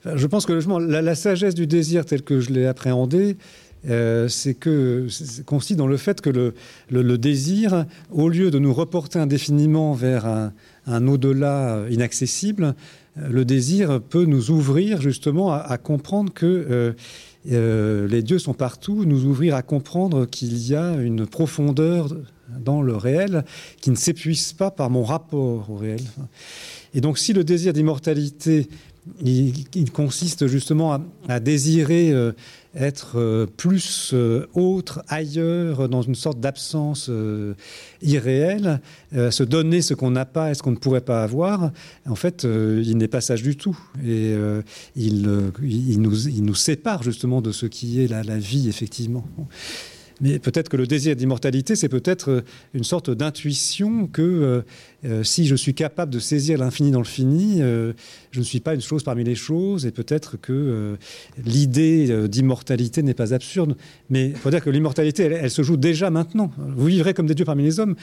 je 0.06 0.28
pense 0.28 0.46
que 0.46 0.54
la, 0.80 1.02
la, 1.02 1.16
sagesse 1.16 1.56
du 1.56 1.66
désir 1.66 2.06
tel 2.06 2.22
que 2.22 2.42
je 2.42 2.52
l'ai 2.52 2.66
appréhendé, 2.66 3.38
c'est 3.86 4.54
que 4.54 5.08
consiste 5.46 5.80
dans 5.80 5.88
le 5.88 5.96
fait 5.96 6.20
que 6.20 6.30
le, 6.90 7.18
désir, 7.18 7.86
au 8.12 8.28
lieu 8.28 8.52
de 8.52 8.60
nous 8.60 8.74
reporter 8.74 9.22
indéfiniment 9.22 9.94
vers 9.94 10.26
un, 10.88 11.08
au-delà 11.08 11.86
inaccessible, 11.90 12.76
le 13.16 13.46
désir 13.46 14.02
peut 14.02 14.26
nous 14.26 14.52
ouvrir 14.52 15.02
justement 15.02 15.54
à, 15.54 15.78
comprendre 15.78 16.34
que 16.34 16.94
les 17.46 18.24
dieux 18.24 18.40
sont 18.40 18.54
partout, 18.54 19.06
nous 19.06 19.24
ouvrir 19.24 19.56
à 19.56 19.62
comprendre 19.62 20.26
qu'il 20.26 20.58
y 20.68 20.76
a 20.76 20.96
une 20.96 21.26
profondeur 21.26 22.10
dans 22.60 22.82
le 22.82 22.96
réel 22.96 23.44
qui 23.82 23.90
ne 23.90 23.96
s'épuise 23.96 24.54
pas 24.54 24.72
par 24.72 24.90
mon 24.90 25.04
rapport 25.04 25.70
au 25.70 25.76
réel. 25.76 26.02
Et 26.94 27.02
donc 27.02 27.18
si 27.18 27.34
le 27.34 27.44
désir 27.44 27.74
d'immortalité, 27.74 28.68
il, 29.22 29.92
consiste 29.94 30.48
justement 30.48 31.00
à, 31.30 31.40
désirer 31.40 32.14
être 32.78 33.18
euh, 33.18 33.46
plus 33.46 34.12
euh, 34.14 34.48
autre, 34.54 35.02
ailleurs, 35.08 35.90
dans 35.90 36.02
une 36.02 36.16
sorte 36.16 36.40
d'absence 36.40 37.08
euh, 37.10 37.54
irréelle, 38.02 38.80
se 39.12 39.44
donner 39.44 39.82
ce 39.82 39.94
qu'on 39.94 40.12
n'a 40.12 40.26
pas 40.26 40.52
et 40.52 40.54
ce 40.54 40.62
qu'on 40.62 40.72
ne 40.72 40.78
pourrait 40.78 41.02
pas 41.02 41.24
avoir, 41.24 41.72
en 42.08 42.16
fait, 42.16 42.44
il 42.44 42.98
n'est 42.98 43.08
pas 43.08 43.22
sage 43.22 43.42
du 43.42 43.56
tout. 43.56 43.78
Et 44.06 44.36
il, 44.96 45.22
nous, 46.02 46.56
sépare 46.56 47.04
justement 47.04 47.42
de 47.42 47.52
ce 47.52 47.66
qui 47.66 48.04
est 48.04 48.08
la 48.08 48.38
vie, 48.38 48.70
effectivement. 48.70 49.26
Mais 50.22 50.40
peut-être 50.40 50.70
que 50.70 50.78
le 50.78 50.88
désir 50.88 51.16
d'immortalité, 51.16 51.76
c'est 51.76 51.90
peut-être 51.90 52.32
euh, 52.32 52.42
une 52.74 52.84
sorte 52.84 53.12
d'intuition 53.12 54.08
que 54.08 54.22
euh, 54.22 54.62
euh, 55.06 55.24
si 55.24 55.46
je 55.46 55.56
suis 55.56 55.74
capable 55.74 56.12
de 56.12 56.20
saisir 56.20 56.58
l'infini 56.58 56.92
dans 56.92 57.00
le 57.00 57.06
fini, 57.06 57.60
je 57.60 58.40
ne 58.40 58.44
suis 58.44 58.60
pas 58.60 58.74
une 58.74 58.82
chose 58.82 59.04
parmi 59.04 59.24
les 59.24 59.36
choses, 59.36 59.86
et 59.86 59.92
peut-être 59.92 60.38
que 60.38 60.98
l'idée 61.44 62.28
d'immortalité 62.28 63.04
n'est 63.04 63.14
pas 63.14 63.34
absurde. 63.34 63.76
Mais 64.10 64.30
il 64.30 64.36
faut 64.36 64.50
dire 64.50 64.64
que 64.64 64.70
l'immortalité, 64.70 65.24
elle, 65.24 65.52
se 65.52 65.62
joue 65.62 65.78
déjà 65.78 66.10
maintenant. 66.10 66.52
Vous 66.58 66.86
vivrez 66.86 67.14
comme 67.14 67.28
des 67.28 67.36
dieux 67.36 67.46
parmi 67.46 67.64
les 67.64 67.80
hommes. 67.80 67.96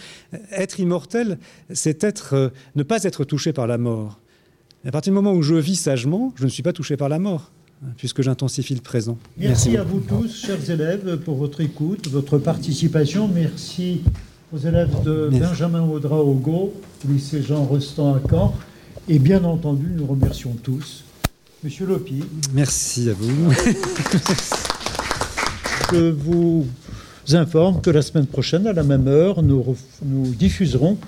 Être 0.52 0.80
immortel, 0.80 1.38
c'est 1.72 2.04
être, 2.04 2.52
ne 2.76 2.82
pas 2.82 3.02
être 3.04 3.24
touché 3.24 3.52
par 3.52 3.66
la 3.66 3.78
mort. 3.78 4.20
À 4.86 4.90
partir 4.90 5.12
du 5.12 5.14
moment 5.14 5.32
où 5.32 5.42
je 5.42 5.54
vis 5.54 5.76
sagement, 5.76 6.32
je 6.36 6.44
ne 6.44 6.50
suis 6.50 6.62
pas 6.62 6.72
touché 6.72 6.96
par 6.96 7.08
la 7.08 7.18
mort 7.18 7.50
puisque 7.96 8.22
j'intensifie 8.22 8.74
le 8.74 8.80
présent. 8.80 9.18
Merci, 9.36 9.76
à 9.76 9.82
vous 9.82 10.00
tous, 10.00 10.44
chers 10.46 10.70
élèves, 10.70 11.18
pour 11.18 11.36
votre 11.36 11.60
écoute, 11.60 12.08
votre 12.08 12.38
participation. 12.38 13.28
Merci 13.28 14.02
aux 14.52 14.58
élèves 14.58 15.02
de 15.04 15.30
Benjamin 15.32 15.82
Audra 15.82 16.18
au 16.22 16.72
lycée 17.08 17.42
Jean 17.42 17.64
Rostand 17.64 18.14
à 18.14 18.20
Caen. 18.28 18.54
Et 19.08 19.18
bien 19.18 19.44
entendu, 19.44 19.86
nous 19.94 20.06
remercions 20.06 20.56
tous 20.62 21.04
Monsieur 21.62 21.86
Lopi. 21.86 22.22
Merci 22.52 23.08
à 23.08 23.14
vous. 23.14 23.52
Je 25.92 26.10
vous 26.10 26.66
informe 27.32 27.80
que 27.80 27.88
la 27.90 28.02
semaine 28.02 28.26
prochaine, 28.26 28.66
à 28.66 28.74
la 28.74 28.82
même 28.82 29.08
heure, 29.08 29.42
nous, 29.42 29.76
nous 30.04 30.26
diffuserons 30.34 30.98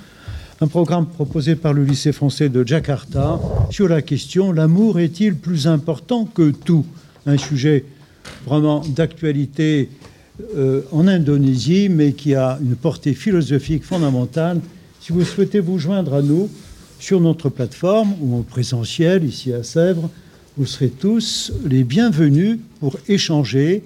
un 0.61 0.67
programme 0.69 1.07
proposé 1.07 1.55
par 1.55 1.75
le 1.75 1.85
lycée 1.85 2.13
français 2.13 2.49
de 2.49 2.67
Jakarta 2.67 3.39
sur 3.71 3.89
la 3.89 4.01
question 4.01 4.53
L'amour 4.53 4.99
est-il 4.99 5.35
plus 5.35 5.67
important 5.67 6.25
que 6.25 6.51
tout? 6.51 6.87
Un 7.27 7.37
sujet 7.37 7.85
vraiment 8.47 8.81
d'actualité 8.81 9.91
euh, 10.57 10.83
en 10.93 11.09
Indonésie, 11.09 11.89
mais 11.91 12.13
qui 12.13 12.35
a 12.35 12.59
une 12.63 12.75
portée 12.75 13.13
philosophique 13.13 13.85
fondamentale. 13.85 14.61
Si 15.01 15.13
vous 15.13 15.25
souhaitez 15.25 15.61
vous 15.61 15.79
joindre 15.79 16.15
à 16.15 16.23
nous 16.23 16.49
sur 16.99 17.21
notre 17.21 17.51
plateforme 17.51 18.15
ou 18.23 18.37
en 18.37 18.43
présentiel 18.43 19.25
ici 19.25 19.53
à 19.53 19.63
Sèvres, 19.63 20.09
vous 20.57 20.65
serez 20.65 20.89
tous 20.89 21.53
les 21.67 21.85
bienvenus 21.85 22.59
pour 22.81 22.97
échanger 23.09 23.83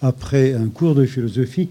après 0.00 0.54
un 0.54 0.68
cours 0.68 0.94
de 0.94 1.04
philosophie 1.04 1.68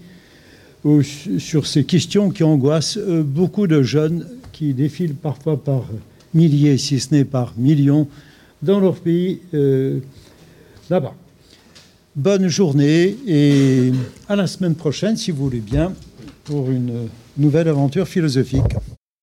sur 1.38 1.66
ces 1.66 1.84
questions 1.84 2.30
qui 2.30 2.44
angoissent 2.44 2.98
euh, 2.98 3.22
beaucoup 3.24 3.66
de 3.66 3.82
jeunes 3.82 4.26
qui 4.54 4.72
défilent 4.72 5.16
parfois 5.16 5.62
par 5.62 5.82
milliers, 6.32 6.78
si 6.78 7.00
ce 7.00 7.12
n'est 7.12 7.24
par 7.24 7.52
millions, 7.58 8.06
dans 8.62 8.80
leur 8.80 8.94
pays 8.94 9.40
euh, 9.52 9.98
là-bas. 10.88 11.14
Bonne 12.16 12.46
journée 12.46 13.16
et 13.26 13.90
à 14.28 14.36
la 14.36 14.46
semaine 14.46 14.76
prochaine, 14.76 15.16
si 15.16 15.32
vous 15.32 15.44
voulez 15.44 15.60
bien, 15.60 15.92
pour 16.44 16.70
une 16.70 17.08
nouvelle 17.36 17.68
aventure 17.68 18.06
philosophique. 18.06 18.76